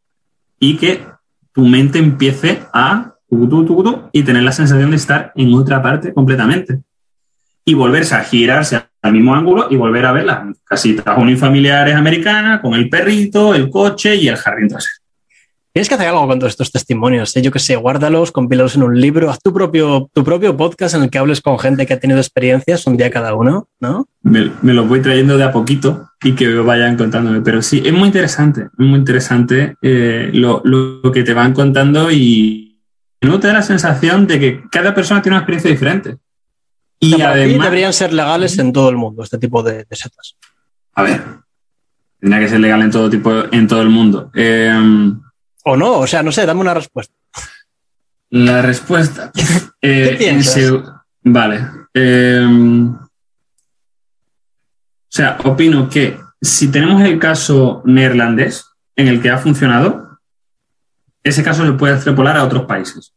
y 0.60 0.78
que 0.78 1.06
tu 1.52 1.68
mente 1.68 2.00
empiece 2.00 2.64
a 2.74 3.14
y 4.12 4.24
tener 4.24 4.42
la 4.42 4.52
sensación 4.52 4.90
de 4.90 4.96
estar 4.96 5.34
en 5.36 5.54
otra 5.54 5.84
parte 5.84 6.14
completamente. 6.14 6.82
Y 7.66 7.74
volverse 7.74 8.16
a 8.16 8.24
girarse 8.24 8.82
al 9.02 9.12
mismo 9.12 9.36
ángulo 9.36 9.68
y 9.70 9.76
volver 9.76 10.06
a 10.06 10.14
ver 10.14 10.26
las 10.26 10.58
casitas 10.64 11.16
unifamiliares 11.18 11.94
americanas 11.94 12.62
con 12.62 12.74
el 12.74 12.90
perrito, 12.90 13.54
el 13.54 13.70
coche 13.70 14.16
y 14.16 14.30
el 14.30 14.38
jardín 14.38 14.70
trasero. 14.70 15.07
Tienes 15.78 15.90
que 15.90 15.94
hacer 15.94 16.08
algo 16.08 16.28
con 16.28 16.40
todos 16.40 16.54
estos 16.54 16.72
testimonios. 16.72 17.38
¿eh? 17.38 17.44
Yo 17.44 17.52
que 17.52 17.60
sé, 17.60 17.76
guárdalos, 17.76 18.32
compílalos 18.32 18.76
en 18.76 18.82
un 18.82 19.00
libro, 19.00 19.30
haz 19.30 19.40
tu 19.40 19.54
propio, 19.54 20.10
tu 20.12 20.24
propio 20.24 20.58
podcast 20.58 20.96
en 20.96 21.04
el 21.04 21.12
que 21.12 21.20
hables 21.20 21.40
con 21.40 21.60
gente 21.60 21.86
que 21.86 21.94
ha 21.94 22.00
tenido 22.00 22.20
experiencias 22.20 22.88
un 22.88 22.98
día 22.98 23.12
cada 23.12 23.36
uno, 23.36 23.70
¿no? 23.80 24.08
Me, 24.24 24.52
me 24.64 24.74
los 24.74 24.90
voy 24.90 25.04
trayendo 25.04 25.38
de 25.38 25.44
a 25.44 25.52
poquito 25.52 26.10
y 26.24 26.34
que 26.34 26.52
vayan 26.56 26.98
contándome. 26.98 27.42
Pero 27.42 27.62
sí, 27.62 27.84
es 27.86 27.94
muy 27.94 28.08
interesante, 28.08 28.70
muy 28.80 28.98
interesante 28.98 29.76
eh, 29.84 30.32
lo, 30.34 30.64
lo, 30.64 31.12
que 31.12 31.22
te 31.22 31.36
van 31.36 31.54
contando 31.54 32.12
y 32.12 32.82
no 33.22 33.40
te 33.40 33.46
da 33.46 33.54
la 33.54 33.62
sensación 33.62 34.26
de 34.26 34.40
que 34.40 34.64
cada 34.72 34.96
persona 34.96 35.22
tiene 35.22 35.36
una 35.36 35.42
experiencia 35.42 35.70
diferente. 35.70 36.18
Y 37.00 37.22
además 37.22 37.66
deberían 37.66 37.94
ser 37.94 38.14
legales 38.14 38.58
en 38.58 38.74
todo 38.74 38.90
el 38.90 38.98
mundo 38.98 39.22
este 39.22 39.38
tipo 39.38 39.62
de, 39.62 39.86
de 39.88 39.96
setas. 39.96 40.38
A 40.96 41.04
ver, 41.04 41.22
tendría 42.20 42.42
que 42.42 42.50
ser 42.50 42.62
legal 42.62 42.82
en 42.82 42.90
todo 42.90 43.12
tipo, 43.12 43.32
en 43.52 43.68
todo 43.68 43.84
el 43.84 43.90
mundo. 43.90 44.32
Eh, 44.34 44.74
o 45.70 45.76
no, 45.76 46.00
o 46.00 46.08
sea, 46.08 46.24
no 46.24 46.32
sé, 46.32 46.46
dame 46.46 46.62
una 46.62 46.74
respuesta. 46.74 47.14
La 48.30 48.62
respuesta. 48.62 49.32
¿Qué 49.82 50.14
eh, 50.14 50.16
piensas? 50.18 50.82
vale. 51.24 51.68
Em, 51.94 52.96
o 52.96 53.10
sea, 55.10 55.38
opino 55.44 55.90
que 55.90 56.18
si 56.42 56.70
tenemos 56.72 57.02
el 57.02 57.20
caso 57.20 57.82
neerlandés 57.84 58.66
en 58.96 59.08
el 59.10 59.22
que 59.22 59.30
ha 59.30 59.38
funcionado, 59.38 60.20
ese 61.22 61.44
caso 61.44 61.66
se 61.66 61.74
puede 61.74 61.96
extrapolar 61.96 62.38
a 62.38 62.46
otros 62.46 62.66
países. 62.66 63.14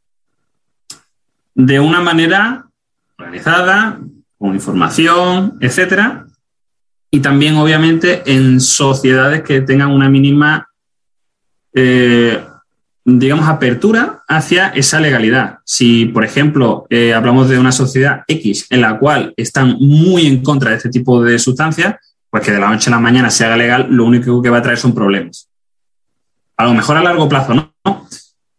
De 1.55 1.79
una 1.79 2.01
manera 2.01 2.67
organizada, 3.17 4.01
con 4.39 4.55
información, 4.55 5.57
etcétera. 5.61 6.27
Y 7.13 7.21
también, 7.21 7.57
obviamente, 7.57 8.23
en 8.27 8.61
sociedades 8.61 9.43
que 9.43 9.61
tengan 9.61 9.93
una 9.93 10.09
mínima 10.09 10.70
eh, 11.75 12.43
digamos, 13.05 13.49
apertura 13.49 14.23
hacia 14.29 14.69
esa 14.69 15.01
legalidad. 15.01 15.59
Si, 15.65 16.07
por 16.07 16.25
ejemplo, 16.25 16.87
eh, 16.91 17.15
hablamos 17.15 17.49
de 17.49 17.59
una 17.59 17.73
sociedad 17.73 18.23
X 18.27 18.67
en 18.71 18.83
la 18.83 18.99
cual 18.99 19.35
están 19.37 19.77
muy 19.79 20.27
en 20.27 20.43
contra 20.43 20.71
de 20.71 20.77
este 20.77 20.91
tipo 20.91 21.23
de 21.23 21.39
sustancias, 21.39 21.97
pues 22.29 22.45
que 22.45 22.53
de 22.53 22.61
la 22.61 22.71
noche 22.71 22.91
a 22.91 22.93
la 22.93 23.01
mañana 23.01 23.31
se 23.31 23.45
haga 23.45 23.57
legal, 23.57 23.89
lo 23.91 24.05
único 24.05 24.41
que 24.43 24.51
va 24.51 24.59
a 24.59 24.63
traer 24.63 24.79
son 24.79 24.95
problemas. 24.95 25.49
A 26.57 26.65
lo 26.65 26.75
mejor 26.75 26.97
a 26.97 27.03
largo 27.03 27.29
plazo 27.29 27.55
no, 27.55 28.07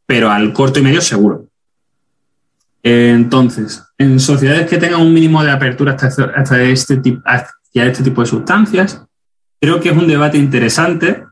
pero 0.05 0.29
al 0.31 0.51
corto 0.53 0.79
y 0.79 0.83
medio 0.83 1.01
seguro. 1.01 1.45
entonces, 2.83 3.83
en 3.97 4.19
sociedades 4.19 4.67
que 4.67 4.79
tengan 4.79 5.01
un 5.01 5.13
mínimo 5.13 5.43
de 5.43 5.51
apertura 5.51 5.95
hasta, 5.99 6.61
este, 6.63 6.99
hacia 7.25 7.85
este 7.85 8.03
tipo 8.03 8.21
de 8.21 8.27
sustancias, 8.27 9.05
creo 9.59 9.79
que 9.79 9.89
es 9.89 9.95
un 9.95 10.07
debate 10.07 10.39
interesante 10.39 11.23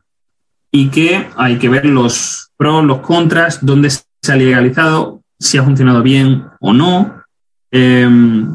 y 0.70 0.88
que 0.88 1.26
hay 1.36 1.58
que 1.58 1.68
ver 1.68 1.86
los 1.86 2.50
pros, 2.56 2.84
los 2.84 3.00
contras, 3.00 3.64
dónde 3.64 3.90
se 3.90 4.04
ha 4.28 4.36
legalizado, 4.36 5.22
si 5.38 5.58
ha 5.58 5.64
funcionado 5.64 6.02
bien 6.02 6.44
o 6.60 6.72
no. 6.72 7.22
Em, 7.70 8.46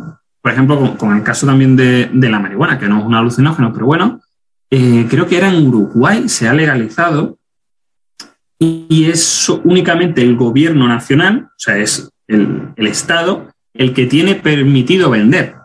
por 0.41 0.51
ejemplo, 0.51 0.97
con, 0.97 1.18
el 1.18 1.24
caso 1.24 1.45
también 1.45 1.76
de, 1.76 2.09
la 2.13 2.39
marihuana, 2.39 2.78
que 2.78 2.88
no 2.88 2.99
es 2.99 3.05
un 3.05 3.16
alucinógeno, 3.16 3.74
pero 3.74 3.88
bueno, 3.88 4.22
eh, 4.70 5.07
creo 5.09 5.28
que 5.28 5.38
era 5.38 5.49
en 5.49 5.68
Uruguay, 5.68 6.30
se 6.30 6.47
ha 6.47 6.53
legalizado 6.53 7.38
y 8.59 9.05
es 9.05 9.49
únicamente 9.63 10.22
el 10.22 10.36
gobierno 10.36 10.88
nacional, 10.88 11.47
o 11.47 11.57
sea, 11.57 11.78
es 11.78 12.09
el, 12.28 12.70
el 12.76 12.88
Estado, 12.88 13.51
el 13.74 13.93
que 13.93 14.05
tiene 14.05 14.36
permitido 14.36 15.09
vender. 15.09 15.55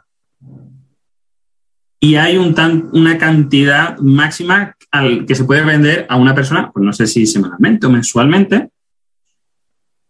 Y 2.01 2.17
hay 2.17 2.39
un 2.39 2.55
tan, 2.55 2.89
una 2.93 3.19
cantidad 3.19 3.99
máxima 3.99 4.75
al 4.91 5.27
que 5.27 5.35
se 5.35 5.45
puede 5.45 5.65
vender 5.65 6.07
a 6.09 6.17
una 6.17 6.35
persona, 6.35 6.71
pues 6.73 6.85
no 6.85 6.93
sé 6.93 7.07
si 7.07 7.27
semanalmente 7.27 7.87
o 7.87 7.91
mensualmente, 7.91 8.71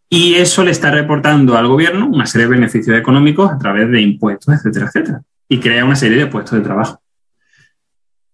y 0.08 0.34
eso 0.34 0.64
le 0.64 0.72
está 0.72 0.90
reportando 0.90 1.56
al 1.56 1.68
gobierno 1.68 2.08
una 2.08 2.26
serie 2.26 2.46
de 2.46 2.54
beneficios 2.54 2.98
económicos 2.98 3.50
a 3.50 3.58
través 3.58 3.88
de 3.90 4.00
impuestos, 4.00 4.54
etcétera, 4.54 4.86
etcétera, 4.86 5.22
y 5.48 5.60
crea 5.60 5.84
una 5.84 5.94
serie 5.94 6.18
de 6.18 6.26
puestos 6.26 6.58
de 6.58 6.64
trabajo. 6.64 7.00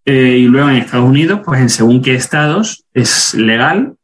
Eh, 0.07 0.39
y 0.39 0.47
luego 0.47 0.71
en 0.71 0.77
Estados 0.77 1.09
Unidos, 1.09 1.41
pues 1.45 1.61
en 1.61 1.69
según 1.69 2.01
qué 2.01 2.15
estados 2.15 2.85
es 2.95 3.35
legal 3.35 3.95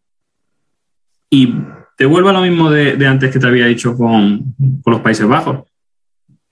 y 1.31 1.55
te 1.97 2.05
vuelvo 2.05 2.29
a 2.29 2.33
lo 2.33 2.43
mismo 2.43 2.71
de, 2.71 3.07
antes 3.07 3.31
que 3.31 3.39
te 3.39 3.47
había 3.47 3.67
dicho 3.67 3.97
con, 3.97 4.55
con 4.83 4.93
los 4.93 5.01
Países 5.01 5.27
Bajos. 5.27 5.72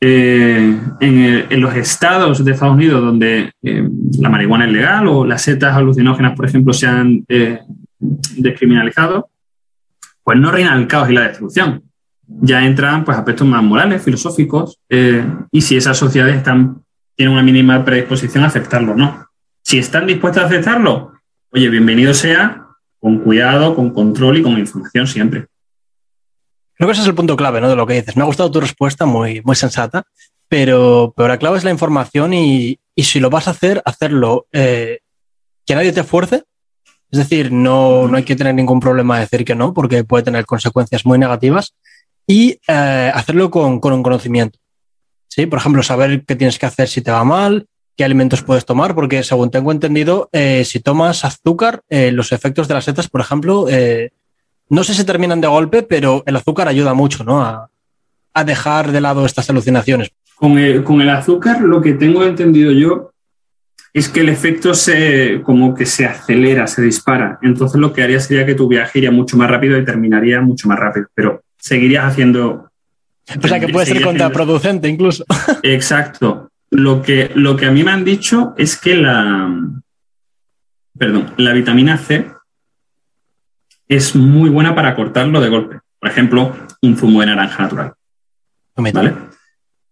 Eh, 0.02 0.80
en, 1.00 1.60
los 1.60 1.76
estados 1.76 2.42
de 2.42 2.52
Estados 2.52 2.74
Unidos 2.74 3.02
donde 3.02 3.52
eh, 3.62 3.86
la 4.18 4.30
marihuana 4.30 4.64
es 4.64 4.72
legal 4.72 5.06
o 5.08 5.26
las 5.26 5.42
setas 5.42 5.76
alucinógenas, 5.76 6.34
por 6.34 6.46
ejemplo, 6.46 6.72
se 6.72 6.86
han 6.86 7.22
eh, 7.28 7.60
descriminalizado, 7.98 9.28
pues 10.24 10.38
no 10.38 10.50
reina 10.50 10.74
el 10.74 10.86
caos 10.86 11.10
y 11.10 11.12
la 11.12 11.28
destrucción. 11.28 11.82
Ya 12.26 12.64
entran 12.64 13.04
pues, 13.04 13.18
aspectos 13.18 13.46
más 13.46 13.62
morales, 13.62 14.02
filosóficos, 14.02 14.78
y 15.50 15.60
si 15.60 15.76
esas 15.76 15.98
sociedades 15.98 16.36
están, 16.36 16.82
tienen 17.16 17.34
una 17.34 17.42
mínima 17.42 17.84
predisposición 17.84 18.44
a 18.44 18.46
aceptarlo 18.46 18.92
o 18.92 18.96
no. 18.96 19.26
Si 19.62 19.78
están 19.78 20.06
dispuestas 20.06 20.44
a 20.44 20.46
aceptarlo, 20.46 21.12
oye, 21.50 21.68
bienvenido 21.68 22.14
sea, 22.14 22.68
con 23.00 23.18
cuidado, 23.18 23.74
con 23.74 23.90
control 23.90 24.38
y 24.38 24.42
con 24.42 24.58
información 24.58 25.08
siempre. 25.08 25.46
Creo 26.80 26.88
que 26.88 26.92
ese 26.92 27.02
es 27.02 27.08
el 27.08 27.14
punto 27.14 27.36
clave 27.36 27.60
¿no? 27.60 27.68
de 27.68 27.76
lo 27.76 27.86
que 27.86 27.92
dices. 27.92 28.16
Me 28.16 28.22
ha 28.22 28.24
gustado 28.24 28.50
tu 28.50 28.58
respuesta, 28.58 29.04
muy, 29.04 29.42
muy 29.44 29.54
sensata. 29.54 30.04
pero, 30.48 31.12
pero 31.14 31.28
la 31.28 31.38
clave 31.38 31.58
es 31.58 31.64
la 31.64 31.70
información 31.70 32.32
y, 32.32 32.80
y 32.94 33.02
si 33.02 33.20
lo 33.20 33.28
vas 33.28 33.48
a 33.48 33.50
hacer, 33.50 33.82
hacerlo 33.84 34.46
eh, 34.50 35.00
que 35.66 35.74
nadie 35.74 35.92
te 35.92 36.04
fuerce. 36.04 36.44
Es 37.10 37.18
decir, 37.18 37.52
no, 37.52 38.08
no 38.08 38.16
hay 38.16 38.22
que 38.22 38.34
tener 38.34 38.54
ningún 38.54 38.80
problema 38.80 39.16
de 39.16 39.26
decir 39.26 39.44
que 39.44 39.54
no, 39.54 39.74
porque 39.74 40.04
puede 40.04 40.24
tener 40.24 40.46
consecuencias 40.46 41.04
muy 41.04 41.18
negativas. 41.18 41.74
Y 42.26 42.58
eh, 42.66 43.12
hacerlo 43.12 43.50
con, 43.50 43.78
con 43.78 43.92
un 43.92 44.02
conocimiento. 44.02 44.58
¿Sí? 45.28 45.44
Por 45.44 45.58
ejemplo, 45.58 45.82
saber 45.82 46.24
qué 46.24 46.34
tienes 46.34 46.58
que 46.58 46.64
hacer 46.64 46.88
si 46.88 47.02
te 47.02 47.10
va 47.10 47.24
mal, 47.24 47.66
qué 47.94 48.04
alimentos 48.04 48.42
puedes 48.42 48.64
tomar, 48.64 48.94
porque 48.94 49.22
según 49.22 49.50
tengo 49.50 49.70
entendido, 49.70 50.30
eh, 50.32 50.64
si 50.64 50.80
tomas 50.80 51.26
azúcar, 51.26 51.82
eh, 51.90 52.10
los 52.10 52.32
efectos 52.32 52.68
de 52.68 52.72
las 52.72 52.86
setas, 52.86 53.10
por 53.10 53.20
ejemplo, 53.20 53.66
eh, 53.68 54.12
no 54.70 54.84
sé 54.84 54.94
si 54.94 55.04
terminan 55.04 55.40
de 55.40 55.48
golpe, 55.48 55.82
pero 55.82 56.22
el 56.26 56.36
azúcar 56.36 56.68
ayuda 56.68 56.94
mucho 56.94 57.24
¿no? 57.24 57.42
a, 57.42 57.68
a 58.32 58.44
dejar 58.44 58.92
de 58.92 59.00
lado 59.00 59.26
estas 59.26 59.50
alucinaciones. 59.50 60.10
Con 60.36 60.58
el, 60.58 60.82
con 60.84 61.00
el, 61.00 61.10
azúcar, 61.10 61.60
lo 61.60 61.82
que 61.82 61.92
tengo 61.94 62.24
entendido 62.24 62.72
yo 62.72 63.10
es 63.92 64.08
que 64.08 64.20
el 64.20 64.28
efecto 64.28 64.72
se 64.72 65.42
como 65.42 65.74
que 65.74 65.84
se 65.84 66.06
acelera, 66.06 66.66
se 66.66 66.82
dispara. 66.82 67.38
Entonces 67.42 67.80
lo 67.80 67.92
que 67.92 68.02
haría 68.02 68.20
sería 68.20 68.46
que 68.46 68.54
tu 68.54 68.68
viaje 68.68 69.00
iría 69.00 69.10
mucho 69.10 69.36
más 69.36 69.50
rápido 69.50 69.76
y 69.76 69.84
terminaría 69.84 70.40
mucho 70.40 70.68
más 70.68 70.78
rápido, 70.78 71.08
pero 71.14 71.42
seguirías 71.58 72.04
haciendo... 72.04 72.70
O 73.42 73.48
sea 73.48 73.60
que 73.60 73.68
puede 73.68 73.86
ser 73.86 74.02
contraproducente 74.02 74.86
haciendo... 74.86 74.88
incluso. 74.88 75.24
Exacto. 75.62 76.50
Lo 76.70 77.02
que, 77.02 77.32
lo 77.34 77.56
que 77.56 77.66
a 77.66 77.72
mí 77.72 77.82
me 77.82 77.90
han 77.90 78.04
dicho 78.04 78.54
es 78.56 78.76
que 78.76 78.94
la, 78.94 79.52
perdón, 80.96 81.32
la 81.36 81.52
vitamina 81.52 81.98
C 81.98 82.30
es 83.90 84.14
muy 84.14 84.48
buena 84.48 84.72
para 84.74 84.94
cortarlo 84.94 85.40
de 85.40 85.48
golpe. 85.48 85.80
Por 85.98 86.08
ejemplo, 86.08 86.56
un 86.80 86.96
zumo 86.96 87.20
de 87.20 87.26
naranja 87.26 87.64
natural. 87.64 87.92
¿Vale? 88.76 89.14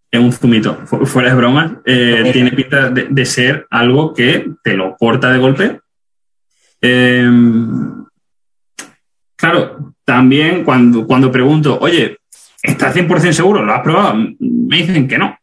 Es 0.09 0.19
un 0.19 0.31
zumito, 0.31 0.75
fuera 0.87 1.29
de 1.29 1.35
broma, 1.35 1.81
eh, 1.85 2.31
tiene 2.33 2.51
pinta 2.53 2.89
de, 2.89 3.07
de, 3.09 3.25
ser 3.25 3.67
algo 3.69 4.13
que 4.13 4.49
te 4.63 4.73
lo 4.73 4.95
corta 4.95 5.31
de 5.31 5.37
golpe. 5.37 5.81
Eh, 6.81 7.29
claro, 9.35 9.93
también 10.05 10.63
cuando, 10.63 11.05
cuando 11.05 11.31
pregunto, 11.31 11.77
oye, 11.79 12.17
¿estás 12.63 12.95
100% 12.95 13.33
seguro? 13.33 13.63
¿Lo 13.63 13.73
has 13.73 13.81
probado? 13.81 14.15
Me 14.39 14.77
dicen 14.77 15.07
que 15.07 15.17
no. 15.17 15.37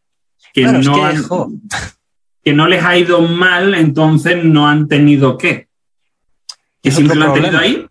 Que, 0.51 0.63
claro, 0.63 0.79
no 0.79 1.05
han, 1.05 1.15
que, 2.43 2.53
no 2.53 2.67
les 2.67 2.83
ha 2.83 2.97
ido 2.97 3.21
mal, 3.21 3.75
entonces 3.75 4.43
no 4.43 4.67
han 4.67 4.87
tenido 4.87 5.37
qué. 5.37 5.67
Que 6.81 6.91
siempre 6.91 7.15
lo 7.15 7.25
han 7.25 7.33
tenido 7.35 7.59
ahí. 7.59 7.87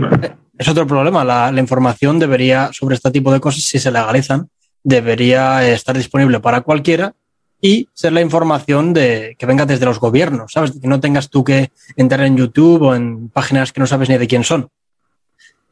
Es 0.58 0.68
otro 0.68 0.86
problema. 0.86 1.22
La, 1.22 1.52
la, 1.52 1.60
información 1.60 2.18
debería, 2.18 2.70
sobre 2.72 2.94
este 2.94 3.10
tipo 3.10 3.30
de 3.30 3.40
cosas, 3.40 3.62
si 3.62 3.78
se 3.78 3.90
legalizan, 3.90 4.48
debería 4.82 5.68
estar 5.68 5.94
disponible 5.94 6.40
para 6.40 6.62
cualquiera 6.62 7.14
y 7.60 7.88
ser 7.92 8.12
la 8.12 8.20
información 8.20 8.92
de, 8.92 9.36
que 9.38 9.46
venga 9.46 9.66
desde 9.66 9.86
los 9.86 9.98
gobiernos, 9.98 10.52
¿sabes? 10.52 10.72
Que 10.80 10.88
no 10.88 11.00
tengas 11.00 11.30
tú 11.30 11.42
que 11.42 11.70
entrar 11.96 12.22
en 12.22 12.36
YouTube 12.36 12.82
o 12.82 12.94
en 12.94 13.28
páginas 13.28 13.72
que 13.72 13.80
no 13.80 13.86
sabes 13.86 14.08
ni 14.08 14.18
de 14.18 14.26
quién 14.26 14.44
son. 14.44 14.68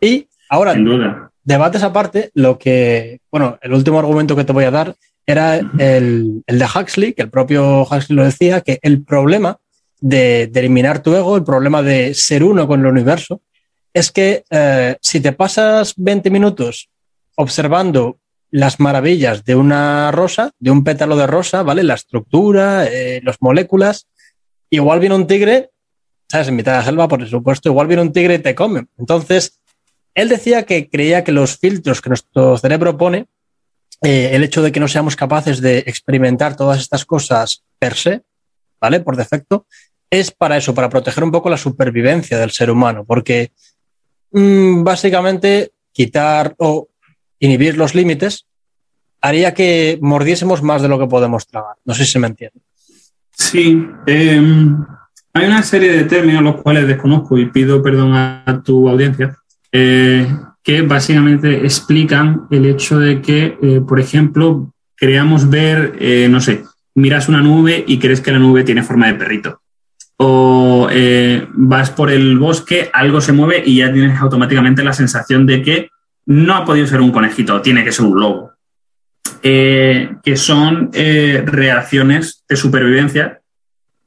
Y 0.01 0.29
ahora, 0.49 0.75
Sin 0.75 0.85
duda. 0.85 1.31
debates 1.45 1.83
aparte, 1.83 2.31
lo 2.35 2.59
que, 2.59 3.21
bueno, 3.31 3.59
el 3.63 3.73
último 3.73 3.99
argumento 3.99 4.37
que 4.37 4.45
te 4.45 4.53
voy 4.53 4.65
a 4.65 4.71
dar 4.71 4.95
era 5.27 5.57
el, 5.57 6.43
el 6.47 6.59
de 6.59 6.65
Huxley, 6.67 7.13
que 7.13 7.23
el 7.23 7.31
propio 7.31 7.83
Huxley 7.83 8.17
lo 8.17 8.25
decía, 8.25 8.61
que 8.61 8.79
el 8.83 9.03
problema 9.03 9.59
de, 10.01 10.49
de, 10.49 10.61
eliminar 10.61 11.03
tu 11.03 11.15
ego, 11.15 11.37
el 11.37 11.45
problema 11.45 11.83
de 11.83 12.13
ser 12.13 12.45
uno 12.45 12.67
con 12.67 12.81
el 12.81 12.87
universo, 12.87 13.41
es 13.95 14.11
que 14.11 14.45
eh, 14.51 14.97
si 15.01 15.21
te 15.21 15.33
pasas 15.33 15.95
20 15.97 16.29
minutos 16.31 16.91
observando 17.37 18.19
las 18.51 18.79
maravillas 18.79 19.45
de 19.45 19.55
una 19.55 20.11
rosa, 20.11 20.53
de 20.59 20.71
un 20.71 20.85
pétalo 20.85 21.17
de 21.17 21.27
rosa, 21.27 21.63
¿vale? 21.63 21.83
La 21.83 21.95
estructura, 21.95 22.87
eh, 22.87 23.21
las 23.25 23.41
moléculas. 23.41 24.07
Igual 24.71 25.01
viene 25.01 25.15
un 25.15 25.27
tigre, 25.27 25.71
¿sabes? 26.29 26.49
En 26.49 26.57
mitad 26.57 26.73
de 26.73 26.79
la 26.79 26.85
selva, 26.85 27.09
por 27.09 27.27
supuesto, 27.29 27.69
igual 27.69 27.87
viene 27.87 28.03
un 28.03 28.13
tigre 28.13 28.35
y 28.35 28.39
te 28.39 28.55
come. 28.55 28.87
Entonces, 28.99 29.61
él 30.15 30.29
decía 30.29 30.65
que 30.65 30.89
creía 30.89 31.25
que 31.25 31.33
los 31.33 31.57
filtros 31.57 32.01
que 32.01 32.11
nuestro 32.11 32.57
cerebro 32.59 32.97
pone, 32.97 33.27
eh, 34.03 34.31
el 34.33 34.45
hecho 34.45 34.63
de 34.63 34.71
que 34.71 34.81
no 34.81 34.89
seamos 34.89 35.17
capaces 35.17 35.61
de 35.61 35.79
experimentar 35.79 36.57
todas 36.57 36.81
estas 36.81 37.05
cosas 37.05 37.65
per 37.79 37.95
se, 37.95 38.23
¿vale? 38.81 39.01
Por 39.01 39.17
defecto, 39.17 39.67
es 40.11 40.31
para 40.31 40.57
eso, 40.57 40.75
para 40.75 40.89
proteger 40.89 41.25
un 41.25 41.33
poco 41.33 41.51
la 41.51 41.57
supervivencia 41.57 42.39
del 42.39 42.53
ser 42.53 42.71
humano, 42.71 43.05
porque 43.05 43.51
básicamente 44.35 45.73
quitar 45.93 46.55
o 46.59 46.89
inhibir 47.39 47.77
los 47.77 47.95
límites 47.95 48.47
haría 49.21 49.55
que 49.55 49.99
mordiésemos 50.03 50.63
más 50.63 50.83
de 50.83 50.89
lo 50.89 50.99
que 50.99 51.07
podemos 51.07 51.47
tragar. 51.47 51.77
No 51.85 51.95
sé 51.95 52.05
si 52.05 52.19
me 52.19 52.27
entiende. 52.27 52.61
Sí, 53.31 53.87
eh, 54.07 54.43
hay 55.33 55.47
una 55.47 55.63
serie 55.63 55.93
de 55.93 56.05
términos 56.05 56.43
los 56.43 56.63
cuales 56.63 56.87
desconozco 56.87 57.39
y 57.39 57.47
pido 57.47 57.83
perdón 57.83 58.13
a 58.15 58.63
tu 58.65 58.89
audiencia, 58.89 59.37
eh, 59.73 60.27
que 60.63 60.83
básicamente 60.83 61.65
explican 61.65 62.47
el 62.51 62.67
hecho 62.67 62.99
de 62.99 63.21
que, 63.21 63.59
eh, 63.61 63.81
por 63.87 63.99
ejemplo, 63.99 64.73
creamos 64.95 65.51
ver, 65.51 65.97
eh, 65.99 66.29
no 66.31 66.41
sé, 66.41 66.63
miras 66.95 67.29
una 67.29 67.41
nube 67.41 67.85
y 67.87 67.99
crees 67.99 68.21
que 68.21 68.31
la 68.31 68.39
nube 68.39 68.63
tiene 68.63 68.85
forma 68.85 69.09
de 69.09 69.15
perrito. 69.15 69.61
O 70.17 70.89
eh, 70.91 71.47
vas 71.53 71.91
por 71.91 72.11
el 72.11 72.39
bosque, 72.39 72.91
algo 72.93 73.21
se 73.21 73.33
mueve 73.33 73.63
y 73.65 73.79
ya 73.79 73.93
tienes 73.93 74.19
automáticamente 74.21 74.85
la 74.85 74.93
sensación 74.93 75.47
de 75.47 75.63
que 75.63 75.91
no 76.27 76.55
ha 76.55 76.65
podido 76.65 76.87
ser 76.87 77.01
un 77.01 77.11
conejito, 77.11 77.61
tiene 77.61 77.85
que 77.85 77.93
ser 77.93 78.07
un 78.07 78.21
lobo. 78.21 78.53
Eh, 79.43 80.17
que 80.23 80.37
son 80.37 80.91
eh, 80.95 81.43
reacciones 81.45 82.45
de 82.49 82.57
supervivencia 82.57 83.41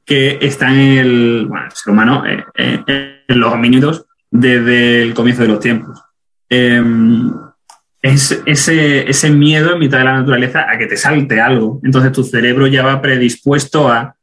que 0.04 0.38
están 0.40 0.74
en 0.74 0.98
el, 0.98 1.46
bueno, 1.48 1.66
el 1.66 1.72
ser 1.72 1.92
humano, 1.92 2.24
en 2.26 3.18
los 3.28 3.52
homínidos 3.52 4.06
desde 4.30 5.02
el 5.02 5.14
comienzo 5.14 5.42
de 5.42 5.48
los 5.48 5.60
tiempos. 5.60 6.00
Em, 6.48 7.30
es 8.00 8.42
ese 8.46 9.30
miedo 9.30 9.72
en 9.72 9.78
mitad 9.78 9.98
de 9.98 10.04
la 10.04 10.18
naturaleza 10.18 10.66
a 10.70 10.78
que 10.78 10.86
te 10.86 10.96
salte 10.96 11.40
algo. 11.40 11.80
Entonces 11.82 12.12
tu 12.12 12.24
cerebro 12.24 12.66
ya 12.66 12.84
va 12.84 13.02
predispuesto 13.02 13.88
a, 13.90 14.14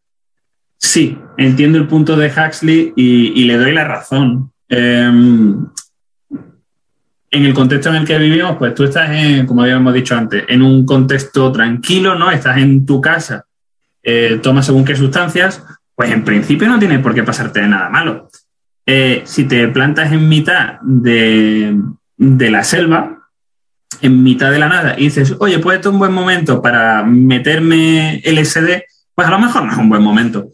sí, 0.78 1.18
entiendo 1.38 1.78
el 1.78 1.88
punto 1.88 2.16
de 2.16 2.28
Huxley 2.28 2.94
y, 2.96 3.44
le 3.46 3.58
doy 3.58 3.72
la 3.74 3.86
razón. 3.86 4.52
Um, 4.70 5.68
en 7.36 7.46
el 7.46 7.54
contexto 7.54 7.90
en 7.90 7.96
el 7.98 8.06
que 8.06 8.18
vivimos, 8.18 8.56
pues 8.58 8.74
tú 8.74 8.86
estás, 8.86 9.10
como 9.46 9.62
habíamos 9.62 9.94
dicho 9.94 10.16
antes, 10.16 10.46
en 10.48 10.62
un 10.62 10.86
contexto 10.86 11.52
tranquilo, 11.52 12.16
¿no? 12.16 12.32
Estás 12.32 12.58
en 12.58 12.86
tu 12.86 13.02
casa, 13.02 13.46
eh, 14.02 14.40
tomas 14.42 14.66
según 14.66 14.86
qué 14.86 14.96
sustancias, 14.96 15.62
pues 15.96 16.12
en 16.12 16.24
principio 16.24 16.68
no 16.68 16.80
tiene 16.80 17.00
por 17.00 17.14
qué 17.14 17.24
pasarte 17.24 17.62
nada 17.68 17.90
malo. 17.90 18.30
Eh, 18.86 19.24
si 19.26 19.46
te 19.46 19.68
plantas 19.68 20.12
en 20.12 20.30
mitad 20.30 20.80
de, 20.82 21.78
la 22.18 22.64
selva, 22.64 23.30
en 24.02 24.24
mitad 24.24 24.52
de 24.52 24.60
la 24.60 24.70
nada, 24.70 24.96
y 24.98 25.06
dices, 25.06 25.36
oye, 25.40 25.56
esto 25.56 25.72
es 25.72 25.86
un 25.88 26.00
buen 26.00 26.14
momento 26.14 26.62
para 26.62 27.04
meterme 27.04 28.22
LSD, 28.24 28.84
pues 29.16 29.28
a 29.28 29.32
lo 29.32 29.40
mejor 29.40 29.64
no 29.64 29.72
es 29.72 29.78
un 29.78 29.90
buen 29.90 30.04
momento. 30.04 30.50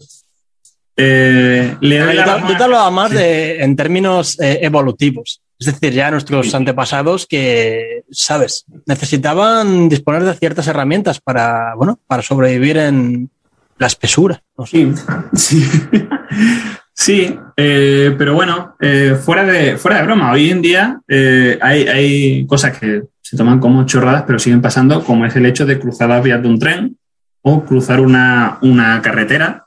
Eh, 0.96 1.76
le 1.82 2.00
doy 2.00 2.16
yo, 2.16 2.48
yo 2.48 2.58
te 2.58 2.64
hablaba 2.64 2.92
más 2.92 3.12
de, 3.12 3.64
en 3.64 3.76
términos 3.76 4.40
eh, 4.40 4.60
evolutivos. 4.62 5.42
Es 5.58 5.68
decir, 5.68 5.94
ya 5.94 6.12
nuestros 6.12 6.54
antepasados 6.54 7.28
que, 7.28 8.04
sabes, 8.12 8.66
necesitaban 8.86 9.90
disponer 9.90 10.24
de 10.24 10.34
ciertas 10.34 10.68
herramientas 10.68 11.20
para, 11.20 11.76
bueno, 11.76 12.00
para 12.08 12.24
sobrevivir 12.24 12.78
en 12.78 13.30
la 13.78 13.88
espesura. 13.88 14.42
No 14.58 14.66
sé. 14.66 14.92
Sí, 15.34 15.64
sí. 15.64 16.10
sí 16.94 17.40
eh, 17.58 18.16
pero 18.18 18.34
bueno, 18.34 18.76
eh, 18.80 19.16
fuera, 19.24 19.44
de, 19.44 19.78
fuera 19.78 19.98
de 19.98 20.04
broma, 20.04 20.32
hoy 20.32 20.50
en 20.50 20.62
día 20.62 21.00
hay, 21.08 21.88
hay 21.88 22.48
cosas 22.48 22.78
que 22.78 23.04
se 23.22 23.38
toman 23.38 23.60
como 23.60 23.86
chorradas, 23.86 24.24
pero 24.26 24.40
siguen 24.40 24.62
pasando, 24.62 25.04
como 25.04 25.26
es 25.26 25.36
el 25.36 25.46
hecho 25.46 25.66
de 25.66 25.80
cruzar 25.80 26.10
las 26.10 26.24
vías 26.24 26.42
de 26.42 26.48
un 26.48 26.60
tren 26.60 26.98
o 27.42 27.66
cruzar 27.66 28.00
una, 28.00 28.58
una 28.62 29.02
carretera, 29.02 29.66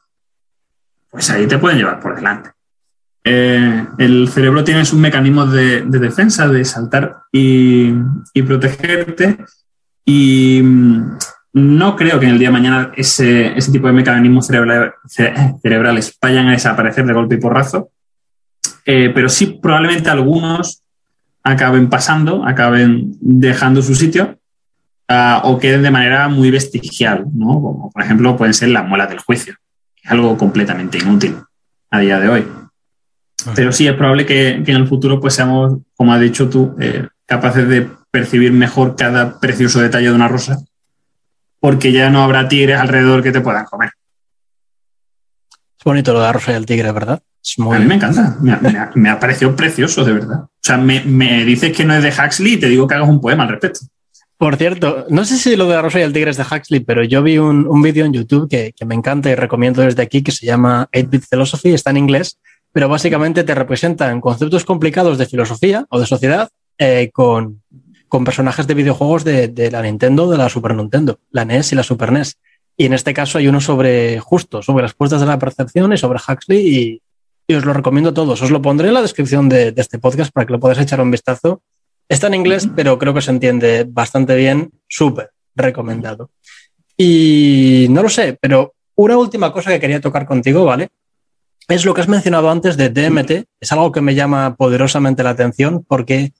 pues 1.10 1.30
ahí 1.30 1.46
te 1.46 1.58
pueden 1.58 1.78
llevar 1.78 2.00
por 2.00 2.16
delante. 2.16 2.50
Eh, 3.26 3.86
el 3.98 4.28
cerebro 4.28 4.62
tiene 4.64 4.84
sus 4.84 4.98
mecanismos 4.98 5.50
de, 5.52 5.82
de 5.82 5.98
defensa, 5.98 6.46
de 6.46 6.64
saltar 6.64 7.22
y, 7.32 7.92
protegerte. 8.46 9.38
Y 10.04 10.60
mm, 10.62 11.18
no 11.54 11.96
creo 11.96 12.20
que 12.20 12.26
en 12.26 12.32
el 12.32 12.38
día 12.38 12.48
de 12.48 12.52
mañana 12.52 12.92
ese, 12.96 13.56
ese 13.56 13.72
tipo 13.72 13.86
de 13.86 13.94
mecanismos 13.94 14.46
cerebral, 14.46 14.94
cerebrales 15.06 16.16
vayan 16.20 16.48
a 16.48 16.52
desaparecer 16.52 17.06
de 17.06 17.12
golpe 17.12 17.36
y 17.36 17.40
porrazo. 17.40 17.90
Eh, 18.84 19.10
pero 19.14 19.28
sí, 19.28 19.58
probablemente 19.62 20.10
algunos 20.10 20.82
acaben 21.42 21.88
pasando, 21.88 22.44
acaben 22.46 23.16
dejando 23.20 23.82
su 23.82 23.94
sitio 23.94 24.38
uh, 25.14 25.46
o 25.46 25.58
queden 25.58 25.82
de 25.82 25.90
manera 25.90 26.28
muy 26.28 26.50
vestigial, 26.50 27.24
¿no? 27.32 27.60
Como 27.60 27.90
por 27.90 28.02
ejemplo 28.02 28.36
pueden 28.36 28.54
ser 28.54 28.68
las 28.70 28.86
muelas 28.86 29.08
del 29.08 29.18
juicio, 29.18 29.54
algo 30.04 30.36
completamente 30.36 30.98
inútil 30.98 31.36
a 31.90 32.00
día 32.00 32.18
de 32.20 32.28
hoy. 32.28 32.48
Pero 33.54 33.72
sí 33.72 33.86
es 33.86 33.94
probable 33.94 34.24
que, 34.24 34.62
que, 34.64 34.72
en 34.72 34.78
el 34.78 34.88
futuro 34.88 35.20
pues 35.20 35.34
seamos, 35.34 35.78
como 35.94 36.12
has 36.12 36.20
dicho 36.20 36.48
tú, 36.48 36.74
eh, 36.80 37.06
capaces 37.26 37.68
de 37.68 37.88
percibir 38.10 38.52
mejor 38.52 38.96
cada 38.96 39.38
precioso 39.38 39.80
detalle 39.80 40.08
de 40.08 40.14
una 40.14 40.28
rosa 40.28 40.58
porque 41.64 41.92
ya 41.92 42.10
no 42.10 42.22
habrá 42.22 42.46
tigres 42.46 42.78
alrededor 42.78 43.22
que 43.22 43.32
te 43.32 43.40
puedan 43.40 43.64
comer. 43.64 43.90
Es 45.78 45.82
bonito 45.82 46.12
lo 46.12 46.20
de 46.20 46.26
la 46.26 46.32
rosa 46.34 46.52
y 46.52 46.56
el 46.56 46.66
tigre, 46.66 46.92
¿verdad? 46.92 47.22
A 47.56 47.78
mí 47.78 47.86
me 47.86 47.94
encanta, 47.94 48.36
me 48.94 49.08
ha, 49.08 49.18
parecido 49.18 49.56
precioso, 49.56 50.04
de 50.04 50.12
verdad. 50.12 50.40
O 50.42 50.50
sea, 50.60 50.76
me, 50.76 51.44
dices 51.46 51.74
que 51.74 51.86
no 51.86 51.94
es 51.94 52.02
de 52.02 52.10
Huxley 52.10 52.52
y 52.52 52.56
te 52.58 52.68
digo 52.68 52.86
que 52.86 52.94
hagas 52.94 53.08
un 53.08 53.18
poema 53.18 53.44
al 53.44 53.48
respecto. 53.48 53.80
Por 54.36 54.56
cierto, 54.56 55.06
no 55.08 55.24
sé 55.24 55.38
si 55.38 55.54
lo 55.56 55.66
de 55.66 55.74
la 55.74 55.82
rosa 55.82 56.00
y 56.00 56.02
el 56.02 56.12
tigre 56.12 56.30
es 56.30 56.36
de 56.36 56.42
Huxley, 56.42 56.80
pero 56.80 57.04
yo 57.04 57.22
vi 57.22 57.38
un, 57.38 57.82
vídeo 57.82 58.04
en 58.04 58.12
YouTube 58.12 58.48
que, 58.48 58.72
que, 58.76 58.84
me 58.84 58.94
encanta 58.94 59.30
y 59.30 59.34
recomiendo 59.36 59.82
desde 59.82 60.02
aquí 60.02 60.22
que 60.22 60.32
se 60.32 60.44
llama 60.44 60.88
8-Bit 60.92 61.24
Philosophy, 61.30 61.72
está 61.72 61.90
en 61.90 61.98
inglés, 61.98 62.38
pero 62.72 62.88
básicamente 62.88 63.44
te 63.44 63.54
representan 63.54 64.20
conceptos 64.20 64.64
complicados 64.64 65.16
de 65.18 65.26
filosofía 65.26 65.86
o 65.88 66.00
de 66.00 66.06
sociedad 66.06 66.48
eh, 66.76 67.10
con, 67.12 67.62
con, 68.08 68.24
personajes 68.24 68.66
de 68.66 68.74
videojuegos 68.74 69.22
de, 69.22 69.46
de, 69.46 69.70
la 69.70 69.80
Nintendo, 69.80 70.28
de 70.28 70.36
la 70.36 70.48
Super 70.48 70.74
Nintendo, 70.74 71.20
la 71.30 71.44
NES 71.44 71.72
y 71.72 71.76
la 71.76 71.84
Super 71.84 72.10
NES. 72.10 72.36
Y 72.76 72.86
en 72.86 72.92
este 72.92 73.14
caso 73.14 73.38
hay 73.38 73.46
uno 73.46 73.60
sobre 73.60 74.18
justo, 74.18 74.60
sobre 74.60 74.82
las 74.82 74.94
puertas 74.94 75.20
de 75.20 75.26
la 75.26 75.38
percepción 75.38 75.92
y 75.92 75.98
sobre 75.98 76.18
Huxley 76.18 76.76
y, 76.76 77.02
y 77.46 77.54
os 77.54 77.64
lo 77.64 77.72
recomiendo 77.72 78.10
a 78.10 78.14
todos. 78.14 78.42
Os 78.42 78.50
lo 78.50 78.60
pondré 78.60 78.88
en 78.88 78.94
la 78.94 79.02
descripción 79.02 79.48
de, 79.48 79.70
de, 79.70 79.80
este 79.80 80.00
podcast 80.00 80.32
para 80.32 80.44
que 80.44 80.52
lo 80.52 80.58
podáis 80.58 80.80
echar 80.80 81.00
un 81.00 81.12
vistazo. 81.12 81.62
Está 82.08 82.26
en 82.26 82.34
inglés, 82.34 82.68
pero 82.74 82.98
creo 82.98 83.14
que 83.14 83.22
se 83.22 83.30
entiende 83.30 83.86
bastante 83.88 84.34
bien. 84.34 84.70
Súper 84.88 85.30
recomendado. 85.54 86.30
Y 86.96 87.86
no 87.90 88.02
lo 88.02 88.08
sé, 88.08 88.38
pero 88.40 88.74
una 88.94 89.16
última 89.16 89.52
cosa 89.52 89.70
que 89.70 89.80
quería 89.80 90.00
tocar 90.00 90.26
contigo, 90.26 90.64
¿vale? 90.64 90.90
es 91.68 91.84
lo 91.84 91.94
que 91.94 92.02
has 92.02 92.08
mencionado 92.08 92.50
antes 92.50 92.76
de 92.76 92.90
DMT. 92.90 93.46
Es 93.60 93.72
algo 93.72 93.90
que 93.90 94.00
me 94.00 94.14
llama 94.14 94.54
poderosamente 94.56 95.22
la 95.22 95.30
atención 95.30 95.84
porque 95.86 96.32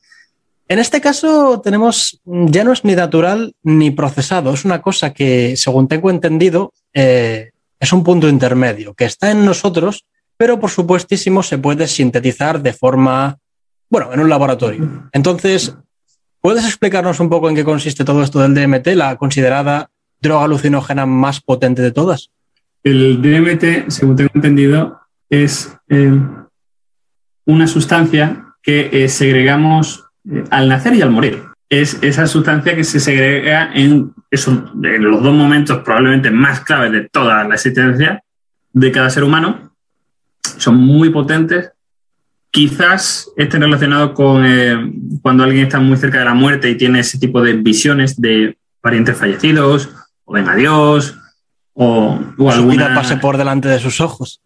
en 0.68 0.78
este 0.78 1.00
caso 1.00 1.60
tenemos, 1.60 2.20
ya 2.24 2.64
no 2.64 2.72
es 2.72 2.84
ni 2.84 2.94
natural 2.94 3.54
ni 3.62 3.90
procesado, 3.90 4.54
es 4.54 4.64
una 4.64 4.80
cosa 4.80 5.12
que, 5.12 5.56
según 5.56 5.88
tengo 5.88 6.10
entendido, 6.10 6.72
eh, 6.94 7.50
es 7.78 7.92
un 7.92 8.02
punto 8.02 8.28
intermedio, 8.28 8.94
que 8.94 9.04
está 9.04 9.30
en 9.30 9.44
nosotros, 9.44 10.06
pero 10.38 10.58
por 10.58 10.70
supuestísimo 10.70 11.42
se 11.42 11.58
puede 11.58 11.86
sintetizar 11.86 12.62
de 12.62 12.72
forma, 12.72 13.38
bueno, 13.94 14.12
en 14.12 14.18
un 14.18 14.28
laboratorio. 14.28 15.08
Entonces, 15.12 15.76
¿puedes 16.40 16.64
explicarnos 16.64 17.20
un 17.20 17.28
poco 17.28 17.48
en 17.48 17.54
qué 17.54 17.62
consiste 17.62 18.04
todo 18.04 18.24
esto 18.24 18.40
del 18.40 18.52
DMT, 18.52 18.88
la 18.96 19.14
considerada 19.14 19.88
droga 20.20 20.46
alucinógena 20.46 21.06
más 21.06 21.40
potente 21.40 21.80
de 21.80 21.92
todas? 21.92 22.32
El 22.82 23.22
DMT, 23.22 23.92
según 23.92 24.16
tengo 24.16 24.32
entendido, 24.34 24.98
es 25.30 25.76
eh, 25.88 26.10
una 27.44 27.68
sustancia 27.68 28.56
que 28.64 28.90
eh, 28.92 29.08
segregamos 29.08 30.06
eh, 30.28 30.42
al 30.50 30.68
nacer 30.68 30.94
y 30.94 31.02
al 31.02 31.12
morir. 31.12 31.44
Es 31.68 31.96
esa 32.02 32.26
sustancia 32.26 32.74
que 32.74 32.82
se 32.82 32.98
segrega 32.98 33.70
en, 33.74 34.12
en 34.32 35.02
los 35.04 35.22
dos 35.22 35.34
momentos 35.34 35.84
probablemente 35.84 36.32
más 36.32 36.62
claves 36.62 36.90
de 36.90 37.08
toda 37.08 37.44
la 37.44 37.54
existencia 37.54 38.24
de 38.72 38.90
cada 38.90 39.08
ser 39.08 39.22
humano. 39.22 39.70
Son 40.42 40.74
muy 40.74 41.10
potentes. 41.10 41.70
Quizás 42.54 43.32
estén 43.36 43.62
relacionados 43.62 44.12
con 44.12 44.44
cuando 45.22 45.42
alguien 45.42 45.64
está 45.64 45.80
muy 45.80 45.96
cerca 45.96 46.20
de 46.20 46.24
la 46.24 46.34
muerte 46.34 46.70
y 46.70 46.76
tiene 46.76 47.00
ese 47.00 47.18
tipo 47.18 47.42
de 47.42 47.54
visiones 47.54 48.20
de 48.20 48.56
parientes 48.80 49.16
fallecidos, 49.16 49.88
o 50.24 50.34
ven 50.34 50.48
a 50.48 50.54
Dios, 50.54 51.18
o, 51.72 52.16
o 52.38 52.50
alguna... 52.52 52.94
pase 52.94 53.16
por 53.16 53.38
delante 53.38 53.66
de 53.66 53.80
sus 53.80 54.00
ojos. 54.00 54.40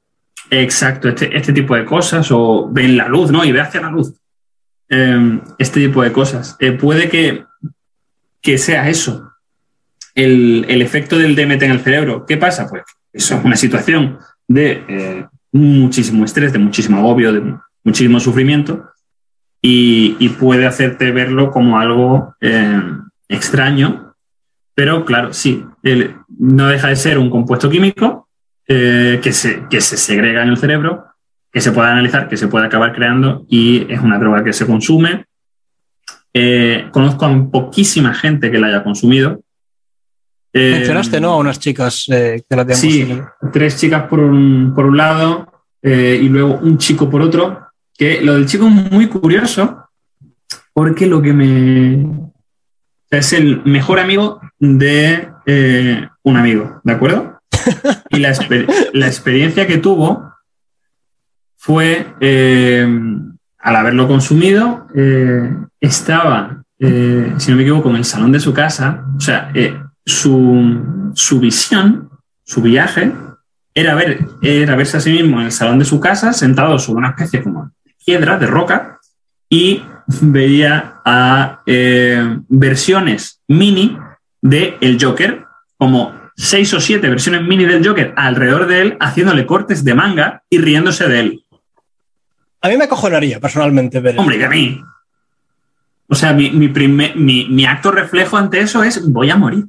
Exacto, 0.48 1.11
este, 1.11 1.36
este, 1.36 1.52
tipo 1.52 1.76
de 1.76 1.84
cosas, 1.84 2.30
o 2.30 2.70
ven 2.72 2.96
la 2.96 3.09
luz, 3.09 3.30
¿no? 3.30 3.44
Y 3.44 3.52
ve 3.52 3.61
hacia 3.61 3.82
la 3.82 3.90
luz. 3.90 4.14
Em, 4.88 5.42
este 5.59 5.78
tipo 5.78 6.02
de 6.02 6.11
cosas. 6.11 6.56
Eh, 6.61 6.72
puede 6.72 7.11
que, 7.11 7.44
que, 8.40 8.56
sea 8.56 8.88
eso, 8.88 9.32
el, 10.14 10.64
el, 10.66 10.80
efecto 10.80 11.18
del 11.18 11.36
DMT 11.36 11.62
en 11.64 11.72
el 11.72 11.80
cerebro. 11.80 12.24
¿Qué 12.24 12.38
pasa? 12.38 12.70
Pues 12.70 12.84
eso 13.12 13.36
es 13.36 13.44
una 13.44 13.56
situación 13.56 14.18
de 14.46 14.82
eh, 14.88 15.26
muchísimo 15.52 16.24
estrés, 16.24 16.54
de 16.54 16.59
muchísimo 16.59 16.96
agobio, 16.96 17.34
de 17.34 17.59
muchísimo 17.89 18.20
sufrimiento, 18.20 18.91
y, 19.62 20.16
y 20.18 20.28
puede 20.28 20.66
hacerte 20.66 21.11
verlo 21.11 21.51
como 21.51 21.78
algo 21.78 22.34
em, 22.41 23.09
extraño, 23.28 24.14
pero 24.74 25.05
claro, 25.05 25.32
sí, 25.32 25.64
no 26.39 26.68
deja 26.68 26.89
de 26.89 26.97
ser 26.97 27.18
un 27.18 27.30
compuesto 27.30 27.68
químico 27.68 28.28
eh, 28.68 29.18
que, 29.22 29.32
se, 29.32 29.64
que 29.68 29.80
se 29.80 29.97
segrega 29.97 30.43
en 30.43 30.51
el 30.51 30.57
cerebro, 30.57 31.07
que 31.51 31.61
se 31.61 31.72
puede 31.72 31.89
analizar, 31.89 32.28
que 32.28 32.36
se 32.36 32.49
puede 32.49 32.66
acabar 32.66 32.95
creando 32.95 33.45
y 33.49 33.91
es 33.93 34.01
una 34.01 34.18
droga 34.18 34.45
que 34.45 34.53
se 34.53 34.66
consume. 34.66 35.24
Eh, 36.32 36.89
conozco 36.93 37.24
a 37.24 37.51
poquísima 37.51 38.14
gente 38.14 38.51
que 38.51 38.59
la 38.59 38.68
haya 38.68 38.84
consumido. 38.84 39.41
Eh, 40.53 40.72
Mencionaste, 40.76 41.20
¿no? 41.20 41.30
A 41.30 41.39
unas 41.39 41.59
chicas 41.59 42.05
que 42.07 42.45
la 42.51 42.62
habían 42.62 42.78
Sí, 42.78 43.20
tres 43.53 43.78
chicas 43.78 44.05
por 44.05 44.20
un, 44.20 44.72
por 44.74 44.86
un 44.86 44.97
lado 44.97 45.53
y 45.82 46.28
luego 46.28 46.59
un 46.62 46.76
chico 46.78 47.09
por 47.09 47.22
otro. 47.22 47.67
Que 47.99 48.22
lo 48.22 48.34
del 48.34 48.46
chico 48.46 48.66
es 48.66 48.92
muy 48.92 49.09
curioso 49.09 49.88
porque 50.72 51.07
lo 51.07 51.20
que 51.20 51.32
me. 51.32 52.30
Es 53.11 53.32
el 53.32 53.64
mejor 53.64 53.99
amigo 53.99 54.40
de 54.59 55.28
un 56.22 56.36
amigo, 56.36 56.80
¿de 56.84 56.92
acuerdo? 56.92 57.40
y 58.11 58.18
la, 58.18 58.30
experiencia 59.07 59.66
que 59.66 59.78
tuvo 59.78 60.32
fue, 61.57 62.14
eh, 62.20 62.86
al 63.59 63.76
haberlo 63.76 64.07
consumido, 64.07 64.86
eh, 64.94 65.51
estaba, 65.80 66.62
eh, 66.78 67.34
si 67.38 67.51
no 67.51 67.57
me 67.57 67.62
equivoco, 67.62 67.90
en 67.90 67.96
el 67.96 68.05
salón 68.05 68.32
de 68.32 68.40
su 68.40 68.53
casa, 68.53 69.05
o 69.16 69.20
sea, 69.20 69.53
su, 70.05 71.11
su, 71.14 71.40
visión, 71.40 72.11
su 72.44 72.62
viaje, 72.62 73.12
era, 73.74 73.94
ver, 73.94 74.26
era 74.42 74.76
verse 74.76 74.99
a 74.99 75.01
sí 75.01 75.11
mismo 75.12 75.40
en 75.40 75.46
el 75.46 75.53
salón 75.53 75.78
de 75.78 75.84
su 75.84 75.99
casa, 75.99 76.32
sentado 76.32 76.78
sobre 76.78 76.99
una 76.99 77.11
especie 77.11 77.42
como 77.42 77.72
piedra, 78.09 78.38
de 78.38 78.46
roca, 78.46 79.00
y 79.50 79.82
veía 80.22 80.94
a 81.04 81.61
versiones 82.48 83.42
mini 83.46 83.98
de 84.40 84.78
El 84.80 84.98
Joker 84.98 85.44
como 85.76 86.14
seis 86.34 86.72
o 86.72 86.80
siete 86.80 87.11
versiones 87.11 87.42
mini 87.42 87.66
del 87.66 87.86
Joker 87.86 88.14
alrededor 88.16 88.66
de 88.66 88.80
él, 88.80 88.96
haciéndole 88.98 89.44
cortes 89.44 89.84
de 89.84 89.92
manga 89.92 90.42
y 90.48 90.56
riéndose 90.56 91.06
de 91.06 91.20
él. 91.20 91.44
A 92.62 92.68
mí 92.68 92.78
me 92.78 92.84
acojonaría 92.84 93.40
personalmente 93.40 94.00
ver 94.00 94.18
Hombre, 94.18 94.38
que 94.38 94.44
a 94.46 94.48
mí. 94.48 94.80
O 96.09 96.14
sea, 96.14 96.32
mi, 96.32 96.50
mi, 96.50 97.66
acto 97.66 97.90
reflejo 97.90 98.38
ante 98.38 98.61
eso 98.61 98.82
es 98.82 99.06
voy 99.06 99.28
a 99.28 99.36
morir. 99.36 99.66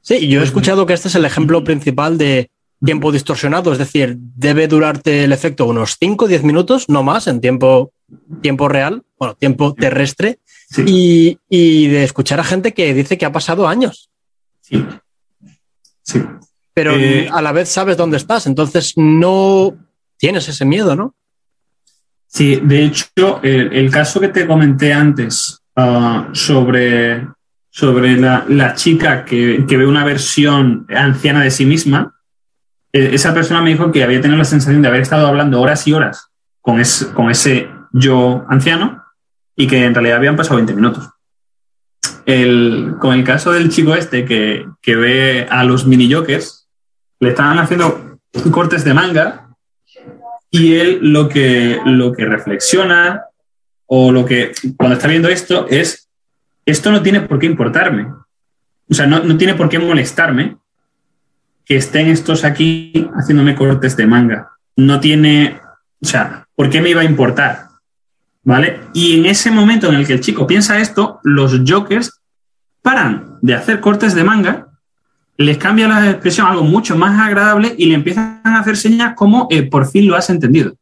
Sí, 0.00 0.28
yo 0.28 0.40
he 0.40 0.44
escuchado 0.44 0.86
que 0.86 0.94
este 0.94 1.08
es 1.08 1.14
el 1.14 1.26
ejemplo 1.26 1.62
principal 1.62 2.16
de 2.16 2.50
tiempo 2.84 3.12
distorsionado, 3.12 3.72
es 3.72 3.78
decir, 3.78 4.16
debe 4.18 4.68
durarte 4.68 5.24
el 5.24 5.32
efecto 5.32 5.66
unos 5.66 5.96
5 5.98 6.24
o 6.24 6.28
10 6.28 6.44
minutos, 6.44 6.88
no 6.88 7.02
más, 7.02 7.26
en 7.26 7.40
tiempo, 7.40 7.92
tiempo 8.40 8.68
real, 8.68 9.02
bueno, 9.18 9.34
tiempo 9.34 9.74
terrestre, 9.74 10.38
y, 10.86 11.38
y, 11.48 11.88
de 11.88 12.04
escuchar 12.04 12.38
a 12.38 12.44
gente 12.44 12.72
que 12.72 12.94
dice 12.94 13.18
que 13.18 13.26
ha 13.26 13.32
pasado 13.32 13.66
años. 13.66 14.08
Sí. 14.60 14.84
Pero 16.72 16.96
eh, 16.96 17.28
a 17.30 17.42
la 17.42 17.52
vez 17.52 17.68
sabes 17.68 17.96
dónde 17.96 18.16
estás, 18.16 18.46
entonces 18.46 18.94
no 18.96 19.76
tienes 20.16 20.48
ese 20.48 20.64
miedo, 20.64 20.96
¿no? 20.96 21.14
Sí, 22.26 22.60
de 22.62 22.84
hecho, 22.84 23.40
el, 23.42 23.90
caso 23.90 24.20
que 24.20 24.28
te 24.28 24.46
comenté 24.46 24.92
antes 24.92 25.62
ah, 25.74 26.28
sobre, 26.32 27.26
sobre 27.70 28.16
la, 28.16 28.74
chica 28.76 29.24
que, 29.24 29.64
ve 29.68 29.86
una 29.86 30.04
versión 30.04 30.86
anciana 30.88 31.42
de 31.42 31.50
sí 31.50 31.66
misma, 31.66 32.14
esa 32.92 33.34
persona 33.34 33.62
me 33.62 33.70
dijo 33.70 33.92
que 33.92 34.02
había 34.02 34.20
tenido 34.20 34.38
la 34.38 34.44
sensación 34.44 34.82
de 34.82 34.88
haber 34.88 35.00
estado 35.00 35.26
hablando 35.26 35.60
horas 35.60 35.86
y 35.86 35.92
horas 35.92 36.30
con, 36.60 36.80
con 37.14 37.30
ese 37.30 37.68
yo 37.92 38.44
anciano 38.48 39.04
y 39.56 39.66
que 39.66 39.84
en 39.84 39.94
realidad 39.94 40.16
habían 40.16 40.36
pasado 40.36 40.56
20 40.56 40.74
minutos 40.74 41.10
con 42.98 43.14
el 43.14 43.24
caso 43.24 43.52
del 43.52 43.70
chico 43.70 43.94
este 43.94 44.24
que, 44.24 44.96
ve 44.96 45.46
a 45.50 45.64
los 45.64 45.86
mini 45.86 46.12
jokers, 46.12 46.68
le 47.18 47.30
estaban 47.30 47.58
haciendo 47.58 48.18
cortes 48.50 48.84
de 48.84 48.94
manga 48.94 49.48
y 50.50 50.74
él 50.74 50.98
lo 51.02 51.28
que, 51.28 51.80
lo 51.84 52.12
que 52.12 52.24
reflexiona 52.24 53.24
o 53.86 54.12
lo 54.12 54.24
que 54.24 54.52
cuando 54.76 54.96
está 54.96 55.08
viendo 55.08 55.28
esto 55.28 55.66
es, 55.68 56.08
esto 56.64 56.90
no 56.92 57.02
tiene 57.02 57.22
por 57.22 57.38
qué 57.38 57.46
importarme. 57.46 58.12
O 58.88 58.94
sea, 58.94 59.06
no, 59.06 59.20
no 59.20 59.36
tiene 59.36 59.54
por 59.54 59.68
qué 59.68 59.78
molestarme 59.78 60.56
que 61.70 61.76
estén 61.76 62.08
estos 62.08 62.42
aquí 62.42 63.08
haciéndome 63.14 63.54
cortes 63.54 63.96
de 63.96 64.04
manga. 64.04 64.50
No 64.74 64.98
tiene, 64.98 65.60
o 66.02 66.04
sea, 66.04 66.48
¿por 66.56 66.68
qué 66.68 66.80
me 66.80 66.90
iba 66.90 67.02
a 67.02 67.04
importar? 67.04 67.68
¿Vale? 68.42 68.80
Y 68.92 69.20
en 69.20 69.26
ese 69.26 69.52
momento 69.52 69.86
en 69.88 69.94
el 69.94 70.04
que 70.04 70.14
el 70.14 70.20
chico 70.20 70.48
piensa 70.48 70.80
esto, 70.80 71.20
los 71.22 71.60
jokers 71.64 72.22
paran 72.82 73.38
de 73.40 73.54
hacer 73.54 73.78
cortes 73.78 74.16
de 74.16 74.24
manga, 74.24 74.66
les 75.36 75.58
cambia 75.58 75.86
la 75.86 76.10
expresión 76.10 76.48
algo 76.48 76.64
mucho 76.64 76.96
más 76.96 77.20
agradable 77.20 77.72
y 77.78 77.86
le 77.86 77.94
empiezan 77.94 78.40
a 78.42 78.58
hacer 78.58 78.76
señas 78.76 79.14
como 79.14 79.46
eh, 79.48 79.62
por 79.62 79.88
fin 79.88 80.08
lo 80.08 80.16
has 80.16 80.28
entendido. 80.28 80.74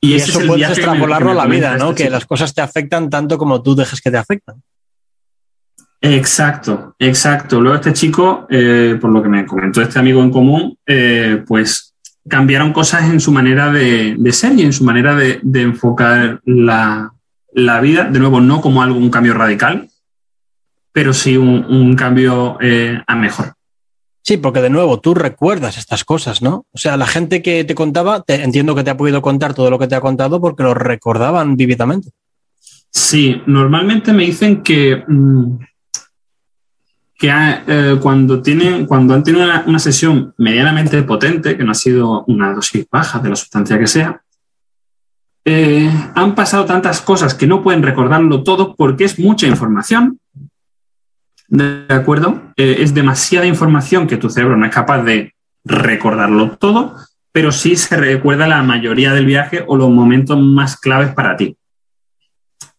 Y, 0.00 0.14
eso 0.14 0.38
puedes 0.46 0.70
extrapolarlo 0.70 1.32
a 1.32 1.34
la 1.34 1.46
vida, 1.46 1.76
¿no? 1.76 1.90
Este 1.90 2.04
que 2.04 2.10
las 2.10 2.24
cosas 2.24 2.54
te 2.54 2.60
afectan 2.60 3.10
tanto 3.10 3.36
como 3.36 3.64
tú 3.64 3.74
dejes 3.74 4.00
que 4.00 4.12
te 4.12 4.16
afectan. 4.16 4.62
Exacto, 6.06 6.94
exacto. 7.00 7.60
Luego 7.60 7.76
este 7.76 7.92
chico, 7.92 8.46
eh, 8.48 8.96
por 9.00 9.10
lo 9.10 9.22
que 9.22 9.28
me 9.28 9.44
comentó 9.44 9.82
este 9.82 9.98
amigo 9.98 10.22
en 10.22 10.30
común, 10.30 10.78
eh, 10.86 11.42
pues 11.46 11.94
cambiaron 12.28 12.72
cosas 12.72 13.10
en 13.10 13.18
su 13.18 13.32
manera 13.32 13.72
de, 13.72 14.16
ser 14.30 14.52
y 14.56 14.62
en 14.62 14.72
su 14.72 14.84
manera 14.84 15.16
de, 15.16 15.40
enfocar 15.54 16.40
la, 16.44 17.12
vida, 17.80 18.04
de 18.04 18.20
nuevo, 18.20 18.40
no 18.40 18.60
como 18.60 18.82
algo, 18.82 18.98
un 18.98 19.10
cambio 19.10 19.34
radical, 19.34 19.88
pero 20.92 21.12
sí 21.12 21.36
un, 21.36 21.96
cambio 21.96 22.56
eh, 22.60 23.02
a 23.04 23.16
mejor. 23.16 23.54
Sí, 24.22 24.36
porque 24.36 24.60
de 24.60 24.70
nuevo, 24.70 25.00
tú 25.00 25.14
recuerdas 25.14 25.76
estas 25.76 26.04
cosas, 26.04 26.40
¿no? 26.40 26.66
O 26.72 26.78
sea, 26.78 26.96
la 26.96 27.06
gente 27.06 27.42
que 27.42 27.64
te 27.64 27.74
contaba, 27.74 28.22
te, 28.22 28.42
entiendo 28.42 28.74
que 28.76 28.84
te 28.84 28.90
ha 28.90 28.96
podido 28.96 29.22
contar 29.22 29.54
todo 29.54 29.70
lo 29.70 29.78
que 29.78 29.88
te 29.88 29.96
ha 29.96 30.00
contado 30.00 30.40
porque 30.40 30.62
lo 30.62 30.74
recordaban 30.74 31.56
vívidamente. 31.56 32.10
Sí, 32.90 33.42
normalmente 33.46 34.12
me 34.12 34.24
dicen 34.24 34.62
que, 34.62 35.04
mm, 35.06 35.58
que 37.16 37.32
eh, 37.32 37.96
cuando, 38.00 38.42
tienen, 38.42 38.86
cuando 38.86 39.14
han 39.14 39.22
tenido 39.22 39.46
una, 39.66 39.78
sesión 39.78 40.34
medianamente 40.36 41.02
potente, 41.02 41.56
que 41.56 41.64
no 41.64 41.70
ha 41.70 41.74
sido 41.74 42.24
una 42.26 42.52
dosis 42.52 42.86
baja 42.90 43.18
de 43.18 43.30
la 43.30 43.36
sustancia 43.36 43.78
que 43.78 43.86
sea, 43.86 44.20
eh, 45.44 45.90
han 46.14 46.34
pasado 46.34 46.66
tantas 46.66 47.00
cosas 47.00 47.34
que 47.34 47.46
no 47.46 47.62
pueden 47.62 47.82
recordarlo 47.82 48.42
todo 48.42 48.74
porque 48.74 49.04
es 49.04 49.18
mucha 49.18 49.46
información. 49.46 50.18
¿De 51.48 51.86
acuerdo? 51.88 52.42
Eh, 52.56 52.78
es 52.80 52.92
demasiada 52.92 53.46
información 53.46 54.06
que 54.06 54.16
tu 54.16 54.28
cerebro 54.28 54.56
no 54.56 54.66
es 54.66 54.74
capaz 54.74 55.02
de 55.02 55.32
recordarlo 55.64 56.56
todo, 56.58 56.96
pero 57.32 57.50
sí 57.50 57.76
se 57.76 57.96
recuerda 57.96 58.46
la 58.46 58.62
mayoría 58.62 59.12
del 59.14 59.24
viaje 59.24 59.64
o 59.66 59.76
los 59.76 59.88
momentos 59.88 60.38
más 60.38 60.78
claves 60.78 61.14
para 61.14 61.36
ti. 61.36 61.56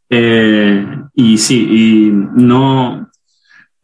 y 0.10 1.38
sí, 1.38 1.68
y 1.70 2.12
no, 2.12 3.07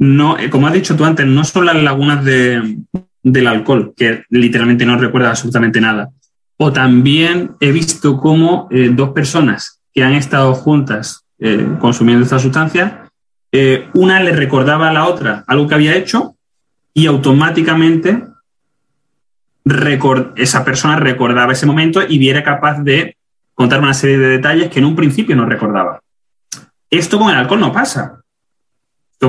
no, 0.04 0.38
eh, 0.38 0.50
como 0.50 0.68
has 0.68 0.74
dicho 0.74 0.98
tú 0.98 1.06
antes, 1.06 1.26
no 1.26 1.46
son 1.46 1.66
las 1.66 1.82
lagunas 1.82 2.26
del 2.26 3.48
alcohol, 3.48 3.94
que 3.96 4.24
literalmente 4.30 4.86
no 4.86 4.98
recuerda 4.98 5.30
absolutamente 5.30 5.80
nada. 5.80 6.10
O 6.58 6.74
también 6.74 7.52
he 7.62 7.72
visto 7.72 8.18
cómo 8.18 8.68
eh, 8.70 8.92
dos 8.94 9.12
personas 9.12 9.80
que 9.94 10.04
han 10.04 10.14
estado 10.14 10.54
juntas 10.56 11.24
eh, 11.40 11.66
consumiendo 11.80 12.24
esta 12.24 12.40
sustancia, 12.40 13.00
una 13.94 14.20
le 14.20 14.32
recordaba 14.32 14.90
a 14.90 14.94
la 14.94 15.06
otra 15.06 15.44
algo 15.46 15.68
que 15.68 15.76
había 15.76 15.96
hecho 15.96 16.36
y 16.92 17.06
automáticamente 17.06 18.24
esa 20.38 20.66
persona 20.66 20.96
recordaba 20.96 21.54
ese 21.54 21.68
momento 21.68 22.02
y 22.08 22.28
era 22.28 22.44
capaz 22.44 22.82
de 22.82 23.16
contar 23.54 23.80
una 23.80 23.94
serie 23.94 24.18
de 24.18 24.30
detalles 24.30 24.72
que 24.72 24.80
en 24.80 24.86
un 24.86 24.96
principio 24.96 25.36
no 25.36 25.46
recordaba. 25.46 26.02
Esto 26.90 27.20
con 27.20 27.30
el 27.30 27.36
alcohol 27.36 27.60
no 27.60 27.72
pasa 27.72 28.23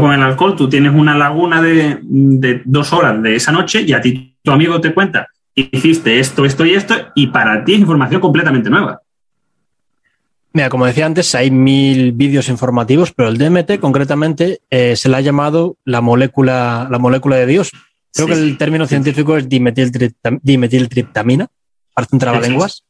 con 0.01 0.13
el 0.13 0.23
alcohol 0.23 0.57
tú 0.57 0.69
tienes 0.69 0.93
una 0.95 1.17
laguna 1.17 1.63
de, 1.63 2.01
dos 2.65 2.93
horas 2.93 3.23
de 3.23 3.37
esa 3.37 3.53
noche 3.53 3.83
y 3.83 3.93
a 3.93 4.01
ti 4.01 4.37
tu 4.43 4.51
amigo 4.51 4.81
te 4.81 4.95
cuenta, 4.95 5.29
hiciste 5.55 6.19
esto, 6.21 6.45
esto 6.45 6.65
y 6.65 6.75
esto, 6.75 6.95
y 7.15 7.29
para 7.29 7.65
ti 7.65 7.75
es 7.75 7.81
información 7.81 8.21
completamente 8.21 8.71
nueva. 8.71 9.01
Mira, 10.53 10.69
como 10.69 10.87
decía 10.87 11.07
antes, 11.07 11.35
hay 11.35 11.51
mil 11.51 12.13
vídeos 12.13 12.49
informativos, 12.49 13.13
pero 13.13 13.29
el 13.29 13.39
DMT 13.39 13.81
concretamente 13.81 14.61
eh, 14.71 14.95
se 14.95 15.09
le 15.09 15.17
ha 15.17 15.21
llamado 15.21 15.77
la 15.85 16.01
molécula, 16.01 16.87
la 16.91 16.99
molécula 16.99 17.37
de 17.37 17.47
Dios. 17.47 17.73
Creo 18.13 18.29
que 18.29 18.35
el 18.35 18.57
término 18.57 18.87
científico 18.87 19.37
es 19.37 19.49
dimetiltriptamina, 19.49 21.49
parece 21.93 22.15
un 22.15 22.21
trabalenguas. 22.21 22.85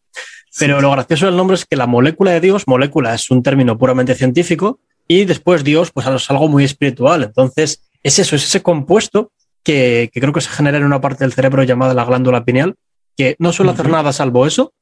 Pero 0.58 0.80
lo 0.80 0.90
gracioso 0.90 1.26
del 1.26 1.36
nombre 1.36 1.56
es 1.56 1.64
que 1.64 1.76
la 1.76 1.86
molécula 1.86 2.32
de 2.32 2.40
Dios, 2.40 2.68
molécula 2.68 3.14
es 3.14 3.30
un 3.30 3.42
término 3.42 3.78
puramente 3.78 4.14
científico, 4.14 4.80
y 5.06 5.24
después 5.24 5.64
Dios, 5.64 5.90
pues 5.92 6.06
es 6.06 6.30
algo 6.30 6.48
muy 6.48 6.64
espiritual. 6.64 7.24
Entonces, 7.24 7.82
es 8.02 8.18
eso, 8.18 8.36
es 8.36 8.44
ese 8.44 8.62
compuesto 8.62 9.32
que, 9.62 10.10
creo 10.12 10.32
que 10.32 10.40
se 10.40 10.50
genera 10.50 10.78
en 10.78 10.84
una 10.84 11.00
parte 11.00 11.24
del 11.24 11.32
cerebro 11.32 11.62
llamada 11.62 11.94
la 11.94 12.04
glándula 12.04 12.44
pineal, 12.44 12.74
que 13.16 13.36
no 13.38 13.52
suele 13.52 13.72
hacer 13.72 13.88
nada 13.88 14.12
salvo 14.12 14.46
eso, 14.46 14.72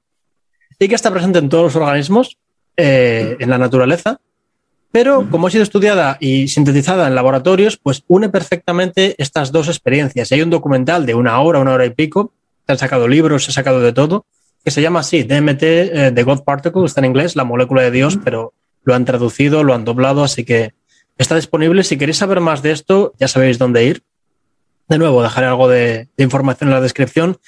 y 0.78 0.88
que 0.88 0.94
está 0.94 1.10
presente 1.10 1.38
en 1.38 1.48
todos 1.48 1.64
los 1.64 1.76
organismos, 1.76 2.38
eh, 2.76 3.36
en 3.38 3.50
la 3.50 3.58
naturaleza, 3.58 4.20
pero 4.90 5.26
como 5.30 5.46
ha 5.46 5.50
sido 5.50 5.62
estudiada 5.62 6.18
y 6.20 6.48
sintetizada 6.48 7.06
en 7.08 7.14
laboratorios, 7.14 7.78
pues 7.78 8.04
une 8.08 8.28
perfectamente 8.28 9.14
estas 9.18 9.50
dos 9.50 9.68
experiencias. 9.68 10.30
hay 10.32 10.42
un 10.42 10.50
documental 10.50 11.06
de 11.06 11.14
una 11.14 11.40
hora, 11.40 11.60
una 11.60 11.72
hora 11.72 11.86
y 11.86 11.90
pico, 11.90 12.32
se 12.66 12.72
han 12.72 12.78
sacado 12.78 13.08
libros, 13.08 13.44
se 13.44 13.50
ha 13.50 13.54
sacado 13.54 13.80
de 13.80 13.92
todo, 13.92 14.26
que 14.62 14.70
se 14.70 14.82
llama 14.82 15.00
así, 15.00 15.22
DMT, 15.22 15.62
eh, 15.62 16.12
The 16.14 16.22
God 16.22 16.44
Particle, 16.44 16.84
está 16.84 17.00
en 17.00 17.06
inglés, 17.06 17.36
la 17.36 17.44
molécula 17.44 17.82
de 17.82 17.90
Dios, 17.90 18.18
pero 18.22 18.52
lo 18.84 18.94
han 18.94 19.04
traducido, 19.04 19.64
lo 19.64 19.74
han 19.74 19.84
doblado, 19.84 20.24
así 20.24 20.44
que 20.44 20.74
está 21.18 21.36
disponible. 21.36 21.84
Si 21.84 21.96
queréis 21.96 22.18
saber 22.18 22.40
más 22.40 22.62
de 22.62 22.72
esto, 22.72 23.14
ya 23.18 23.28
sabéis 23.28 23.58
dónde 23.58 23.84
ir. 23.84 24.02
De 24.88 24.98
nuevo, 24.98 25.22
dejaré 25.22 25.46
algo 25.46 25.68
de, 25.68 26.08
información 26.18 26.68
en 26.68 26.74
la 26.74 26.80
descripción. 26.80 27.38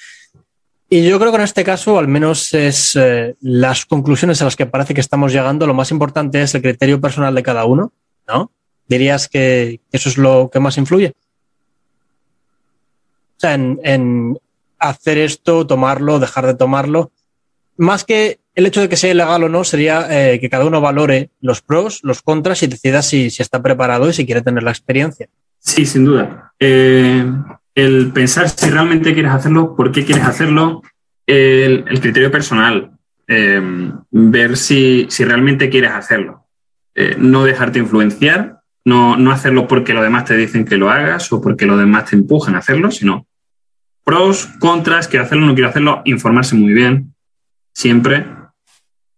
Y 0.89 1.07
yo 1.07 1.19
creo 1.19 1.31
que 1.31 1.37
en 1.37 1.43
este 1.43 1.63
caso, 1.63 1.97
al 1.97 2.07
menos 2.07 2.53
es 2.53 2.95
eh, 2.95 3.35
las 3.41 3.85
conclusiones 3.85 4.41
a 4.41 4.45
las 4.45 4.55
que 4.55 4.65
parece 4.65 4.93
que 4.93 5.01
estamos 5.01 5.33
llegando. 5.33 5.67
Lo 5.67 5.73
más 5.73 5.91
importante 5.91 6.41
es 6.41 6.55
el 6.55 6.61
criterio 6.61 7.01
personal 7.01 7.33
de 7.33 7.43
cada 7.43 7.65
uno, 7.65 7.91
¿no? 8.27 8.51
¿Dirías 8.87 9.27
que 9.27 9.81
eso 9.91 10.09
es 10.09 10.17
lo 10.17 10.49
que 10.51 10.59
más 10.59 10.77
influye? 10.77 11.13
O 13.37 13.39
sea, 13.39 13.55
en 13.55 14.39
hacer 14.79 15.17
esto, 15.17 15.65
tomarlo, 15.65 16.19
dejar 16.19 16.45
de 16.45 16.53
tomarlo. 16.53 17.11
Más 17.77 18.03
que 18.03 18.39
el 18.55 18.65
hecho 18.65 18.81
de 18.81 18.89
que 18.89 18.95
sea 18.95 19.11
ilegal 19.11 19.43
o 19.43 19.49
no 19.49 19.63
sería 19.65 20.07
eh, 20.09 20.39
que 20.39 20.49
cada 20.49 20.65
uno 20.65 20.79
valore 20.79 21.29
los 21.41 21.61
pros, 21.61 21.99
los 22.03 22.21
contras 22.21 22.63
y 22.63 22.67
decida 22.67 23.01
si, 23.01 23.27
está 23.27 23.61
preparado 23.61 24.09
y 24.09 24.13
si 24.13 24.25
quiere 24.25 24.41
tener 24.41 24.63
la 24.63 24.71
experiencia. 24.71 25.27
Sí, 25.59 25.85
sin 25.85 26.05
duda. 26.05 26.53
Eh, 26.59 27.25
el 27.75 28.11
pensar 28.13 28.47
si 28.47 28.69
realmente 28.69 29.13
quieres 29.13 29.33
hacerlo, 29.33 29.75
por 29.75 29.91
qué 29.91 30.05
quieres 30.05 30.23
hacerlo, 30.23 30.81
el, 31.27 31.83
criterio 31.99 32.31
personal, 32.31 32.91
eh, 33.27 33.61
ver 34.11 34.55
si, 34.55 35.07
realmente 35.19 35.69
quieres 35.69 35.91
hacerlo. 35.91 36.45
no 37.17 37.43
dejarte 37.43 37.79
influenciar, 37.79 38.61
no, 38.85 39.17
no 39.17 39.31
hacerlo 39.31 39.67
porque 39.67 39.93
los 39.93 40.03
demás 40.03 40.25
te 40.25 40.37
dicen 40.37 40.63
que 40.63 40.77
lo 40.77 40.89
hagas 40.89 41.29
o 41.33 41.41
porque 41.41 41.65
los 41.65 41.77
demás 41.77 42.09
te 42.09 42.15
empujan 42.15 42.55
a 42.55 42.59
hacerlo, 42.59 42.89
sino 42.89 43.27
pros, 44.05 44.47
contras, 44.59 45.09
quiero 45.09 45.25
hacerlo, 45.25 45.45
no 45.45 45.55
quiero 45.55 45.69
hacerlo, 45.69 46.01
informarse 46.05 46.55
muy 46.55 46.71
bien, 46.71 47.15
siempre 47.73 48.25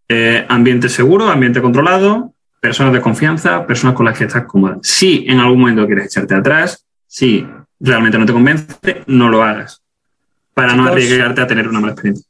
eh, 0.10 0.46
ambiente 0.48 0.90
seguro, 0.90 1.30
ambiente 1.30 1.62
controlado, 1.62 2.34
personas 2.60 2.94
de 2.94 3.02
confianza, 3.02 3.66
personas 3.66 3.96
con 3.96 4.06
las 4.06 4.18
que 4.18 4.26
estás 4.26 4.46
cómoda. 4.46 4.80
Si 4.82 5.26
en 5.28 5.40
algún 5.40 5.60
momento 5.62 5.86
quieres 5.86 6.06
echarte 6.06 6.36
atrás, 6.36 6.86
si 7.08 7.48
realmente 7.80 8.18
no 8.18 8.26
te 8.26 8.34
convence, 8.34 9.04
no 9.08 9.30
lo 9.30 9.44
hagas 9.44 9.82
para 10.54 10.74
no 10.74 10.86
arriesgarte 10.86 11.42
a 11.42 11.48
tener 11.48 11.68
una 11.68 11.80
mala 11.80 11.94
experiencia. 11.94 12.28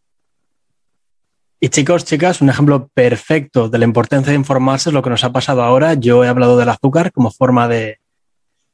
Y 1.59 1.69
chicos, 1.69 2.05
chicas, 2.05 2.41
un 2.41 2.49
ejemplo 2.49 2.89
perfecto 2.93 3.67
de 3.69 3.77
la 3.79 3.85
importancia 3.85 4.31
de 4.31 4.37
informarse 4.37 4.89
es 4.89 4.93
lo 4.93 5.01
que 5.01 5.09
nos 5.09 5.23
ha 5.23 5.31
pasado 5.31 5.63
ahora. 5.63 5.95
Yo 5.95 6.23
he 6.23 6.27
hablado 6.27 6.57
del 6.57 6.69
azúcar 6.69 7.11
como 7.11 7.31
forma 7.31 7.67
de, 7.67 7.99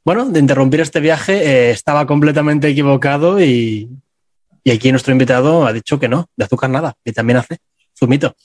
bueno, 0.04 0.26
de 0.26 0.40
interrumpir 0.40 0.82
este 0.82 1.00
viaje. 1.00 1.34
Eh, 1.36 1.72
estaba 1.72 2.06
completamente 2.06 2.68
equivocado 2.68 3.40
y, 3.40 3.90
y, 4.64 4.72
aquí 4.72 4.92
nuestro 4.92 5.14
invitado 5.14 5.66
ha 5.66 5.72
dicho 5.72 5.98
que 6.00 6.10
no, 6.10 6.30
de 6.36 6.44
azúcar 6.44 6.72
nada, 6.72 6.96
y 7.06 7.14
también 7.14 7.38
hace 7.38 7.60
zumito. 7.98 8.36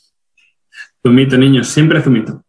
Zumito, 1.03 1.37
niños, 1.37 1.69
siempre 1.69 2.03
zumito. 2.03 2.43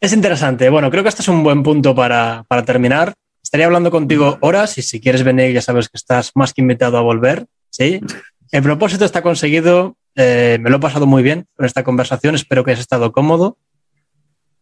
Es 0.00 0.12
interesante. 0.12 0.68
Bueno, 0.68 0.90
creo 0.90 1.02
que 1.02 1.08
este 1.08 1.22
es 1.22 1.28
un 1.28 1.42
buen 1.42 1.62
punto 1.62 1.94
para, 1.94 2.44
terminar. 2.64 3.14
Estaría 3.42 3.66
hablando 3.66 3.90
contigo 3.90 4.38
horas 4.40 4.78
y 4.78 4.82
si 4.82 5.00
quieres 5.00 5.22
venir 5.22 5.52
ya 5.52 5.62
sabes 5.62 5.88
que 5.88 5.96
estás 5.96 6.32
más 6.34 6.52
que 6.52 6.60
invitado 6.60 6.96
a 6.96 7.02
volver. 7.02 7.46
¿sí? 7.70 8.00
El 8.50 8.62
propósito 8.62 9.04
está 9.04 9.22
conseguido. 9.22 9.96
Eh, 10.14 10.58
me 10.60 10.70
lo 10.70 10.76
he 10.76 10.80
pasado 10.80 11.06
muy 11.06 11.22
bien 11.22 11.46
con 11.54 11.66
esta 11.66 11.84
conversación. 11.84 12.34
Espero 12.34 12.64
que 12.64 12.72
hayas 12.72 12.80
estado 12.80 13.12
cómodo. 13.12 13.56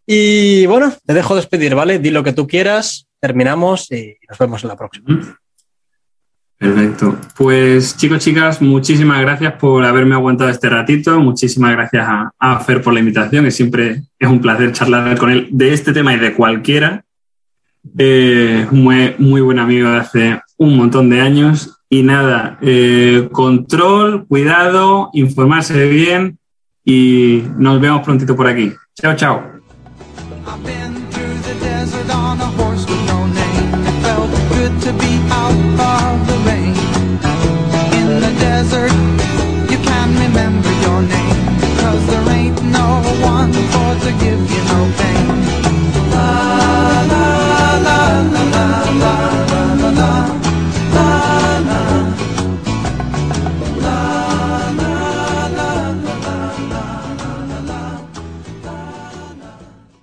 Y 0.07 0.67
bueno, 0.67 0.93
te 1.07 1.15
dejo 1.15 1.37
despedir, 1.37 1.75
¿vale? 1.75 1.99
Di 1.99 2.11
lo 2.11 2.25
que 2.25 2.33
tú 2.33 2.47
quieras, 2.47 3.07
terminamos 3.21 3.91
y 3.93 4.17
nos 4.29 4.39
vemos 4.39 4.63
en 4.65 4.69
la 4.69 4.77
próxima. 4.77 5.40
Perfecto. 6.61 7.17
Pues 7.39 7.97
chicos, 7.97 8.19
chicas, 8.19 8.61
muchísimas 8.61 9.23
gracias 9.23 9.55
por 9.55 9.83
haberme 9.83 10.15
aguantado 10.15 10.51
este 10.51 10.69
ratito. 10.69 11.19
Muchísimas 11.19 11.73
gracias 11.73 12.07
a, 12.39 12.61
Fer 12.61 12.83
por 12.83 12.93
la 12.93 13.01
invitación, 13.01 13.47
que 13.47 13.51
siempre 13.51 14.03
es 14.19 14.29
un 14.29 14.43
placer 14.43 14.71
charlar 14.73 15.17
con 15.17 15.31
él 15.31 15.49
de 15.51 15.73
este 15.73 15.95
tema 15.95 16.13
y 16.13 16.19
de 16.19 16.35
cualquiera. 16.35 17.03
Eh, 17.97 18.67
muy, 18.73 19.15
muy 19.17 19.41
buen 19.41 19.59
amigo 19.59 19.89
de 19.89 19.97
hace 19.97 20.43
un 20.59 20.77
montón 20.77 21.09
de 21.09 21.23
años. 21.23 21.81
Y 21.89 22.03
nada, 22.03 22.59
eh, 22.61 23.31
control, 23.33 24.27
cuidado, 24.27 25.09
informarse 25.15 25.89
bien 25.89 26.39
y 26.85 27.43
nos 27.57 27.81
vemos 27.81 28.03
prontito 28.03 28.37
por 28.37 28.47
aquí. 28.47 28.75
Chao, 29.01 29.17
chao. 29.17 29.43
desert. 38.63 39.20